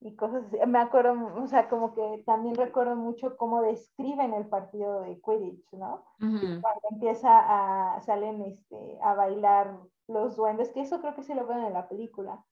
y 0.00 0.16
cosas 0.16 0.44
así. 0.46 0.56
Me 0.66 0.78
acuerdo, 0.78 1.34
o 1.36 1.46
sea, 1.46 1.68
como 1.68 1.94
que 1.94 2.22
también 2.24 2.54
recuerdo 2.54 2.96
mucho 2.96 3.36
cómo 3.36 3.62
describen 3.62 4.32
el 4.34 4.46
partido 4.46 5.02
de 5.02 5.20
Quidditch, 5.20 5.72
¿no? 5.72 6.04
Cuando 6.18 6.82
empieza 6.90 7.30
a, 7.30 8.00
salen 8.00 8.42
este, 8.42 8.98
a 9.02 9.14
bailar 9.14 9.78
los 10.08 10.36
duendes, 10.36 10.70
que 10.70 10.80
eso 10.80 11.00
creo 11.00 11.14
que 11.14 11.22
sí 11.22 11.34
lo 11.34 11.46
ven 11.46 11.58
en 11.58 11.72
la 11.74 11.88
película. 11.88 12.42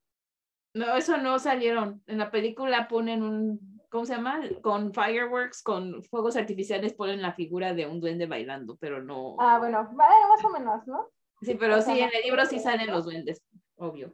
No, 0.74 0.94
eso 0.96 1.16
no 1.16 1.38
salieron. 1.38 2.02
En 2.06 2.18
la 2.18 2.30
película 2.30 2.86
ponen 2.88 3.22
un, 3.22 3.80
¿cómo 3.90 4.04
se 4.04 4.14
llama? 4.14 4.40
Con 4.62 4.92
fireworks, 4.92 5.62
con 5.62 6.02
fuegos 6.04 6.36
artificiales 6.36 6.92
ponen 6.92 7.22
la 7.22 7.32
figura 7.32 7.72
de 7.72 7.86
un 7.86 8.00
duende 8.00 8.26
bailando, 8.26 8.76
pero 8.76 9.02
no. 9.02 9.36
Ah, 9.38 9.58
bueno, 9.58 9.88
más 9.92 10.44
o 10.44 10.50
menos, 10.50 10.86
¿no? 10.86 11.08
Sí, 11.40 11.54
pero 11.54 11.80
sí, 11.80 11.98
en 12.00 12.10
el 12.12 12.22
libro 12.24 12.44
sí 12.46 12.58
salen 12.58 12.90
los 12.90 13.04
duendes 13.04 13.40
obvio. 13.78 14.12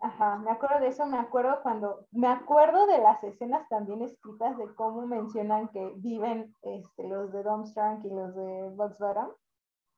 Ajá, 0.00 0.36
me 0.38 0.50
acuerdo 0.50 0.80
de 0.80 0.88
eso, 0.88 1.06
me 1.06 1.18
acuerdo 1.18 1.60
cuando, 1.62 2.06
me 2.10 2.28
acuerdo 2.28 2.86
de 2.86 2.98
las 2.98 3.22
escenas 3.24 3.68
también 3.68 4.02
escritas 4.02 4.56
de 4.56 4.74
cómo 4.74 5.06
mencionan 5.06 5.68
que 5.68 5.92
viven 5.96 6.54
este, 6.62 7.08
los 7.08 7.32
de 7.32 7.42
Domstrang 7.42 8.04
y 8.04 8.10
los 8.10 8.34
de 8.34 8.70
Volkswagen. 8.76 9.30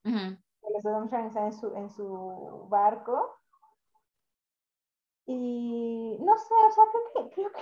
Los 0.04 0.82
de 0.82 0.90
Domstrang 0.90 1.26
están 1.26 1.46
en 1.46 1.52
su, 1.52 1.74
en 1.74 1.90
su 1.90 2.66
barco. 2.68 3.38
Y 5.26 6.18
no 6.20 6.36
sé, 6.36 6.54
o 6.68 6.70
sea, 6.72 6.84
creo 6.90 7.28
que, 7.28 7.34
creo 7.34 7.52
que 7.52 7.60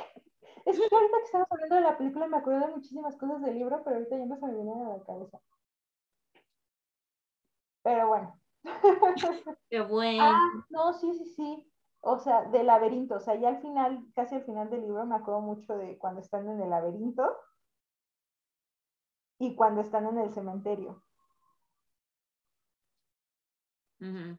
Es 0.65 0.79
que 0.79 0.95
ahorita 0.95 1.17
que 1.19 1.25
estamos 1.25 1.49
hablando 1.51 1.75
de 1.77 1.81
la 1.83 1.99
película 1.99 2.27
me 2.29 2.39
acuerdo 2.39 2.67
de 2.67 2.75
muchísimas 2.75 3.17
cosas 3.17 3.43
del 3.43 3.55
libro, 3.55 3.83
pero 3.85 3.97
ahorita 3.97 4.17
ya 4.19 4.27
no 4.27 4.37
se 4.37 4.47
me 4.47 4.55
viene 4.55 4.73
a 4.73 4.97
la 4.97 5.05
cabeza. 5.05 5.41
Pero 7.83 8.09
bueno. 8.09 8.40
Qué 9.71 9.81
bueno. 9.81 10.25
Ah, 10.25 10.65
no, 10.71 10.93
sí, 10.93 11.13
sí, 11.15 11.25
sí. 11.37 11.73
O 12.01 12.19
sea, 12.19 12.45
del 12.47 12.67
laberinto. 12.67 13.17
O 13.17 13.21
sea, 13.21 13.35
ya 13.37 13.49
al 13.49 13.61
final, 13.61 14.07
casi 14.15 14.35
al 14.37 14.45
final 14.45 14.71
del 14.71 14.83
libro, 14.83 15.05
me 15.07 15.17
acuerdo 15.17 15.41
mucho 15.41 15.77
de 15.77 15.99
cuando 15.99 16.21
están 16.21 16.49
en 16.49 16.61
el 16.61 16.71
laberinto 16.71 17.23
y 19.39 19.55
cuando 19.55 19.81
están 19.81 20.07
en 20.07 20.19
el 20.19 20.33
cementerio. 20.33 21.03
Ujú. 24.01 24.39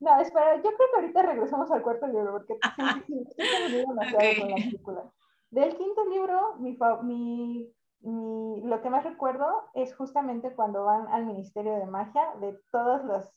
No, 0.00 0.20
espera, 0.20 0.56
yo 0.56 0.62
creo 0.62 0.76
que 0.90 0.96
ahorita 0.96 1.22
regresamos 1.22 1.70
al 1.70 1.82
cuarto 1.82 2.06
libro, 2.06 2.32
porque 2.32 2.54
sí, 2.76 2.82
sí, 3.06 3.24
sí, 3.24 3.42
estoy 3.42 3.78
demasiado 3.88 4.30
Ok. 4.30 4.38
con 4.38 4.50
la 4.50 4.56
película. 4.56 5.12
Del 5.50 5.76
quinto 5.76 6.04
libro, 6.10 6.56
mi, 6.56 6.76
mi, 7.04 7.72
mi- 8.04 8.60
lo 8.62 8.80
que 8.82 8.90
más 8.90 9.04
recuerdo 9.04 9.46
es 9.74 9.94
justamente 9.96 10.54
cuando 10.54 10.84
van 10.84 11.08
al 11.08 11.26
Ministerio 11.26 11.74
de 11.76 11.86
Magia, 11.86 12.34
de 12.40 12.58
todos 12.70 13.04
los, 13.04 13.30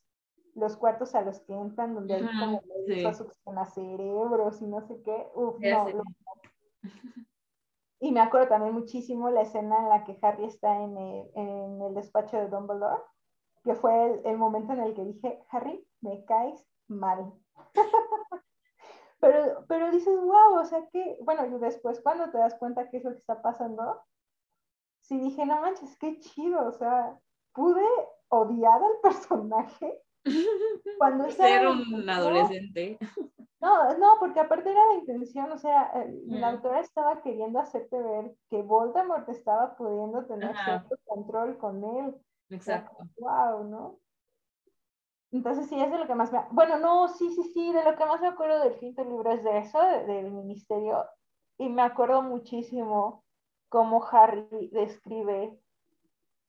los 0.56 0.78
cuartos 0.78 1.16
a 1.16 1.22
los 1.22 1.40
que 1.42 1.54
entran, 1.54 1.96
donde 1.96 2.16
hay 2.16 2.28
como 2.40 2.62
sí. 2.88 3.14
succiona 3.14 3.66
cerebros 3.66 4.62
y 4.62 4.68
no 4.68 4.82
sé 4.82 5.02
qué. 5.04 5.28
Uf, 5.36 5.60
no, 5.60 5.90
lo- 5.90 6.04
Y 8.00 8.12
me 8.12 8.20
acuerdo 8.20 8.50
también 8.50 8.74
muchísimo 8.76 9.30
la 9.32 9.42
escena 9.42 9.80
en 9.80 9.90
la 9.90 10.04
que 10.04 10.18
Harry 10.22 10.46
está 10.46 10.82
en 10.84 10.98
el, 10.98 11.32
en 11.34 11.82
el 11.82 11.94
despacho 11.96 12.38
de 12.38 12.48
Dumbledore, 12.48 13.02
que 13.64 13.74
fue 13.76 14.06
el, 14.06 14.22
el 14.26 14.38
momento 14.38 14.74
en 14.74 14.82
el 14.82 14.94
que 14.94 15.04
dije, 15.04 15.40
Harry, 15.50 15.88
me 16.02 16.24
caes 16.26 16.68
mal. 16.88 17.34
pero, 19.20 19.66
pero 19.68 19.92
dices, 19.92 20.16
wow, 20.20 20.60
o 20.60 20.66
sea 20.66 20.88
que, 20.92 21.18
bueno, 21.24 21.46
y 21.46 21.60
después 21.60 22.02
cuando 22.02 22.30
te 22.30 22.38
das 22.38 22.56
cuenta 22.56 22.90
qué 22.90 22.98
es 22.98 23.04
lo 23.04 23.12
que 23.12 23.18
está 23.18 23.42
pasando, 23.42 24.04
sí 25.08 25.18
dije, 25.20 25.46
no 25.46 25.62
manches, 25.62 25.98
qué 26.00 26.20
chido, 26.20 26.68
o 26.68 26.72
sea, 26.72 27.18
pude 27.54 27.86
odiar 28.30 28.82
al 28.84 29.00
personaje 29.02 30.04
cuando 30.98 31.30
Ser 31.32 31.68
un 31.68 32.10
adolescente. 32.10 32.98
no, 33.62 33.98
no, 33.98 34.16
porque 34.20 34.40
aparte 34.40 34.70
era 34.72 34.86
la 34.88 34.96
intención, 34.96 35.52
o 35.52 35.58
sea, 35.58 35.92
la 36.28 36.52
Mm. 36.52 36.56
autora 36.56 36.80
estaba 36.82 37.22
queriendo 37.22 37.60
hacerte 37.60 38.02
ver 38.02 38.36
que 38.50 38.62
Voldemort 38.62 39.28
estaba 39.30 39.76
pudiendo 39.76 40.26
tener 40.26 40.52
Ajá. 40.52 40.64
cierto 40.64 40.98
control 41.06 41.58
con 41.58 41.84
él. 41.84 42.16
Exacto. 42.50 43.04
Wow, 43.18 43.64
¿no? 43.66 44.00
Entonces 45.32 45.68
sí, 45.68 45.80
es 45.82 45.92
de 45.92 45.98
lo 45.98 46.08
que 46.08 46.16
más 46.16 46.32
me... 46.32 46.40
Bueno, 46.52 46.78
no, 46.80 47.08
sí, 47.10 47.30
sí, 47.32 47.44
sí, 47.54 47.74
de 47.74 47.84
lo 47.84 47.96
que 47.98 48.06
más 48.06 48.22
me 48.22 48.28
acuerdo 48.28 48.62
del 48.64 48.78
quinto 48.80 49.04
libro 49.04 49.30
es 49.32 49.44
de 49.44 49.58
eso, 49.58 49.80
de- 49.82 50.06
del 50.06 50.32
ministerio, 50.32 51.06
y 51.58 51.68
me 51.70 51.82
acuerdo 51.82 52.22
muchísimo 52.22 53.26
cómo 53.70 54.04
Harry 54.12 54.70
describe 54.72 55.60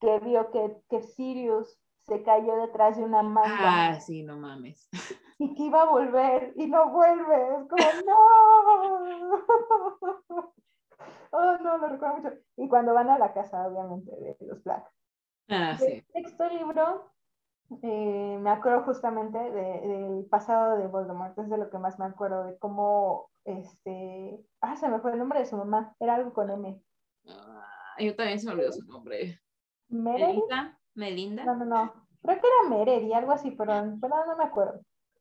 que 0.00 0.18
vio 0.20 0.50
que, 0.50 0.80
que 0.88 1.02
Sirius 1.02 1.78
se 2.06 2.22
cayó 2.22 2.56
detrás 2.56 2.96
de 2.96 3.04
una 3.04 3.22
manga 3.22 3.90
Ah, 3.90 4.00
sí, 4.00 4.22
no 4.22 4.36
mames. 4.38 4.88
y 5.38 5.54
que 5.54 5.62
iba 5.64 5.82
a 5.82 5.90
volver 5.90 6.52
y 6.56 6.66
no 6.66 6.90
vuelve. 6.90 7.54
Es 7.60 7.68
como, 7.68 7.84
no. 8.06 9.38
Oh, 11.30 11.58
no, 11.58 11.76
lo 11.78 11.88
recuerdo 11.88 12.16
mucho. 12.16 12.30
Y 12.56 12.68
cuando 12.68 12.94
van 12.94 13.10
a 13.10 13.18
la 13.18 13.34
casa, 13.34 13.66
obviamente, 13.68 14.10
de 14.16 14.36
los 14.46 14.64
Black. 14.64 14.90
Ah, 15.50 15.76
sí. 15.78 16.02
sexto 16.12 16.48
libro, 16.48 17.10
eh, 17.82 18.38
me 18.40 18.50
acuerdo 18.50 18.82
justamente 18.84 19.38
de- 19.38 19.80
del 19.80 20.26
pasado 20.30 20.78
de 20.78 20.86
Voldemort, 20.86 21.38
es 21.38 21.50
de 21.50 21.58
lo 21.58 21.68
que 21.70 21.78
más 21.78 21.98
me 21.98 22.06
acuerdo, 22.06 22.44
de 22.44 22.58
cómo, 22.58 23.28
este, 23.44 24.42
ah, 24.62 24.76
se 24.76 24.88
me 24.88 25.00
fue 25.00 25.12
el 25.12 25.18
nombre 25.18 25.40
de 25.40 25.46
su 25.46 25.56
mamá, 25.56 25.94
era 26.00 26.14
algo 26.14 26.32
con 26.32 26.50
M. 26.50 26.80
Yo 27.98 28.14
también 28.14 28.38
se 28.38 28.46
me 28.46 28.52
olvidó 28.52 28.72
su 28.72 28.84
nombre. 28.86 29.40
Melita, 29.88 30.78
Melinda. 30.94 31.44
no, 31.44 31.56
no, 31.56 31.64
no, 31.64 31.92
creo 32.22 32.40
que 32.40 32.46
era 32.46 32.68
Meredith, 32.68 33.14
algo 33.14 33.32
así, 33.32 33.50
pero, 33.52 33.72
pero 34.00 34.26
no 34.26 34.36
me 34.36 34.44
acuerdo. 34.44 34.80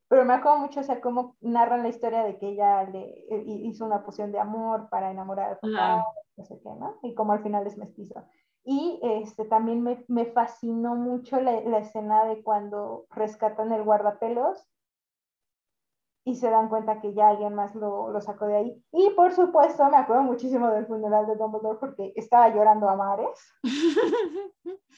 Pero 0.10 0.24
me 0.24 0.34
acuerdo 0.34 0.60
mucho, 0.60 0.80
o 0.80 0.84
sea, 0.84 1.02
cómo 1.02 1.36
narran 1.42 1.84
la 1.84 1.90
historia 1.90 2.24
de 2.24 2.38
que 2.38 2.50
ella 2.50 2.84
le 2.84 3.26
eh, 3.30 3.44
hizo 3.46 3.86
una 3.86 4.04
poción 4.04 4.32
de 4.32 4.40
amor 4.40 4.90
para 4.90 5.12
enamorar 5.12 5.52
al 5.52 5.60
papá, 5.60 6.06
no 6.38 6.46
sé 6.46 6.60
qué, 6.62 6.70
¿no? 6.70 6.98
Y 7.04 7.14
como 7.14 7.34
al 7.34 7.44
final 7.44 7.68
es 7.68 7.78
mestizo. 7.78 8.24
Y 8.64 9.00
este, 9.02 9.46
también 9.46 9.82
me, 9.82 10.04
me 10.08 10.26
fascinó 10.26 10.96
mucho 10.96 11.42
la, 11.42 11.60
la 11.62 11.80
escena 11.80 12.26
de 12.26 12.42
cuando 12.42 13.06
rescatan 13.12 13.72
el 13.74 13.84
guardapelos 13.84 14.66
y 16.30 16.36
se 16.36 16.50
dan 16.50 16.68
cuenta 16.68 17.00
que 17.00 17.14
ya 17.14 17.30
alguien 17.30 17.56
más 17.56 17.74
lo, 17.74 18.10
lo 18.12 18.20
sacó 18.22 18.46
de 18.48 18.56
ahí. 18.58 18.84
Y 18.92 19.12
por 19.12 19.32
supuesto, 19.32 19.90
me 19.90 19.96
acuerdo 19.98 20.24
muchísimo 20.24 20.70
del 20.70 20.86
funeral 20.86 21.26
de 21.26 21.36
Dumbledore 21.38 21.80
porque 21.80 22.12
estaba 22.18 22.50
llorando 22.54 22.90
a 22.90 22.96
mares. 22.96 23.40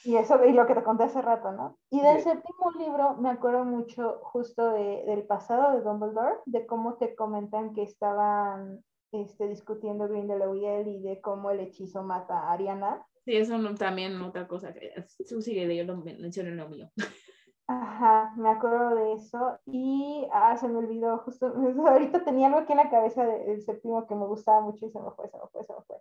Y 0.06 0.16
eso, 0.16 0.44
y 0.46 0.54
lo 0.54 0.66
que 0.66 0.76
te 0.76 0.84
conté 0.84 1.04
hace 1.04 1.22
rato, 1.22 1.52
¿no? 1.52 1.78
Y 1.90 2.00
del 2.02 2.18
Sí. 2.20 2.30
séptimo 2.30 2.72
libro 2.80 3.18
me 3.18 3.30
acuerdo 3.30 3.66
mucho 3.66 4.20
justo 4.24 4.72
de, 4.72 5.04
del 5.06 5.24
pasado 5.28 5.74
de 5.74 5.82
Dumbledore, 5.82 6.38
de 6.46 6.66
cómo 6.66 6.96
te 6.96 7.16
comentan 7.16 7.74
que 7.74 7.84
estaban 7.84 8.84
este, 9.12 9.48
discutiendo 9.50 10.08
Grindelwald 10.08 10.56
y 10.62 10.66
él 10.66 10.88
y 10.88 11.02
de 11.02 11.20
cómo 11.20 11.52
el 11.52 11.60
hechizo 11.60 12.02
mata 12.04 12.40
a 12.40 12.54
Ariana. 12.54 13.06
Sí, 13.26 13.36
eso 13.36 13.58
no- 13.58 13.76
también 13.76 14.22
otra 14.22 14.48
cosa 14.48 14.74
que 14.74 14.94
tú 15.30 15.42
sigue, 15.42 15.76
yo 15.76 15.84
lo 15.84 15.98
men- 15.98 16.22
menciono 16.22 16.50
en 16.50 16.58
lo 16.58 16.70
mío. 16.70 16.90
Ajá, 17.72 18.34
me 18.36 18.50
acuerdo 18.50 18.96
de 18.96 19.14
eso. 19.14 19.60
Y, 19.68 20.28
ah, 20.34 20.58
se 20.58 20.68
me 20.68 20.80
olvidó, 20.80 21.20
justo, 21.20 21.54
ahorita 21.88 22.24
tenía 22.24 22.48
algo 22.48 22.60
aquí 22.62 22.72
en 22.74 22.78
la 22.80 22.90
cabeza 22.90 23.24
de- 23.26 23.46
del 23.46 23.62
séptimo 23.62 24.08
que 24.08 24.16
me 24.16 24.26
gustaba 24.26 24.62
mucho 24.62 24.88
y 24.88 24.90
se 24.92 25.00
me 25.00 25.12
fue, 25.12 25.30
se 25.30 25.38
me 25.38 25.48
fue, 25.52 25.64
se 25.66 25.74
me 25.74 25.82
fue. 25.84 25.98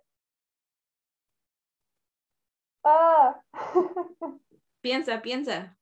Ah, 2.83 3.39
Piensa, 4.81 5.21
piensa. 5.21 5.77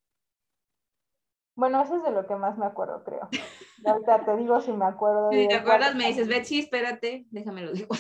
bueno, 1.56 1.82
eso 1.82 1.96
es 1.96 2.04
de 2.04 2.12
lo 2.12 2.28
que 2.28 2.36
más 2.36 2.58
me 2.58 2.66
acuerdo, 2.66 3.04
creo. 3.06 3.30
Y 3.32 3.88
ahorita 3.88 4.26
te 4.26 4.36
digo 4.36 4.60
si 4.60 4.74
me 4.74 4.86
acuerdo. 4.86 5.32
Si 5.42 5.48
te 5.48 5.56
acuerdas, 5.56 5.92
cuarto 5.94 5.98
me 6.00 6.08
dices. 6.10 6.28
Betsy, 6.28 6.60
espérate, 6.60 7.28
déjame 7.32 7.62
lo 7.62 7.72
digo. 7.72 7.96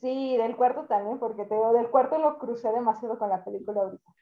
Sí, 0.00 0.36
del 0.36 0.56
cuarto 0.56 0.86
también, 0.86 1.18
porque 1.20 1.44
te 1.44 1.54
digo, 1.54 1.72
del 1.72 1.90
cuarto 1.90 2.18
lo 2.18 2.38
crucé 2.38 2.72
demasiado 2.72 3.18
con 3.18 3.28
la 3.28 3.44
película 3.44 3.82
ahorita. 3.82 4.14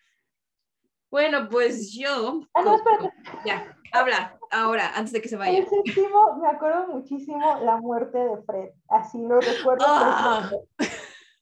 Bueno, 1.10 1.48
pues 1.50 1.92
yo. 1.92 2.40
Ah, 2.54 2.62
no, 2.62 2.74
espérate. 2.76 3.12
Ya, 3.44 3.76
habla 3.92 4.38
ahora, 4.50 4.92
antes 4.94 5.12
de 5.12 5.20
que 5.20 5.28
se 5.28 5.36
vaya. 5.36 5.58
El 5.58 5.68
séptimo, 5.68 6.36
me 6.36 6.48
acuerdo 6.48 6.88
muchísimo 6.88 7.58
la 7.62 7.76
muerte 7.76 8.18
de 8.18 8.42
Fred. 8.42 8.70
Así 8.88 9.18
lo 9.22 9.40
recuerdo. 9.40 9.84
Ah. 9.86 10.50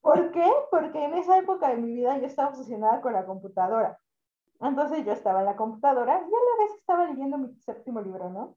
¿Por 0.00 0.30
qué? 0.32 0.50
Porque 0.70 1.02
en 1.02 1.14
esa 1.14 1.38
época 1.38 1.68
de 1.68 1.76
mi 1.76 1.94
vida 1.94 2.18
yo 2.18 2.26
estaba 2.26 2.50
obsesionada 2.50 3.00
con 3.00 3.14
la 3.14 3.24
computadora. 3.24 3.98
Entonces 4.60 5.04
yo 5.04 5.12
estaba 5.12 5.40
en 5.40 5.46
la 5.46 5.56
computadora 5.56 6.12
y 6.12 6.16
a 6.16 6.18
la 6.20 6.64
vez 6.64 6.78
estaba 6.78 7.06
leyendo 7.06 7.38
mi 7.38 7.54
séptimo 7.56 8.00
libro, 8.00 8.28
¿no? 8.30 8.56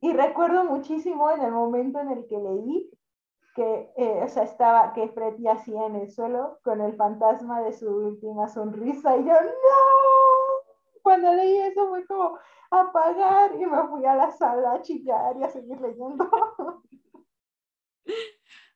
Y 0.00 0.12
recuerdo 0.12 0.64
muchísimo 0.64 1.30
en 1.30 1.42
el 1.42 1.50
momento 1.50 1.98
en 1.98 2.10
el 2.10 2.26
que 2.26 2.38
leí 2.38 2.90
que, 3.54 3.92
eh, 3.96 4.20
o 4.22 4.28
sea, 4.28 4.44
estaba, 4.44 4.92
que 4.92 5.08
Fred 5.08 5.34
yacía 5.38 5.86
en 5.86 5.96
el 5.96 6.10
suelo 6.10 6.60
con 6.62 6.80
el 6.80 6.94
fantasma 6.96 7.62
de 7.62 7.72
su 7.72 7.88
última 7.88 8.48
sonrisa 8.48 9.16
y 9.16 9.24
yo, 9.24 9.32
¡no! 9.32 11.00
Cuando 11.02 11.32
leí 11.34 11.58
eso 11.58 11.88
fue 11.88 12.06
como 12.06 12.38
apagar 12.70 13.54
y 13.54 13.64
me 13.64 13.88
fui 13.88 14.04
a 14.04 14.14
la 14.14 14.30
sala 14.30 14.74
a 14.74 14.82
chillar 14.82 15.36
y 15.38 15.44
a 15.44 15.48
seguir 15.48 15.80
leyendo. 15.80 16.30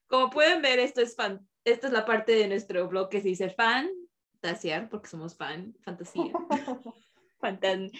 Como 0.07 0.31
pueden 0.31 0.61
ver, 0.61 0.79
esto 0.79 1.01
es 1.01 1.17
fan, 1.17 1.47
esta 1.65 1.87
es 1.87 1.93
la 1.93 2.05
parte 2.05 2.33
de 2.33 2.47
nuestro 2.49 2.87
blog 2.89 3.09
que 3.09 3.21
se 3.21 3.29
dice 3.29 3.49
fantasear, 3.49 4.91
porque 4.91 5.09
somos 5.09 5.37
fan, 5.37 5.75
fantasía, 5.83 6.33
fantan, 7.41 7.91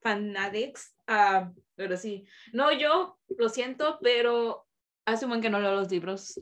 fanatics. 0.00 0.94
Ah, 1.08 1.50
pero 1.74 1.96
sí, 1.96 2.26
no, 2.52 2.70
yo 2.72 3.18
lo 3.36 3.48
siento, 3.48 3.98
pero 4.00 4.67
hace 5.12 5.24
un 5.24 5.30
buen 5.30 5.40
que 5.40 5.50
no 5.50 5.60
leo 5.60 5.72
los 5.72 5.90
libros 5.90 6.40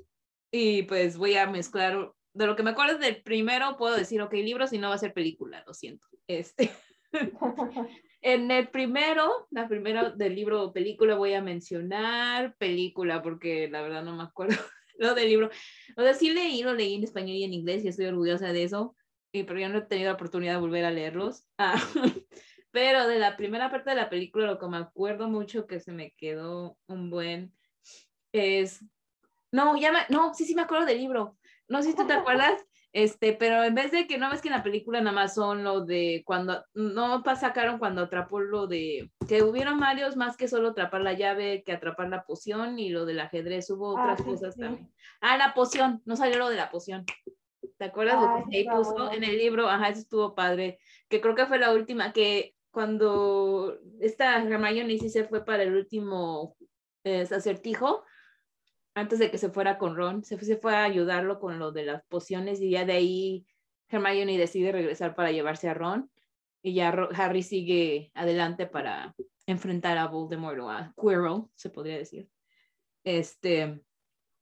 y 0.50 0.82
pues 0.82 1.16
voy 1.16 1.36
a 1.36 1.46
mezclar. 1.46 2.12
De 2.34 2.46
lo 2.46 2.54
que 2.54 2.62
me 2.62 2.70
acuerdo 2.70 2.98
del 2.98 3.22
primero, 3.22 3.76
puedo 3.78 3.96
decir, 3.96 4.20
ok, 4.20 4.34
libros 4.34 4.72
y 4.72 4.78
no 4.78 4.90
va 4.90 4.96
a 4.96 4.98
ser 4.98 5.14
película, 5.14 5.64
lo 5.66 5.74
siento. 5.74 6.06
Este. 6.26 6.70
En 8.22 8.50
el 8.50 8.68
primero, 8.70 9.46
la 9.52 9.68
primera 9.68 10.10
del 10.10 10.34
libro 10.34 10.64
o 10.64 10.72
película 10.72 11.14
voy 11.14 11.34
a 11.34 11.42
mencionar 11.42 12.56
película 12.56 13.22
porque 13.22 13.68
la 13.68 13.82
verdad 13.82 14.02
no 14.02 14.16
me 14.16 14.24
acuerdo 14.24 14.56
lo 14.98 15.14
del 15.14 15.28
libro. 15.28 15.50
O 15.96 16.02
sea, 16.02 16.12
sí 16.12 16.30
leí, 16.30 16.60
lo 16.62 16.74
leí 16.74 16.96
en 16.96 17.04
español 17.04 17.36
y 17.36 17.44
en 17.44 17.54
inglés 17.54 17.84
y 17.84 17.88
estoy 17.88 18.06
orgullosa 18.06 18.52
de 18.52 18.64
eso, 18.64 18.96
pero 19.30 19.60
ya 19.60 19.68
no 19.68 19.78
he 19.78 19.82
tenido 19.82 20.08
la 20.08 20.14
oportunidad 20.14 20.54
de 20.54 20.60
volver 20.60 20.84
a 20.84 20.90
leerlos. 20.90 21.46
Ah, 21.56 21.76
pero 22.72 23.06
de 23.06 23.20
la 23.20 23.36
primera 23.36 23.70
parte 23.70 23.90
de 23.90 23.96
la 23.96 24.10
película, 24.10 24.46
lo 24.46 24.58
que 24.58 24.66
me 24.66 24.78
acuerdo 24.78 25.28
mucho 25.28 25.68
que 25.68 25.78
se 25.78 25.92
me 25.92 26.10
quedó 26.16 26.78
un 26.88 27.10
buen 27.10 27.52
es... 28.36 28.84
No, 29.52 29.76
ya 29.76 29.92
me... 29.92 30.00
No, 30.08 30.34
sí, 30.34 30.44
sí 30.44 30.54
me 30.54 30.62
acuerdo 30.62 30.86
del 30.86 30.98
libro. 30.98 31.36
No 31.68 31.82
sé 31.82 31.90
si 31.90 31.96
tú 31.96 32.06
te 32.06 32.12
acuerdas 32.12 32.64
Este, 32.92 33.34
pero 33.34 33.62
en 33.62 33.74
vez 33.74 33.90
de 33.90 34.06
que 34.06 34.16
no 34.16 34.30
ves 34.30 34.40
que 34.40 34.48
en 34.48 34.54
la 34.54 34.62
película 34.62 35.00
nada 35.00 35.14
más 35.14 35.34
son 35.34 35.64
lo 35.64 35.84
de 35.84 36.22
cuando, 36.24 36.64
no 36.72 37.22
sacaron 37.38 37.78
cuando 37.78 38.02
atrapó 38.02 38.40
lo 38.40 38.66
de, 38.66 39.10
que 39.28 39.42
hubieron 39.42 39.78
varios 39.78 40.16
más 40.16 40.36
que 40.38 40.48
solo 40.48 40.68
atrapar 40.68 41.02
la 41.02 41.12
llave, 41.12 41.62
que 41.62 41.72
atrapar 41.72 42.08
la 42.08 42.24
poción 42.24 42.78
y 42.78 42.88
lo 42.88 43.04
del 43.04 43.20
ajedrez, 43.20 43.68
hubo 43.68 43.98
Ah, 43.98 44.00
otras 44.00 44.22
cosas 44.22 44.54
sí. 44.54 44.60
también. 44.60 44.90
Ah, 45.20 45.36
la 45.36 45.52
poción, 45.52 46.00
no 46.06 46.16
salió 46.16 46.38
lo 46.38 46.48
de 46.48 46.56
la 46.56 46.70
poción. 46.70 47.04
¿Te 47.76 47.84
acuerdas 47.84 48.16
Ah, 48.18 48.38
lo 48.38 48.50
que 48.50 48.56
ahí 48.56 48.64
puso 48.64 48.92
bueno. 48.94 49.12
en 49.12 49.24
el 49.24 49.36
libro? 49.36 49.68
Ajá, 49.68 49.90
eso 49.90 50.00
estuvo 50.00 50.34
padre, 50.34 50.78
que 51.08 51.20
creo 51.20 51.34
que 51.34 51.46
fue 51.46 51.58
la 51.58 51.72
última, 51.74 52.12
que 52.14 52.54
cuando 52.70 53.78
esta 54.00 54.42
Hermione 54.42 54.98
sí 54.98 55.10
se 55.10 55.24
fue 55.24 55.44
para 55.44 55.64
el 55.64 55.74
último 55.74 56.56
eh, 57.04 57.26
acertijo, 57.30 58.04
antes 58.96 59.18
de 59.18 59.30
que 59.30 59.36
se 59.36 59.50
fuera 59.50 59.76
con 59.76 59.94
Ron, 59.94 60.24
se 60.24 60.38
fue, 60.56 60.74
a 60.74 60.84
ayudarlo 60.84 61.38
con 61.38 61.58
lo 61.58 61.70
de 61.70 61.84
las 61.84 62.02
pociones 62.06 62.62
y 62.62 62.70
ya 62.70 62.86
de 62.86 62.94
ahí 62.94 63.46
Hermione 63.90 64.38
decide 64.38 64.72
regresar 64.72 65.14
para 65.14 65.30
llevarse 65.30 65.68
a 65.68 65.74
Ron 65.74 66.10
y 66.62 66.72
ya 66.72 66.88
Harry 67.14 67.42
sigue 67.42 68.10
adelante 68.14 68.66
para 68.66 69.14
enfrentar 69.44 69.98
a 69.98 70.06
Voldemort 70.06 70.58
o 70.60 70.70
a 70.70 70.94
Quirrell, 70.98 71.44
se 71.54 71.68
podría 71.68 71.98
decir. 71.98 72.30
Este, 73.04 73.82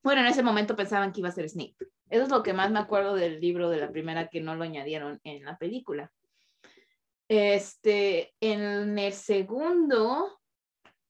bueno, 0.05 0.20
en 0.20 0.28
ese 0.28 0.44
momento 0.44 0.76
pensaban 0.76 1.11
que 1.11 1.18
iba 1.18 1.30
a 1.30 1.32
ser 1.32 1.48
Snape. 1.48 1.76
Eso 2.09 2.22
es 2.22 2.28
lo 2.28 2.44
que 2.44 2.52
más 2.52 2.70
me 2.70 2.78
acuerdo 2.78 3.16
del 3.16 3.40
libro 3.40 3.68
de 3.70 3.78
la 3.78 3.90
primera 3.90 4.28
que 4.28 4.40
no 4.40 4.55
lo 4.55 4.62
añadieron 4.62 5.20
en 5.24 5.44
la 5.44 5.59
película. 5.59 6.12
Este, 7.28 8.32
en 8.38 8.96
el 9.00 9.12
segundo, 9.12 10.40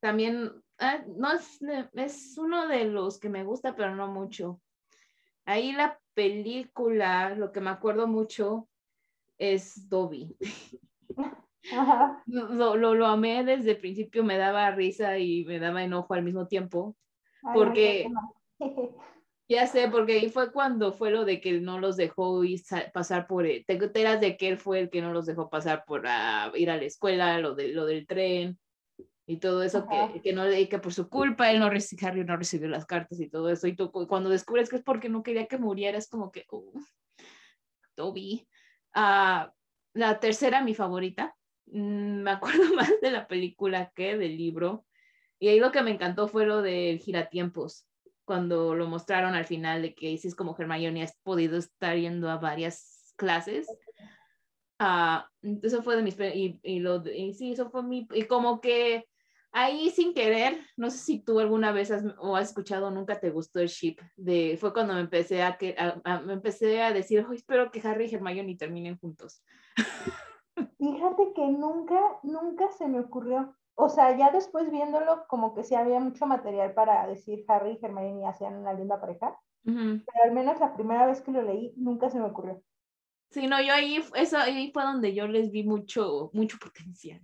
también, 0.00 0.63
ah, 0.84 1.04
no 1.16 1.32
es, 1.32 1.58
es 1.94 2.38
uno 2.38 2.68
de 2.68 2.84
los 2.84 3.18
que 3.18 3.28
me 3.28 3.44
gusta, 3.44 3.74
pero 3.74 3.94
no 3.94 4.08
mucho. 4.08 4.60
Ahí 5.46 5.72
la 5.72 6.00
película, 6.14 7.34
lo 7.34 7.52
que 7.52 7.60
me 7.60 7.70
acuerdo 7.70 8.06
mucho 8.06 8.68
es 9.38 9.88
Dobby. 9.88 10.36
Ajá. 11.72 12.22
Lo, 12.26 12.76
lo, 12.76 12.94
lo 12.94 13.06
amé 13.06 13.42
desde 13.44 13.72
el 13.72 13.78
principio, 13.78 14.22
me 14.22 14.36
daba 14.36 14.70
risa 14.70 15.18
y 15.18 15.44
me 15.44 15.58
daba 15.58 15.82
enojo 15.82 16.14
al 16.14 16.22
mismo 16.22 16.46
tiempo. 16.46 16.96
Porque- 17.54 18.08
no. 18.10 18.34
Ya 19.46 19.66
sé, 19.66 19.88
porque 19.90 20.14
ahí 20.14 20.30
fue 20.30 20.52
cuando 20.52 20.94
fue 20.94 21.10
lo 21.10 21.26
de 21.26 21.38
que 21.38 21.50
él 21.50 21.64
no 21.64 21.78
los 21.78 21.98
dejó 21.98 22.42
ir 22.44 22.60
sa- 22.60 22.90
pasar 22.92 23.26
por, 23.26 23.44
te 23.44 23.64
enteras 23.68 24.18
de 24.18 24.38
que 24.38 24.48
él 24.48 24.56
fue 24.56 24.80
el 24.80 24.88
que 24.88 25.02
no 25.02 25.12
los 25.12 25.26
dejó 25.26 25.50
pasar 25.50 25.84
por 25.84 26.04
ah, 26.06 26.50
ir 26.54 26.70
a 26.70 26.78
la 26.78 26.84
escuela, 26.84 27.38
lo, 27.40 27.54
de, 27.54 27.68
lo 27.68 27.84
del 27.84 28.06
tren 28.06 28.58
y 29.26 29.38
todo 29.38 29.62
eso, 29.62 29.86
que, 29.88 30.20
que, 30.22 30.32
no, 30.32 30.44
que 30.44 30.78
por 30.78 30.92
su 30.92 31.08
culpa 31.08 31.50
él 31.50 31.58
no 31.58 31.70
recibió, 31.70 32.08
Harry 32.08 32.24
no 32.24 32.36
recibió 32.36 32.68
las 32.68 32.84
cartas 32.86 33.18
y 33.20 33.28
todo 33.28 33.48
eso, 33.48 33.66
y 33.66 33.74
tú 33.74 33.90
cu- 33.90 34.06
cuando 34.06 34.28
descubres 34.30 34.68
que 34.68 34.76
es 34.76 34.82
porque 34.82 35.08
no 35.08 35.22
quería 35.22 35.46
que 35.46 35.58
muriera, 35.58 35.96
es 35.96 36.08
como 36.08 36.30
que, 36.30 36.44
oh, 36.50 36.72
Toby. 37.94 38.46
Ah, 38.92 39.52
la 39.94 40.20
tercera, 40.20 40.62
mi 40.62 40.74
favorita, 40.74 41.36
mm, 41.66 42.22
me 42.22 42.30
acuerdo 42.30 42.62
más 42.74 43.00
de 43.00 43.10
la 43.10 43.26
película 43.26 43.92
que 43.94 44.16
del 44.16 44.36
libro, 44.36 44.84
y 45.38 45.48
ahí 45.48 45.58
lo 45.60 45.72
que 45.72 45.82
me 45.82 45.90
encantó 45.90 46.28
fue 46.28 46.46
lo 46.46 46.62
del 46.62 46.98
giratiempos 46.98 47.86
cuando 48.24 48.74
lo 48.74 48.86
mostraron 48.88 49.34
al 49.34 49.44
final 49.44 49.82
de 49.82 49.94
que 49.94 50.08
dices 50.08 50.34
como 50.34 50.56
Hermione 50.58 51.02
has 51.02 51.16
podido 51.22 51.58
estar 51.58 51.96
yendo 51.96 52.30
a 52.30 52.38
varias 52.38 53.12
clases. 53.16 53.68
Ah, 54.78 55.28
eso 55.62 55.82
fue 55.82 55.96
de 55.96 56.02
mis 56.02 56.18
y, 56.18 56.58
y 56.62 56.78
lo 56.80 57.02
y 57.06 57.34
sí, 57.34 57.52
eso 57.52 57.70
fue 57.70 57.82
mi 57.82 58.08
y 58.12 58.24
como 58.24 58.60
que 58.60 59.06
ahí 59.54 59.88
sin 59.90 60.12
querer, 60.12 60.58
no 60.76 60.90
sé 60.90 60.98
si 60.98 61.20
tú 61.20 61.38
alguna 61.40 61.72
vez 61.72 61.90
has, 61.90 62.04
o 62.18 62.36
has 62.36 62.48
escuchado 62.48 62.90
nunca 62.90 63.20
te 63.20 63.30
gustó 63.30 63.60
el 63.60 63.68
ship 63.68 63.98
de 64.16 64.56
fue 64.60 64.72
cuando 64.74 64.94
me 64.94 65.00
empecé 65.00 65.42
a 65.42 65.56
que 65.56 65.74
a- 65.78 66.00
a- 66.04 66.20
me 66.20 66.34
empecé 66.34 66.82
a 66.82 66.92
decir, 66.92 67.24
"Ay, 67.28 67.36
espero 67.36 67.70
que 67.70 67.80
Harry 67.86 68.06
y 68.06 68.14
Hermione 68.14 68.56
terminen 68.56 68.98
juntos." 68.98 69.42
Fíjate 70.78 71.32
que 71.34 71.46
nunca, 71.48 71.98
nunca 72.22 72.70
se 72.72 72.86
me 72.88 73.00
ocurrió. 73.00 73.54
O 73.76 73.88
sea, 73.88 74.16
ya 74.16 74.30
después 74.30 74.70
viéndolo, 74.70 75.24
como 75.28 75.54
que 75.54 75.64
sí 75.64 75.74
había 75.74 75.98
mucho 75.98 76.26
material 76.26 76.74
para 76.74 77.06
decir 77.06 77.44
Harry 77.48 77.78
y 77.80 77.84
Hermione 77.84 78.26
hacían 78.26 78.56
una 78.56 78.72
linda 78.72 79.00
pareja, 79.00 79.38
Ujú. 79.64 80.02
pero 80.04 80.24
al 80.24 80.32
menos 80.32 80.60
la 80.60 80.74
primera 80.74 81.06
vez 81.06 81.22
que 81.22 81.32
lo 81.32 81.42
leí, 81.42 81.72
nunca 81.76 82.10
se 82.10 82.18
me 82.18 82.26
ocurrió. 82.26 82.62
Sí, 83.30 83.48
no, 83.48 83.60
yo 83.60 83.72
ahí, 83.72 84.00
eso, 84.14 84.38
ahí 84.38 84.70
fue 84.72 84.84
donde 84.84 85.12
yo 85.12 85.26
les 85.26 85.50
vi 85.50 85.64
mucho, 85.64 86.30
mucho 86.32 86.56
potencial. 86.58 87.20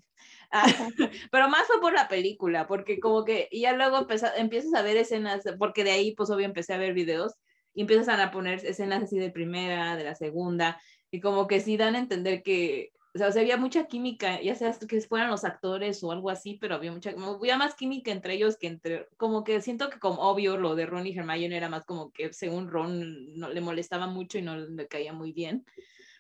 Ah, 0.53 0.65
pero 1.31 1.49
más 1.49 1.67
fue 1.69 1.81
por 1.81 1.93
la 1.93 2.09
película, 2.09 2.67
porque 2.67 2.99
como 2.99 3.25
que 3.25 3.49
ya 3.53 3.73
luego 3.73 3.99
empeza- 3.99 4.35
empiezas 4.37 4.75
a 4.75 4.83
ver 4.83 4.97
escenas, 4.97 5.43
porque 5.59 5.85
de 5.85 5.93
ahí 5.93 6.15
pues 6.17 6.29
obvio 6.31 6.47
empecé 6.47 6.75
a 6.75 6.79
ver 6.79 6.93
videos 6.93 7.35
y 7.73 7.83
empiezan 7.83 8.21
a 8.21 8.33
poner 8.33 8.65
escenas 8.65 9.05
así 9.05 9.19
de 9.19 9.31
primera, 9.31 9.97
de 9.97 10.03
la 10.05 10.15
segunda, 10.17 10.81
y 11.11 11.21
como 11.21 11.47
que 11.47 11.61
sí 11.61 11.77
dan 11.77 11.95
a 11.95 12.01
entender 12.01 12.43
que, 12.43 12.91
o 13.15 13.19
sea, 13.19 13.29
o 13.29 13.33
sea, 13.33 13.43
había 13.43 13.57
mucha 13.59 13.87
química, 13.87 14.41
ya 14.43 14.57
sea 14.57 14.77
que 14.89 15.01
fueran 15.03 15.31
los 15.31 15.45
actores 15.45 16.03
o 16.03 16.11
algo 16.11 16.31
así, 16.31 16.59
pero 16.61 16.75
había 16.75 16.91
mucha, 16.93 17.11
había 17.11 17.57
más 17.57 17.77
química 17.77 18.11
entre 18.11 18.35
ellos 18.35 18.57
que 18.59 18.67
entre, 18.67 19.07
como 19.17 19.45
que 19.45 19.61
siento 19.61 19.89
que 19.89 20.01
como 20.01 20.21
obvio 20.31 20.57
lo 20.57 20.75
de 20.75 20.87
Ron 20.87 21.07
y 21.07 21.17
Hermione 21.17 21.57
era 21.57 21.69
más 21.69 21.85
como 21.85 22.11
que 22.13 22.33
según 22.33 22.69
Ron 22.69 23.35
no, 23.39 23.49
le 23.51 23.61
molestaba 23.61 24.07
mucho 24.09 24.39
y 24.39 24.43
no 24.43 24.57
le 24.57 24.89
caía 24.89 25.13
muy 25.13 25.33
bien 25.33 25.65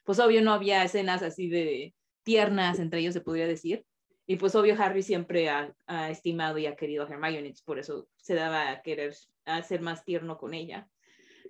pues 0.05 0.19
obvio 0.21 0.43
no 0.43 0.53
había 0.55 0.85
escenas 0.85 1.23
así 1.23 1.49
de 1.49 1.95
tiernas 2.25 2.79
entre 2.81 3.01
ellos, 3.01 3.15
se 3.15 3.21
podría 3.23 3.47
decir. 3.49 3.87
Y 4.31 4.37
pues 4.37 4.55
obvio 4.55 4.77
Harry 4.79 5.03
siempre 5.03 5.51
ha, 5.51 5.75
estimado 6.09 6.57
y 6.57 6.67
ha 6.67 6.77
querido 6.77 7.05
a 7.05 7.09
Hermione, 7.09 7.53
por 7.65 7.81
eso 7.81 8.07
se 8.17 8.37
daba 8.37 8.71
a 8.71 8.81
querer 8.81 9.13
a 9.45 9.61
ser 9.61 9.81
más 9.81 10.05
tierno 10.05 10.39
con 10.39 10.55
ella. 10.55 10.89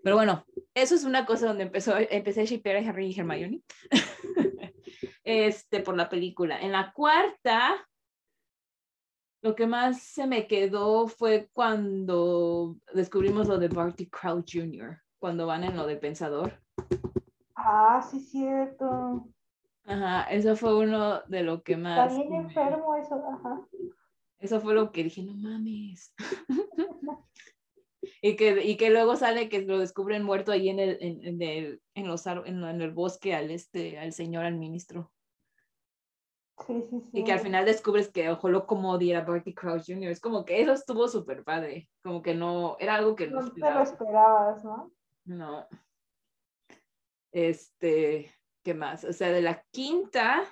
Pero 0.02 0.16
bueno, 0.16 0.46
eso 0.72 0.94
es 0.94 1.04
una 1.04 1.26
cosa 1.26 1.48
donde 1.48 1.64
empezó, 1.64 1.92
empecé 1.98 2.40
a 2.40 2.44
shippear 2.44 2.76
a 2.76 2.88
Harry 2.88 3.08
y 3.08 3.20
Hermione. 3.20 3.60
este, 5.24 5.80
por 5.80 5.94
la 5.94 6.08
película. 6.08 6.58
En 6.58 6.72
la 6.72 6.90
cuarta, 6.94 7.86
lo 9.42 9.54
que 9.54 9.66
más 9.66 10.00
se 10.00 10.26
me 10.26 10.46
quedó 10.46 11.06
fue 11.06 11.50
cuando 11.52 12.78
descubrimos 12.94 13.46
lo 13.46 13.58
de 13.58 13.68
Barty 13.68 14.08
Crouch 14.08 14.54
Jr., 14.54 15.02
cuando 15.18 15.46
van 15.46 15.64
en 15.64 15.76
lo 15.76 15.86
del 15.86 15.98
pensador. 15.98 16.58
Ah, 17.56 18.00
sí, 18.10 18.20
cierto. 18.20 19.28
Ajá, 19.90 20.22
eso 20.30 20.54
fue 20.54 20.76
uno 20.78 21.20
de 21.26 21.42
lo 21.42 21.62
que 21.64 21.76
más. 21.76 22.16
me- 22.16 22.36
enfermo 22.36 22.94
eso, 22.94 23.16
ajá. 23.16 23.66
Eso 24.38 24.60
fue 24.60 24.74
lo 24.74 24.92
que 24.92 25.02
dije, 25.02 25.22
no 25.24 25.34
mames. 25.34 26.14
y, 28.22 28.36
que, 28.36 28.64
y 28.64 28.76
que 28.76 28.90
luego 28.90 29.16
sale 29.16 29.48
que 29.48 29.62
lo 29.62 29.78
descubren 29.80 30.22
muerto 30.22 30.52
ahí 30.52 30.68
en 30.68 30.78
el, 30.78 30.96
en, 31.00 31.24
en 31.26 31.42
el, 31.42 31.82
en 31.94 32.06
los, 32.06 32.24
en, 32.26 32.62
en 32.64 32.80
el 32.80 32.92
bosque 32.92 33.34
al, 33.34 33.50
este, 33.50 33.98
al 33.98 34.12
señor, 34.12 34.44
al 34.44 34.54
ministro. 34.56 35.12
Sí, 36.66 36.84
sí, 36.88 37.00
sí. 37.00 37.18
Y 37.18 37.24
que 37.24 37.32
al 37.32 37.40
final 37.40 37.64
descubres 37.64 38.10
que 38.12 38.30
ojo 38.30 38.48
lo 38.48 38.66
como 38.66 38.96
era 39.00 39.24
Barty 39.24 39.54
Crouch 39.54 39.86
Jr. 39.86 40.10
Es 40.10 40.20
como 40.20 40.44
que 40.44 40.60
eso 40.60 40.72
estuvo 40.72 41.08
súper 41.08 41.42
padre. 41.42 41.90
Como 42.04 42.22
que 42.22 42.34
no, 42.34 42.76
era 42.78 42.94
algo 42.94 43.16
que 43.16 43.26
no 43.26 43.40
No 43.40 43.50
te 43.50 43.60
lo 43.60 43.82
esperaba. 43.82 43.82
esperabas, 43.82 44.64
¿no? 44.64 44.92
No. 45.24 45.66
Este, 47.32 48.32
¿qué 48.62 48.74
más? 48.74 49.04
O 49.04 49.12
sea, 49.12 49.30
de 49.30 49.42
la 49.42 49.64
quinta, 49.70 50.44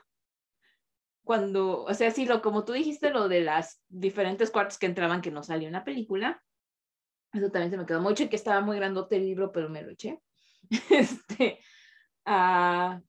cuando, 1.25 1.85
o 1.85 1.95
sea, 1.95 2.11
sí, 2.11 2.27
lo 2.27 2.41
como 2.43 2.65
tú 2.65 2.73
dijiste, 2.73 3.11
lo 3.11 3.29
de 3.29 3.43
las 3.43 3.83
diferentes 3.89 4.51
cuartos 4.51 4.79
que 4.79 4.87
entraban 4.87 5.21
que 5.21 5.31
no 5.31 5.43
salió 5.43 5.67
en 5.67 5.75
la 5.75 5.85
película, 5.85 6.43
eso 7.33 7.51
también 7.51 7.71
se 7.71 7.77
me 7.77 7.87
quedó 7.87 8.01
mucho 8.01 8.25
y 8.25 8.29
que 8.29 8.37
estaba 8.37 8.61
muy 8.61 8.77
grandote 8.77 9.17
el 9.17 9.27
libro, 9.27 9.53
pero 9.53 9.69
me 9.69 9.83
lo 9.83 9.91
eché. 9.91 10.21
Este, 10.91 11.61
ah, 12.25 13.01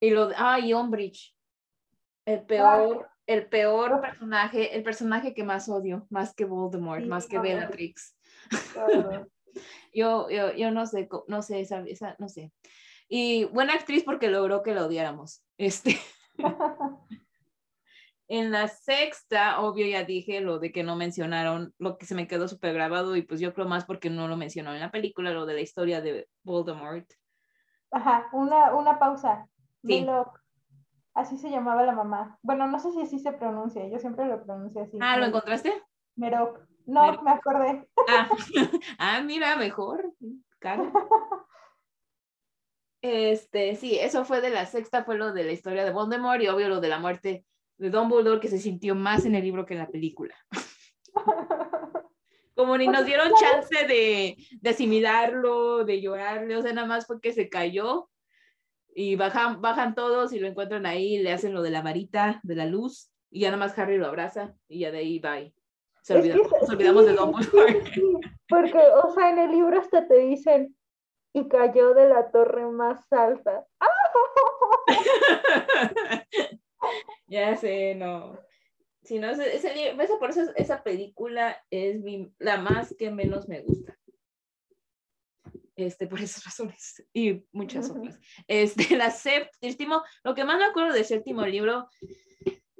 y 0.00 0.10
lo 0.10 0.28
de, 0.28 0.34
ah, 0.36 0.58
y 0.60 0.72
Umbridge, 0.72 1.34
el 2.26 2.44
peor, 2.44 3.08
el 3.26 3.48
peor 3.48 4.00
personaje, 4.00 4.76
el 4.76 4.82
personaje 4.82 5.34
que 5.34 5.44
más 5.44 5.68
odio, 5.68 6.06
más 6.10 6.34
que 6.34 6.44
Voldemort, 6.44 7.02
Sí, 7.02 7.08
más 7.08 7.26
que 7.26 7.36
no. 7.36 7.42
Bellatrix. 7.42 8.16
Claro. 8.72 9.28
Yo, 9.94 10.28
yo, 10.28 10.52
yo 10.52 10.70
no 10.70 10.84
sé, 10.84 11.08
no 11.28 11.40
sé, 11.40 11.60
esa, 11.60 11.80
esa, 11.86 12.14
no 12.18 12.28
sé. 12.28 12.52
Y 13.08 13.44
buena 13.44 13.74
actriz 13.74 14.04
porque 14.04 14.28
logró 14.28 14.62
que 14.62 14.74
la 14.74 14.84
odiáramos. 14.84 15.44
Este, 15.58 15.98
en 18.28 18.50
la 18.50 18.68
sexta, 18.68 19.60
obvio, 19.60 19.86
ya 19.86 20.04
dije 20.04 20.40
lo 20.40 20.58
de 20.58 20.72
que 20.72 20.82
no 20.82 20.96
mencionaron, 20.96 21.72
lo 21.78 21.98
que 21.98 22.06
se 22.06 22.14
me 22.14 22.26
quedó 22.26 22.48
súper 22.48 22.74
grabado 22.74 23.16
y 23.16 23.22
pues 23.22 23.40
yo 23.40 23.54
creo 23.54 23.68
más 23.68 23.84
porque 23.84 24.10
no 24.10 24.28
lo 24.28 24.36
mencionó 24.36 24.74
en 24.74 24.80
la 24.80 24.90
película, 24.90 25.30
lo 25.30 25.46
de 25.46 25.54
la 25.54 25.60
historia 25.60 26.00
de 26.00 26.28
Voldemort. 26.42 27.08
Ajá, 27.92 28.28
una, 28.32 28.74
una 28.74 28.98
pausa. 28.98 29.48
Sí. 29.84 30.06
Así 31.14 31.38
se 31.38 31.48
llamaba 31.48 31.82
la 31.82 31.92
mamá. 31.92 32.38
Bueno, 32.42 32.66
no 32.66 32.78
sé 32.78 32.92
si 32.92 33.00
así 33.00 33.18
se 33.18 33.32
pronuncia, 33.32 33.88
yo 33.88 33.98
siempre 33.98 34.26
lo 34.26 34.44
pronuncio 34.44 34.82
así. 34.82 34.98
Ah, 35.00 35.16
¿lo 35.16 35.24
encontraste? 35.26 35.72
Meroc. 36.16 36.60
No, 36.84 37.06
Meroc. 37.06 37.22
me 37.22 37.30
acordé. 37.30 37.88
Ah, 38.08 38.28
ah, 38.98 39.20
mira, 39.22 39.56
mejor. 39.56 40.12
Claro. 40.58 40.92
Este, 43.02 43.76
sí, 43.76 43.98
eso 43.98 44.24
fue 44.24 44.40
de 44.40 44.50
la 44.50 44.66
sexta, 44.66 45.04
fue 45.04 45.16
lo 45.16 45.32
de 45.32 45.44
la 45.44 45.52
historia 45.52 45.84
de 45.84 45.92
Voldemort 45.92 46.42
y 46.42 46.48
obvio 46.48 46.68
lo 46.68 46.80
de 46.80 46.88
la 46.88 46.98
muerte 46.98 47.44
de 47.78 47.90
Dumbledore 47.90 48.40
que 48.40 48.48
se 48.48 48.58
sintió 48.58 48.94
más 48.94 49.24
en 49.24 49.34
el 49.34 49.44
libro 49.44 49.66
que 49.66 49.74
en 49.74 49.80
la 49.80 49.88
película. 49.88 50.34
Como 52.54 52.78
ni 52.78 52.88
nos 52.88 53.04
dieron 53.04 53.32
chance 53.38 53.86
de, 53.86 54.36
de 54.60 54.70
asimilarlo, 54.70 55.84
de 55.84 56.00
llorarle, 56.00 56.56
o 56.56 56.62
sea, 56.62 56.72
nada 56.72 56.86
más 56.86 57.06
fue 57.06 57.20
que 57.20 57.32
se 57.32 57.50
cayó 57.50 58.08
y 58.94 59.14
bajan, 59.14 59.60
bajan 59.60 59.94
todos 59.94 60.32
y 60.32 60.38
lo 60.38 60.48
encuentran 60.48 60.86
ahí, 60.86 61.18
le 61.18 61.32
hacen 61.32 61.52
lo 61.52 61.60
de 61.60 61.70
la 61.70 61.82
varita, 61.82 62.40
de 62.42 62.54
la 62.54 62.64
luz, 62.64 63.10
y 63.30 63.40
ya 63.40 63.50
nada 63.50 63.58
más 63.58 63.78
Harry 63.78 63.98
lo 63.98 64.06
abraza 64.06 64.54
y 64.68 64.80
ya 64.80 64.90
de 64.90 64.98
ahí 64.98 65.18
bye. 65.18 65.52
Se 66.00 66.14
olvidamos, 66.14 66.50
nos 66.60 66.70
olvidamos 66.70 67.04
de 67.04 67.12
Dumbledore. 67.14 67.82
porque, 68.48 68.78
o 69.04 69.12
sea, 69.12 69.30
en 69.30 69.38
el 69.38 69.50
libro 69.50 69.78
hasta 69.78 70.06
te 70.06 70.18
dicen, 70.20 70.75
y 71.36 71.48
cayó 71.48 71.92
de 71.92 72.08
la 72.08 72.30
torre 72.30 72.64
más 72.64 73.12
alta. 73.12 73.66
ya 77.26 77.54
sé, 77.56 77.94
no. 77.94 78.40
Si 79.02 79.18
no, 79.18 79.28
ese, 79.28 79.56
ese, 79.56 80.16
por 80.18 80.30
eso 80.30 80.50
esa 80.56 80.82
película 80.82 81.62
es 81.68 82.00
la 82.38 82.56
más 82.56 82.94
que 82.98 83.10
menos 83.10 83.48
me 83.48 83.60
gusta. 83.60 83.98
Este, 85.76 86.06
por 86.06 86.22
esas 86.22 86.42
razones 86.42 87.04
y 87.12 87.44
muchas 87.52 87.90
otras. 87.90 88.18
Este, 88.48 88.96
la 88.96 89.10
séptimo, 89.10 90.02
lo 90.24 90.34
que 90.34 90.46
más 90.46 90.56
me 90.56 90.64
acuerdo 90.64 90.94
del 90.94 91.04
séptimo 91.04 91.44
libro 91.44 91.90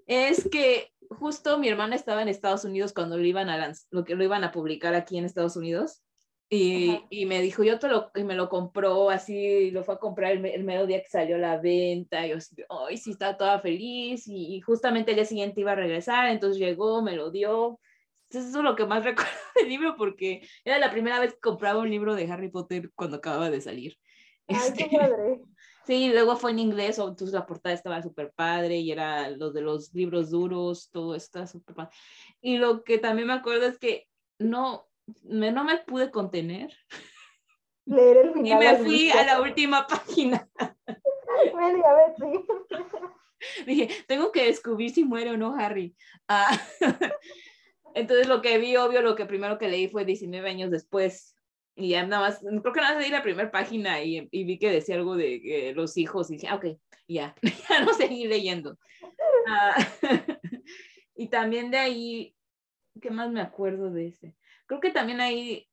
es 0.07 0.49
que 0.49 0.95
justo 1.11 1.59
mi 1.59 1.69
hermana 1.69 1.95
estaba 1.95 2.23
en 2.23 2.29
Estados 2.29 2.65
Unidos 2.65 2.95
cuando 2.95 3.19
lo 3.19 3.25
iban 3.27 3.51
a, 3.51 3.75
lo 3.91 4.05
que 4.05 4.15
lo 4.15 4.25
iban 4.25 4.45
a 4.45 4.53
publicar 4.53 4.95
aquí 4.95 5.19
en 5.19 5.27
Estados 5.27 5.57
Unidos 5.57 6.06
y, 6.49 7.01
y, 7.11 7.27
me 7.27 7.41
dijo, 7.43 7.65
yo 7.65 7.81
te 7.81 7.89
lo, 7.89 8.13
y 8.15 8.23
me 8.23 8.37
lo 8.37 8.49
compró 8.49 9.11
así, 9.11 9.73
lo 9.73 9.83
fue 9.83 9.95
a 9.97 9.99
comprar 9.99 10.33
el, 10.33 10.45
el 10.47 10.63
medio 10.63 10.87
día 10.87 11.03
que 11.03 11.09
salió 11.09 11.39
la 11.39 11.59
venta, 11.59 12.25
y 12.25 12.31
yo 12.31 12.37
así, 12.37 12.55
ay, 12.69 12.97
sí, 12.99 13.11
estaba 13.11 13.37
toda 13.37 13.61
feliz, 13.61 14.29
y, 14.29 14.61
justamente 14.61 15.11
el 15.11 15.17
día 15.17 15.25
siguiente 15.25 15.61
iba 15.61 15.73
a 15.73 15.77
regresar, 15.77 16.29
entonces 16.29 16.59
llegó, 16.59 17.03
me 17.03 17.17
lo 17.17 17.31
dio. 17.33 17.81
Entonces 18.29 18.51
eso 18.51 18.59
es 18.59 18.65
lo 18.65 18.77
que 18.77 18.87
más 18.87 19.05
recuerdo 19.05 19.33
del 19.57 19.69
libro, 19.69 19.97
porque 19.97 20.47
era 20.65 20.79
la 20.79 20.93
primera 20.93 21.19
vez 21.19 21.35
que 21.35 21.41
compraba 21.41 21.81
un 21.81 21.91
libro 21.91 22.15
de 22.15 22.31
Harry 22.31 22.51
Potter 22.51 22.93
cuando 22.95 23.17
acababa 23.17 23.51
de 23.51 23.61
salir. 23.61 23.97
Ay, 24.49 24.73
qué 24.77 24.85
este, 24.85 24.97
padre. 24.97 25.41
Sí, 25.87 26.09
luego 26.09 26.35
fue 26.35 26.51
en 26.51 26.59
inglés, 26.59 26.99
entonces 26.99 27.33
la 27.33 27.47
portada 27.47 27.73
estaba 27.73 28.03
súper 28.03 28.33
padre 28.33 28.79
y 28.79 28.91
era 28.91 29.31
lo 29.31 29.53
de 29.53 29.61
los 29.61 29.95
libros 29.95 30.33
duros, 30.33 30.91
todo 30.91 31.15
está 31.15 31.47
súper 31.47 31.77
padre. 31.77 31.91
Y 32.41 32.59
lo 32.59 32.83
que 32.83 32.99
también 32.99 33.29
me 33.29 33.35
acuerdo 33.35 33.67
es 33.67 33.79
que 33.79 34.09
no, 34.41 34.86
me, 35.23 35.53
no 35.53 35.65
me 35.65 35.79
pude 35.79 36.11
contener. 36.11 36.73
Leer 37.85 38.19
el 38.19 38.33
final. 38.35 38.47
Y 38.47 38.55
me 38.55 38.77
fui 38.77 39.11
a 39.11 39.25
la 39.25 39.41
última 39.41 39.87
página. 39.89 40.49
Media 41.55 41.93
vez, 41.95 42.15
sí. 42.19 43.65
Dije, 43.67 43.89
tengo 44.07 44.33
que 44.33 44.47
descubrir 44.47 44.91
si 44.91 45.05
muere 45.05 45.31
o 45.31 45.37
no 45.37 45.55
Harry. 45.57 45.95
Ah, 46.27 46.59
entonces 47.95 48.27
lo 48.27 48.41
que 48.41 48.59
vi, 48.59 48.77
obvio, 48.77 49.03
lo 49.03 49.15
que 49.15 49.27
primero 49.27 49.59
que 49.59 49.69
leí 49.69 49.89
fue 49.89 50.05
19 50.05 50.49
años 50.49 50.71
después. 50.71 51.35
Y 51.75 51.91
ya 51.91 52.07
nada 52.07 52.29
más, 52.29 52.41
creo 52.41 52.73
que 52.73 52.81
nada 52.81 52.95
más 52.95 53.03
leí 53.03 53.11
la 53.11 53.23
primera 53.23 53.51
página 53.51 54.03
y, 54.03 54.27
y, 54.31 54.45
vi 54.45 54.59
que 54.59 54.71
decía 54.71 54.95
algo 54.95 55.15
de 55.15 55.75
los 55.77 55.99
hijos 55.99 56.31
y 56.31 56.35
dije, 56.35 56.49
ah, 56.49 56.55
ok, 56.55 56.65
ya, 57.07 57.35
ya 57.69 57.85
no 57.85 57.93
seguí 57.93 58.27
leyendo. 58.27 58.79
Ah, 59.49 59.77
y 61.15 61.29
también 61.29 61.71
de 61.71 61.79
ahí, 61.79 62.35
¿qué 63.01 63.11
más 63.11 63.31
me 63.31 63.41
acuerdo 63.41 63.91
de 63.91 64.09
ese? 64.09 64.35
Creo 64.67 64.81
que 64.81 64.91
también 64.91 65.21
ahí, 65.21 65.69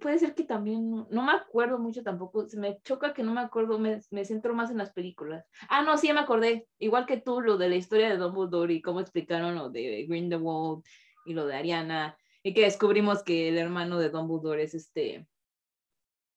puede 0.00 0.18
ser 0.18 0.34
que 0.34 0.44
también, 0.44 1.06
no, 1.10 1.22
me 1.22 1.32
acuerdo 1.32 1.78
mucho 1.78 2.02
tampoco, 2.02 2.48
se 2.48 2.58
me 2.58 2.80
choca 2.82 3.12
que 3.12 3.22
no 3.22 3.32
me 3.32 3.40
acuerdo, 3.40 3.78
me, 3.78 4.00
me, 4.10 4.24
centro 4.24 4.54
más 4.54 4.70
en 4.70 4.78
las 4.78 4.92
películas. 4.92 5.46
Ah, 5.68 5.82
no, 5.82 5.96
sí, 5.98 6.12
me 6.12 6.20
acordé, 6.20 6.66
igual 6.78 7.06
que 7.06 7.18
tú, 7.18 7.40
lo 7.40 7.56
de 7.56 7.68
la 7.68 7.76
historia 7.76 8.08
de 8.08 8.16
Dumbledore 8.16 8.74
y 8.74 8.82
cómo 8.82 9.00
explicaron 9.00 9.54
lo 9.54 9.70
de 9.70 10.06
Grindelwald 10.08 10.84
y 11.26 11.34
lo 11.34 11.46
de 11.46 11.56
Ariana, 11.56 12.16
y 12.42 12.54
que 12.54 12.62
descubrimos 12.62 13.22
que 13.22 13.48
el 13.48 13.58
hermano 13.58 13.98
de 13.98 14.10
Dumbledore 14.10 14.62
es 14.62 14.74
este, 14.74 15.26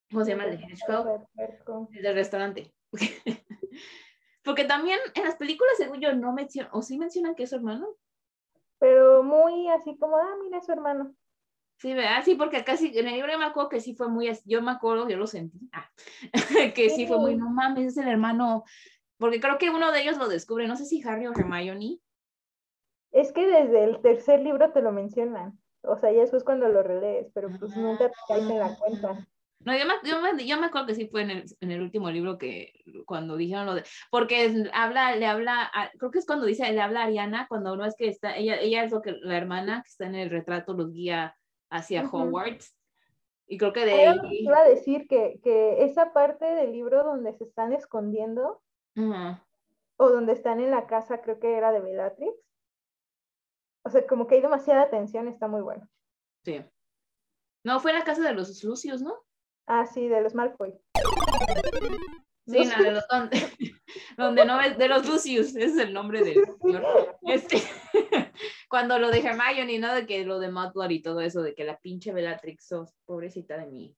¿cómo 0.10 0.24
se 0.24 0.32
llama? 0.32 0.46
El 0.46 0.58
de 0.58 0.64
Hedgehog, 0.64 1.90
el 1.94 2.02
del 2.02 2.16
restaurante. 2.16 2.74
Porque 4.44 4.64
también 4.64 5.00
en 5.14 5.24
las 5.26 5.36
películas, 5.36 5.74
según 5.78 6.00
yo, 6.00 6.14
no 6.14 6.32
mencionan, 6.32 6.72
o 6.74 6.82
sí 6.82 6.98
mencionan 6.98 7.36
que 7.36 7.44
es 7.44 7.50
su 7.50 7.58
hermano 7.58 7.98
pero 8.80 9.24
muy 9.24 9.70
así 9.70 9.98
como, 9.98 10.18
ah, 10.18 10.36
mira, 10.44 10.62
su 10.62 10.72
hermano. 10.72 11.14
Sí, 11.80 11.94
¿verdad? 11.94 12.24
Sí, 12.26 12.36
porque 12.36 12.64
casi 12.64 12.98
en 12.98 13.08
el 13.08 13.16
libro 13.16 13.38
me 13.38 13.46
acuerdo 13.46 13.70
que 13.70 13.82
sí 13.82 13.94
fue 13.94 14.08
muy, 14.08 14.32
yo 14.46 14.62
me 14.62 14.72
acuerdo, 14.72 15.08
yo 15.08 15.18
lo 15.18 15.28
sentí, 15.28 15.70
ah, 15.74 15.90
que 16.76 16.90
sí. 16.90 17.06
fue 17.06 17.20
muy, 17.20 17.36
no 17.36 17.50
mames, 17.50 17.88
es 17.88 17.98
el 17.98 18.08
hermano, 18.08 18.64
porque 19.18 19.40
creo 19.40 19.60
que 19.60 19.70
uno 19.70 19.92
de 19.92 20.02
ellos 20.02 20.18
lo 20.18 20.28
descubre, 20.28 20.68
no 20.68 20.76
sé 20.76 20.86
si 20.86 21.04
Harry 21.08 21.28
o 21.28 21.34
Hermione. 21.34 22.00
Es 23.12 23.32
que 23.32 23.46
desde 23.46 23.84
el 23.84 24.02
tercer 24.02 24.42
libro 24.42 24.72
te 24.72 24.82
lo 24.82 24.92
mencionan, 24.92 25.60
o 25.82 25.98
sea, 25.98 26.12
ya 26.12 26.24
eso 26.24 26.36
es 26.36 26.44
cuando 26.44 26.68
lo 26.68 26.82
relees, 26.82 27.28
pero 27.34 27.50
pues 27.60 27.76
nunca 27.78 28.10
te 28.10 28.16
caes 28.28 28.50
en 28.50 28.60
la 28.60 28.76
cuenta. 28.76 29.28
No, 29.68 29.78
yo 29.78 29.84
me, 29.86 30.46
yo, 30.46 30.58
me, 30.62 30.68
acuerdo 30.68 30.88
que 30.88 30.96
sí 30.96 31.10
fue 31.10 31.24
en 31.24 31.30
el, 31.30 31.46
en 31.60 31.72
el, 31.72 31.82
último 31.82 32.10
libro 32.10 32.38
que 32.38 32.72
cuando 33.06 33.36
dijeron 33.36 33.66
lo 33.66 33.76
de, 33.76 33.84
porque 34.10 34.64
habla, 34.72 35.14
le 35.18 35.26
habla, 35.26 35.70
creo 35.98 36.10
que 36.10 36.20
es 36.20 36.26
cuando 36.26 36.46
dice, 36.46 36.72
le 36.72 36.80
habla 36.80 37.02
a 37.02 37.04
Ariana, 37.04 37.48
cuando 37.50 37.76
no 37.76 37.84
es 37.84 37.94
que 37.98 38.08
está, 38.08 38.38
ella, 38.38 38.56
ella 38.62 38.86
es 38.86 38.94
lo 38.94 39.02
que, 39.02 39.12
la 39.12 39.36
hermana 39.36 39.82
que 39.84 39.90
está 39.90 40.06
en 40.06 40.16
el 40.16 40.30
retrato 40.30 40.74
los 40.74 40.94
guía 40.94 41.36
hacia 41.70 42.08
Hogwarts. 42.10 42.78
Y 43.46 43.58
creo 43.58 43.74
que 43.74 43.84
de 43.84 43.92
ahí... 43.92 44.18
Iba 44.40 44.60
a 44.60 44.70
decir 44.70 45.06
que, 45.10 45.42
que, 45.44 45.84
esa 45.84 46.14
parte 46.14 46.46
del 46.46 46.72
libro 46.72 47.04
donde 47.04 47.34
se 47.34 47.44
están 47.44 47.74
escondiendo, 47.74 48.62
o 48.96 50.10
donde 50.10 50.32
están 50.32 50.62
en 50.62 50.72
la 50.72 50.88
casa, 50.88 51.20
creo 51.20 51.42
que 51.42 51.58
era 51.58 51.74
de 51.74 51.82
Bellatrix. 51.82 52.32
O 53.84 53.90
sea, 53.90 54.08
como 54.08 54.28
que 54.28 54.36
hay 54.36 54.42
demasiada 54.42 54.90
tensión, 54.90 55.28
está 55.28 55.50
muy 55.50 55.62
bueno. 55.62 55.90
Sí. 56.46 56.64
No, 57.66 57.82
fue 57.82 57.92
la 57.92 58.06
casa 58.06 58.22
de 58.22 58.32
los 58.32 58.64
Lucios, 58.64 59.02
¿no? 59.02 59.27
Ah, 59.68 59.86
sí, 59.86 60.08
de 60.08 60.22
los 60.22 60.34
Malfoy. 60.34 60.74
Sí, 62.48 62.64
no, 62.64 62.84
de 62.84 62.92
los, 62.92 63.04
donde, 64.18 64.46
no 64.46 64.58
ves, 64.58 64.78
de 64.78 64.88
los 64.88 65.06
Lucius, 65.06 65.48
ese 65.50 65.66
es 65.66 65.78
el 65.78 65.94
nombre 65.94 66.24
del 66.24 66.38
señor. 66.62 67.18
Este, 67.24 67.58
cuando 68.70 68.98
lo 68.98 69.12
de 69.12 69.20
Hermione, 69.20 69.80
¿no? 69.80 69.94
De 69.94 70.06
que 70.06 70.24
lo 70.24 70.40
de 70.40 70.50
Mudblood 70.50 70.90
y 70.92 71.02
todo 71.02 71.20
eso, 71.20 71.42
de 71.42 71.54
que 71.54 71.66
la 71.66 71.78
pinche 71.78 72.14
Bellatrix, 72.14 72.66
sos, 72.66 72.96
pobrecita 73.06 73.58
de 73.58 73.68
mí. 73.68 73.96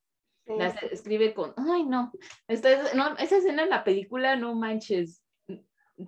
La 0.48 0.70
escribe 0.70 1.36
con, 1.36 1.54
ay 1.58 1.86
no. 1.86 2.12
Esta, 2.48 2.96
no, 2.96 3.16
esa 3.18 3.38
escena 3.38 3.62
en 3.62 3.70
la 3.70 3.84
película, 3.84 4.36
no 4.36 4.56
manches. 4.56 5.24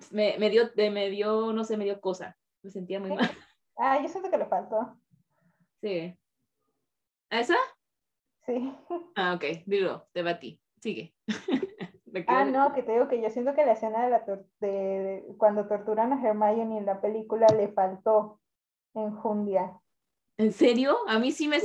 Me, 0.09 0.35
me, 0.39 0.49
dio, 0.49 0.71
me 0.75 1.11
dio, 1.11 1.53
no 1.53 1.63
sé, 1.63 1.77
me 1.77 1.83
dio 1.83 2.01
cosa. 2.01 2.35
Me 2.63 2.71
sentía 2.71 2.99
muy 2.99 3.11
mal. 3.11 3.29
Ah, 3.77 4.01
yo 4.01 4.07
siento 4.07 4.31
que 4.31 4.37
le 4.39 4.47
faltó. 4.47 4.97
Sí. 5.81 6.17
¿A 7.29 7.39
esa? 7.39 7.55
Sí. 8.45 8.73
Ah, 9.15 9.33
ok, 9.35 9.63
dilo, 9.65 10.07
te 10.13 10.23
batí. 10.23 10.59
Sigue. 10.81 11.13
ah, 12.27 12.45
no, 12.45 12.73
que 12.73 12.83
te 12.83 12.93
digo 12.93 13.07
que 13.07 13.21
yo 13.21 13.29
siento 13.29 13.53
que 13.53 13.65
la 13.65 13.73
escena 13.73 14.03
de, 14.03 14.09
la 14.09 14.25
de, 14.59 15.23
cuando 15.37 15.67
torturan 15.67 16.11
a 16.11 16.27
Hermione 16.27 16.79
en 16.79 16.85
la 16.85 16.99
película 17.01 17.47
le 17.55 17.69
faltó 17.69 18.39
enjundia. 18.93 19.79
¿En 20.37 20.51
serio? 20.51 20.97
A 21.07 21.19
mí 21.19 21.31
sí 21.31 21.47
me, 21.47 21.59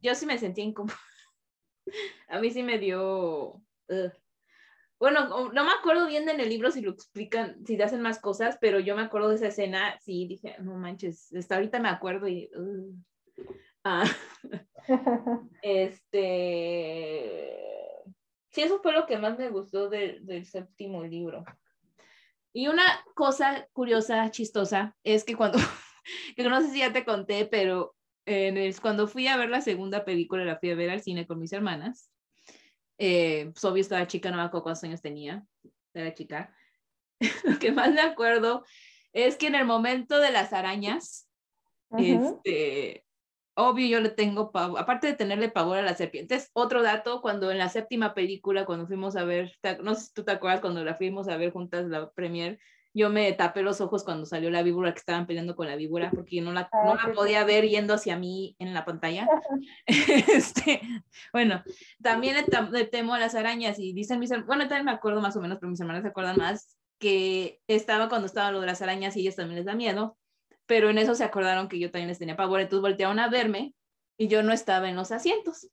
Yo, 0.00 0.14
sí 0.14 0.26
me 0.26 0.38
sentí 0.38 0.74
a 2.28 2.40
mí 2.40 2.50
sí 2.50 2.62
me 2.62 2.78
dio... 2.78 3.62
Bueno, 4.98 5.50
no 5.50 5.64
me 5.64 5.72
acuerdo 5.72 6.06
bien 6.06 6.28
en 6.28 6.40
el 6.40 6.48
libro 6.48 6.70
si 6.70 6.80
lo 6.80 6.92
explican, 6.92 7.66
si 7.66 7.76
te 7.76 7.82
hacen 7.82 8.00
más 8.00 8.20
cosas, 8.20 8.56
pero 8.60 8.78
yo 8.78 8.94
me 8.94 9.02
acuerdo 9.02 9.30
de 9.30 9.34
esa 9.34 9.48
escena, 9.48 9.98
sí, 10.00 10.26
dije, 10.28 10.56
no 10.60 10.76
manches, 10.76 11.34
hasta 11.34 11.56
ahorita 11.56 11.80
me 11.80 11.88
acuerdo 11.88 12.28
y... 12.28 12.48
Ah, 13.84 14.04
este, 15.62 17.48
sí, 18.50 18.62
eso 18.62 18.80
fue 18.82 18.92
lo 18.92 19.06
que 19.06 19.18
más 19.18 19.38
me 19.38 19.48
gustó 19.50 19.88
del 19.88 20.46
séptimo 20.46 21.02
libro. 21.04 21.44
Y 22.52 22.68
una 22.68 22.84
cosa 23.14 23.66
curiosa, 23.72 24.30
chistosa, 24.30 24.96
es 25.02 25.24
que 25.24 25.34
cuando, 25.36 25.58
que 26.36 26.42
no 26.44 26.60
sé 26.60 26.70
si 26.70 26.80
ya 26.80 26.92
te 26.92 27.04
conté, 27.04 27.46
pero 27.46 27.96
cuando 28.80 29.08
fui 29.08 29.26
a 29.26 29.36
ver 29.36 29.48
la 29.48 29.60
segunda 29.60 30.04
película, 30.04 30.44
la 30.44 30.58
fui 30.58 30.70
a 30.70 30.74
ver 30.74 30.90
al 30.90 31.02
cine 31.02 31.26
con 31.26 31.38
mis 31.38 31.52
hermanas. 31.52 32.10
Eh, 32.98 33.50
pues 33.52 33.64
obvio 33.64 33.80
estaba 33.80 34.06
chica, 34.06 34.30
no 34.30 34.36
me 34.36 34.42
acuerdo 34.44 34.64
cuántos 34.64 34.84
años 34.84 35.02
tenía, 35.02 35.44
era 35.92 36.14
chica. 36.14 36.54
Lo 37.44 37.58
que 37.58 37.72
más 37.72 37.92
me 37.92 38.00
acuerdo 38.00 38.64
es 39.12 39.36
que 39.36 39.48
en 39.48 39.54
el 39.54 39.64
momento 39.64 40.18
de 40.18 40.30
las 40.30 40.52
arañas, 40.52 41.28
este, 41.98 43.04
obvio 43.54 43.86
yo 43.86 44.00
le 44.00 44.10
tengo 44.10 44.52
pavor, 44.52 44.80
aparte 44.80 45.08
de 45.08 45.14
tenerle 45.14 45.48
pavor 45.48 45.78
a 45.78 45.82
las 45.82 45.98
serpientes, 45.98 46.50
otro 46.52 46.82
dato, 46.82 47.20
cuando 47.20 47.50
en 47.50 47.58
la 47.58 47.68
séptima 47.68 48.14
película, 48.14 48.64
cuando 48.64 48.86
fuimos 48.86 49.16
a 49.16 49.24
ver, 49.24 49.52
no 49.82 49.94
sé 49.94 50.06
si 50.06 50.12
tú 50.14 50.24
te 50.24 50.32
acuerdas, 50.32 50.60
cuando 50.60 50.84
la 50.84 50.94
fuimos 50.94 51.28
a 51.28 51.36
ver 51.36 51.52
juntas 51.52 51.86
la 51.86 52.10
premier, 52.10 52.58
yo 52.94 53.08
me 53.08 53.32
tapé 53.32 53.62
los 53.62 53.80
ojos 53.80 54.04
cuando 54.04 54.26
salió 54.26 54.50
la 54.50 54.62
víbora 54.62 54.92
que 54.92 54.98
estaban 54.98 55.26
peleando 55.26 55.56
con 55.56 55.66
la 55.66 55.76
víbora 55.76 56.10
porque 56.10 56.36
yo 56.36 56.42
no 56.42 56.52
la, 56.52 56.68
no 56.84 56.94
la 56.94 57.14
podía 57.14 57.42
ver 57.44 57.66
yendo 57.66 57.94
hacia 57.94 58.18
mí 58.18 58.54
en 58.58 58.74
la 58.74 58.84
pantalla. 58.84 59.26
este, 59.86 60.82
bueno, 61.32 61.62
también 62.02 62.36
le, 62.70 62.84
temo 62.84 63.14
a 63.14 63.18
las 63.18 63.34
arañas 63.34 63.78
y 63.78 63.92
dicen 63.94 64.20
mis 64.20 64.30
bueno, 64.46 64.68
también 64.68 64.84
me 64.84 64.92
acuerdo 64.92 65.20
más 65.20 65.36
o 65.36 65.40
menos, 65.40 65.58
pero 65.58 65.70
mis 65.70 65.80
hermanas 65.80 66.02
se 66.02 66.08
acuerdan 66.08 66.36
más, 66.36 66.76
que 66.98 67.60
estaba 67.66 68.08
cuando 68.08 68.26
estaba 68.26 68.52
lo 68.52 68.60
de 68.60 68.66
las 68.66 68.82
arañas 68.82 69.16
y 69.16 69.20
ellas 69.20 69.36
también 69.36 69.56
les 69.56 69.64
da 69.64 69.74
miedo 69.74 70.18
pero 70.72 70.88
en 70.88 70.96
eso 70.96 71.14
se 71.14 71.22
acordaron 71.22 71.68
que 71.68 71.78
yo 71.78 71.90
también 71.90 72.08
les 72.08 72.18
tenía 72.18 72.34
pavor, 72.34 72.58
entonces 72.58 72.80
voltearon 72.80 73.18
a 73.18 73.28
verme 73.28 73.74
y 74.16 74.28
yo 74.28 74.42
no 74.42 74.54
estaba 74.54 74.88
en 74.88 74.96
los 74.96 75.12
asientos. 75.12 75.68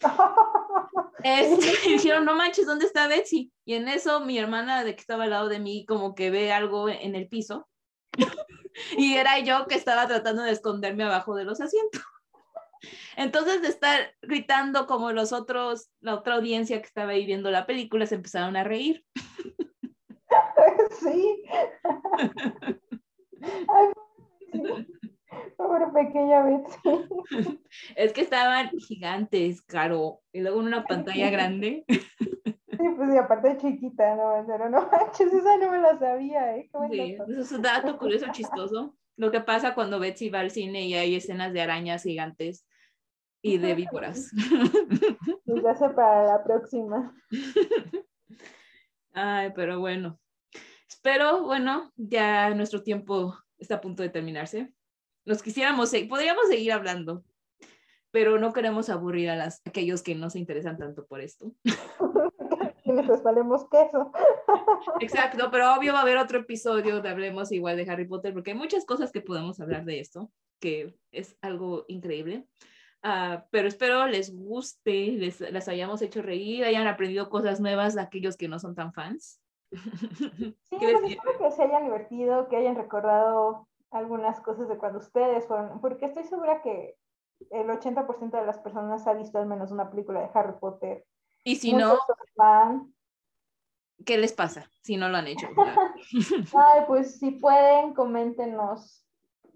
Este, 1.24 1.88
dijeron, 1.88 2.24
no 2.24 2.34
manches, 2.34 2.66
¿dónde 2.66 2.84
está 2.84 3.06
Betsy? 3.06 3.52
Y 3.64 3.74
en 3.74 3.86
eso 3.86 4.20
mi 4.20 4.38
hermana 4.38 4.82
de 4.82 4.96
que 4.96 5.00
estaba 5.00 5.24
al 5.24 5.30
lado 5.30 5.48
de 5.48 5.60
mí 5.60 5.86
como 5.86 6.16
que 6.16 6.30
ve 6.30 6.52
algo 6.52 6.88
en 6.88 7.14
el 7.14 7.28
piso 7.28 7.68
y 8.98 9.14
era 9.14 9.38
yo 9.38 9.66
que 9.68 9.76
estaba 9.76 10.08
tratando 10.08 10.42
de 10.42 10.50
esconderme 10.50 11.04
abajo 11.04 11.36
de 11.36 11.44
los 11.44 11.60
asientos. 11.60 12.02
Entonces 13.16 13.62
de 13.62 13.68
estar 13.68 14.14
gritando 14.20 14.88
como 14.88 15.12
los 15.12 15.32
otros, 15.32 15.90
la 16.00 16.16
otra 16.16 16.34
audiencia 16.34 16.80
que 16.80 16.88
estaba 16.88 17.12
ahí 17.12 17.24
viendo 17.24 17.50
la 17.50 17.64
película 17.64 18.04
se 18.04 18.16
empezaron 18.16 18.56
a 18.56 18.64
reír. 18.64 19.02
Sí. 21.00 21.42
Pobre 25.56 25.86
pequeña 25.94 26.42
Betsy. 26.44 27.08
Es 27.96 28.12
que 28.12 28.20
estaban 28.20 28.70
gigantes, 28.78 29.62
Caro, 29.62 30.20
y 30.32 30.40
luego 30.40 30.60
en 30.60 30.66
una 30.66 30.84
pantalla 30.84 31.30
grande. 31.30 31.84
Sí, 31.88 32.88
pues 32.96 33.14
y 33.14 33.16
aparte 33.16 33.56
chiquita, 33.58 34.14
no, 34.16 34.44
pero 34.46 34.68
no 34.68 34.88
manches, 34.90 35.32
esa 35.32 35.56
no 35.56 35.70
me 35.70 35.80
la 35.80 35.98
sabía, 35.98 36.56
¿eh? 36.56 36.70
Sí, 36.90 37.12
eso 37.12 37.40
es 37.40 37.52
un 37.52 37.62
dato 37.62 37.96
curioso, 37.98 38.26
chistoso. 38.32 38.94
Lo 39.16 39.30
que 39.30 39.40
pasa 39.40 39.74
cuando 39.74 40.00
Betsy 40.00 40.30
va 40.30 40.40
al 40.40 40.50
cine 40.50 40.86
y 40.86 40.94
hay 40.94 41.14
escenas 41.14 41.52
de 41.52 41.60
arañas 41.60 42.02
gigantes 42.02 42.66
y 43.42 43.58
de 43.58 43.74
víboras. 43.74 44.30
Pues 45.44 45.64
ya 45.64 45.74
sé 45.74 45.90
para 45.90 46.24
la 46.24 46.44
próxima. 46.44 47.14
Ay, 49.12 49.52
pero 49.54 49.80
bueno. 49.80 50.18
Espero, 50.88 51.42
bueno, 51.42 51.92
ya 51.96 52.54
nuestro 52.54 52.82
tiempo 52.82 53.36
está 53.62 53.76
a 53.76 53.80
punto 53.80 54.02
de 54.02 54.08
terminarse. 54.08 54.72
Nos 55.24 55.42
quisiéramos, 55.42 55.92
podríamos 56.08 56.48
seguir 56.48 56.72
hablando, 56.72 57.24
pero 58.10 58.38
no 58.38 58.52
queremos 58.52 58.90
aburrir 58.90 59.30
a 59.30 59.36
las, 59.36 59.62
aquellos 59.64 60.02
que 60.02 60.14
no 60.14 60.30
se 60.30 60.38
interesan 60.38 60.76
tanto 60.78 61.06
por 61.06 61.20
esto. 61.20 61.52
Quienes 62.82 63.22
valemos 63.22 63.64
queso. 63.70 64.12
Exacto, 65.00 65.48
pero 65.50 65.74
obvio 65.74 65.92
va 65.92 66.00
a 66.00 66.02
haber 66.02 66.18
otro 66.18 66.40
episodio 66.40 67.00
de 67.00 67.08
Hablemos 67.08 67.52
igual 67.52 67.76
de 67.76 67.88
Harry 67.90 68.06
Potter, 68.06 68.34
porque 68.34 68.50
hay 68.50 68.56
muchas 68.56 68.84
cosas 68.84 69.12
que 69.12 69.20
podemos 69.20 69.60
hablar 69.60 69.84
de 69.84 70.00
esto, 70.00 70.30
que 70.60 70.94
es 71.12 71.36
algo 71.40 71.84
increíble. 71.88 72.46
Uh, 73.04 73.42
pero 73.50 73.66
espero 73.66 74.06
les 74.06 74.32
guste, 74.32 75.12
les, 75.12 75.40
les, 75.40 75.68
hayamos 75.68 76.02
hecho 76.02 76.22
reír, 76.22 76.64
hayan 76.64 76.86
aprendido 76.86 77.30
cosas 77.30 77.60
nuevas 77.60 77.96
de 77.96 78.00
aquellos 78.00 78.36
que 78.36 78.46
no 78.46 78.60
son 78.60 78.76
tan 78.76 78.92
fans. 78.92 79.41
Sí, 79.72 80.56
pues 80.70 81.02
espero 81.04 81.38
que 81.38 81.50
se 81.50 81.62
hayan 81.62 81.84
divertido, 81.84 82.48
que 82.48 82.56
hayan 82.56 82.76
recordado 82.76 83.68
algunas 83.90 84.40
cosas 84.40 84.68
de 84.68 84.76
cuando 84.76 84.98
ustedes 84.98 85.46
fueron, 85.46 85.80
porque 85.80 86.06
estoy 86.06 86.24
segura 86.24 86.62
que 86.62 86.96
el 87.50 87.68
80% 87.68 88.30
de 88.30 88.46
las 88.46 88.58
personas 88.58 89.06
ha 89.06 89.14
visto 89.14 89.38
al 89.38 89.46
menos 89.46 89.70
una 89.70 89.90
película 89.90 90.20
de 90.20 90.30
Harry 90.34 90.54
Potter. 90.58 91.04
Y 91.44 91.56
si 91.56 91.72
no, 91.72 91.98
¿qué 94.04 94.18
les 94.18 94.32
pasa 94.32 94.70
si 94.82 94.96
no 94.96 95.08
lo 95.08 95.16
han 95.16 95.26
hecho? 95.26 95.46
Ay, 96.54 96.82
pues 96.86 97.18
si 97.18 97.32
pueden, 97.32 97.94
coméntenos 97.94 99.04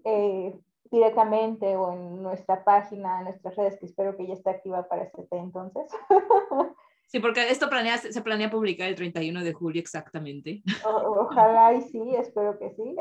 eh, 0.03 0.59
directamente 0.91 1.75
o 1.75 1.91
en 1.93 2.21
nuestra 2.21 2.63
página, 2.63 3.19
en 3.19 3.25
nuestras 3.25 3.55
redes, 3.55 3.79
que 3.79 3.85
espero 3.85 4.15
que 4.17 4.27
ya 4.27 4.33
esté 4.33 4.49
activa 4.49 4.87
para 4.87 5.03
este 5.03 5.25
entonces. 5.31 5.91
Sí, 7.07 7.19
porque 7.19 7.49
esto 7.49 7.69
planea, 7.69 7.97
se 7.97 8.21
planea 8.21 8.49
publicar 8.49 8.87
el 8.87 8.95
31 8.95 9.43
de 9.43 9.53
julio 9.53 9.81
exactamente. 9.81 10.61
ojalá 10.83 11.73
y 11.73 11.81
sí, 11.81 12.15
espero 12.15 12.57
que 12.59 12.71
sí. 12.71 12.95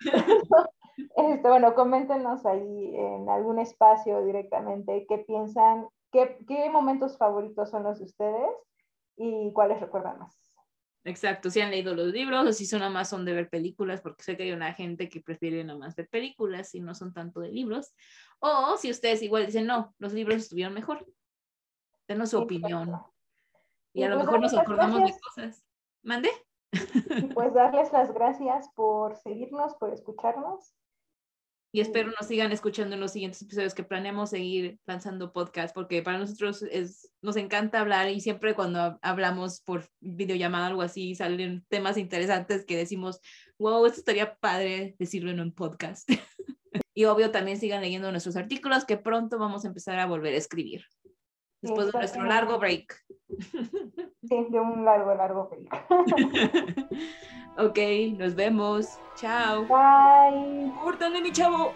Este, 1.16 1.48
bueno, 1.48 1.74
coméntenos 1.74 2.44
ahí 2.44 2.94
en 2.94 3.28
algún 3.30 3.58
espacio 3.58 4.22
directamente 4.22 5.06
qué 5.08 5.18
piensan, 5.18 5.86
qué, 6.12 6.36
qué 6.46 6.68
momentos 6.68 7.16
favoritos 7.16 7.70
son 7.70 7.84
los 7.84 7.98
de 7.98 8.04
ustedes 8.04 8.50
y 9.16 9.50
cuáles 9.52 9.80
recuerdan 9.80 10.18
más. 10.18 10.38
Exacto, 11.04 11.48
si 11.48 11.62
han 11.62 11.70
leído 11.70 11.94
los 11.94 12.08
libros 12.08 12.46
o 12.46 12.52
si 12.52 12.66
son 12.66 12.80
nada 12.80 12.90
más 12.90 13.08
son 13.08 13.24
de 13.24 13.32
ver 13.32 13.48
películas, 13.48 14.02
porque 14.02 14.22
sé 14.22 14.36
que 14.36 14.42
hay 14.42 14.52
una 14.52 14.74
gente 14.74 15.08
que 15.08 15.22
prefiere 15.22 15.64
nada 15.64 15.78
más 15.78 15.96
ver 15.96 16.08
películas 16.08 16.74
y 16.74 16.80
no 16.80 16.94
son 16.94 17.14
tanto 17.14 17.40
de 17.40 17.50
libros. 17.50 17.94
O 18.38 18.76
si 18.76 18.90
ustedes 18.90 19.22
igual 19.22 19.46
dicen, 19.46 19.66
no, 19.66 19.94
los 19.98 20.12
libros 20.12 20.36
estuvieron 20.36 20.74
mejor. 20.74 21.06
Denos 22.06 22.30
su 22.30 22.38
opinión. 22.38 22.92
Y, 23.92 24.02
a 24.04 24.08
lo 24.08 24.16
pues 24.16 24.26
mejor 24.26 24.40
nos 24.40 24.54
acordamos 24.54 25.02
de 25.04 25.14
cosas. 25.20 25.64
¿Mande? 26.02 26.30
pues 27.34 27.52
darles 27.54 27.92
las 27.92 28.12
gracias 28.12 28.68
por 28.74 29.16
seguirnos, 29.16 29.74
por 29.74 29.92
escucharnos. 29.92 30.74
Y 31.72 31.80
espero 31.80 32.10
nos 32.10 32.26
sigan 32.26 32.50
escuchando 32.50 32.94
en 32.94 33.00
los 33.00 33.12
siguientes 33.12 33.42
episodios 33.42 33.74
que 33.74 33.84
planeamos 33.84 34.30
seguir 34.30 34.80
lanzando 34.86 35.32
podcast, 35.32 35.72
porque 35.72 36.02
para 36.02 36.18
nosotros 36.18 36.64
es, 36.64 37.12
nos 37.22 37.36
encanta 37.36 37.78
hablar 37.78 38.08
y 38.08 38.20
siempre 38.20 38.56
cuando 38.56 38.98
hablamos 39.02 39.60
por 39.60 39.88
videollamada 40.00 40.66
o 40.66 40.70
algo 40.70 40.82
así, 40.82 41.14
salen 41.14 41.64
temas 41.68 41.96
interesantes 41.96 42.64
que 42.64 42.76
decimos, 42.76 43.20
wow, 43.56 43.86
esto 43.86 44.00
estaría 44.00 44.34
padre 44.36 44.96
decirlo 44.98 45.30
en 45.30 45.38
un 45.38 45.52
podcast. 45.52 46.08
y 46.92 47.04
obvio 47.04 47.30
también 47.30 47.56
sigan 47.56 47.82
leyendo 47.82 48.10
nuestros 48.10 48.34
artículos 48.34 48.84
que 48.84 48.96
pronto 48.96 49.38
vamos 49.38 49.64
a 49.64 49.68
empezar 49.68 50.00
a 50.00 50.06
volver 50.06 50.34
a 50.34 50.38
escribir 50.38 50.84
después 51.62 51.92
de 51.92 51.98
nuestro 51.98 52.24
largo 52.24 52.58
break. 52.58 52.96
Sí, 54.28 54.46
de 54.50 54.60
un 54.60 54.84
largo, 54.84 55.14
largo 55.14 55.48
break. 55.48 55.86
ok, 57.58 57.78
nos 58.18 58.34
vemos. 58.34 58.98
Chao. 59.16 59.62
Bye. 59.66 60.72
Córtale, 60.82 61.22
mi 61.22 61.32
chavo. 61.32 61.72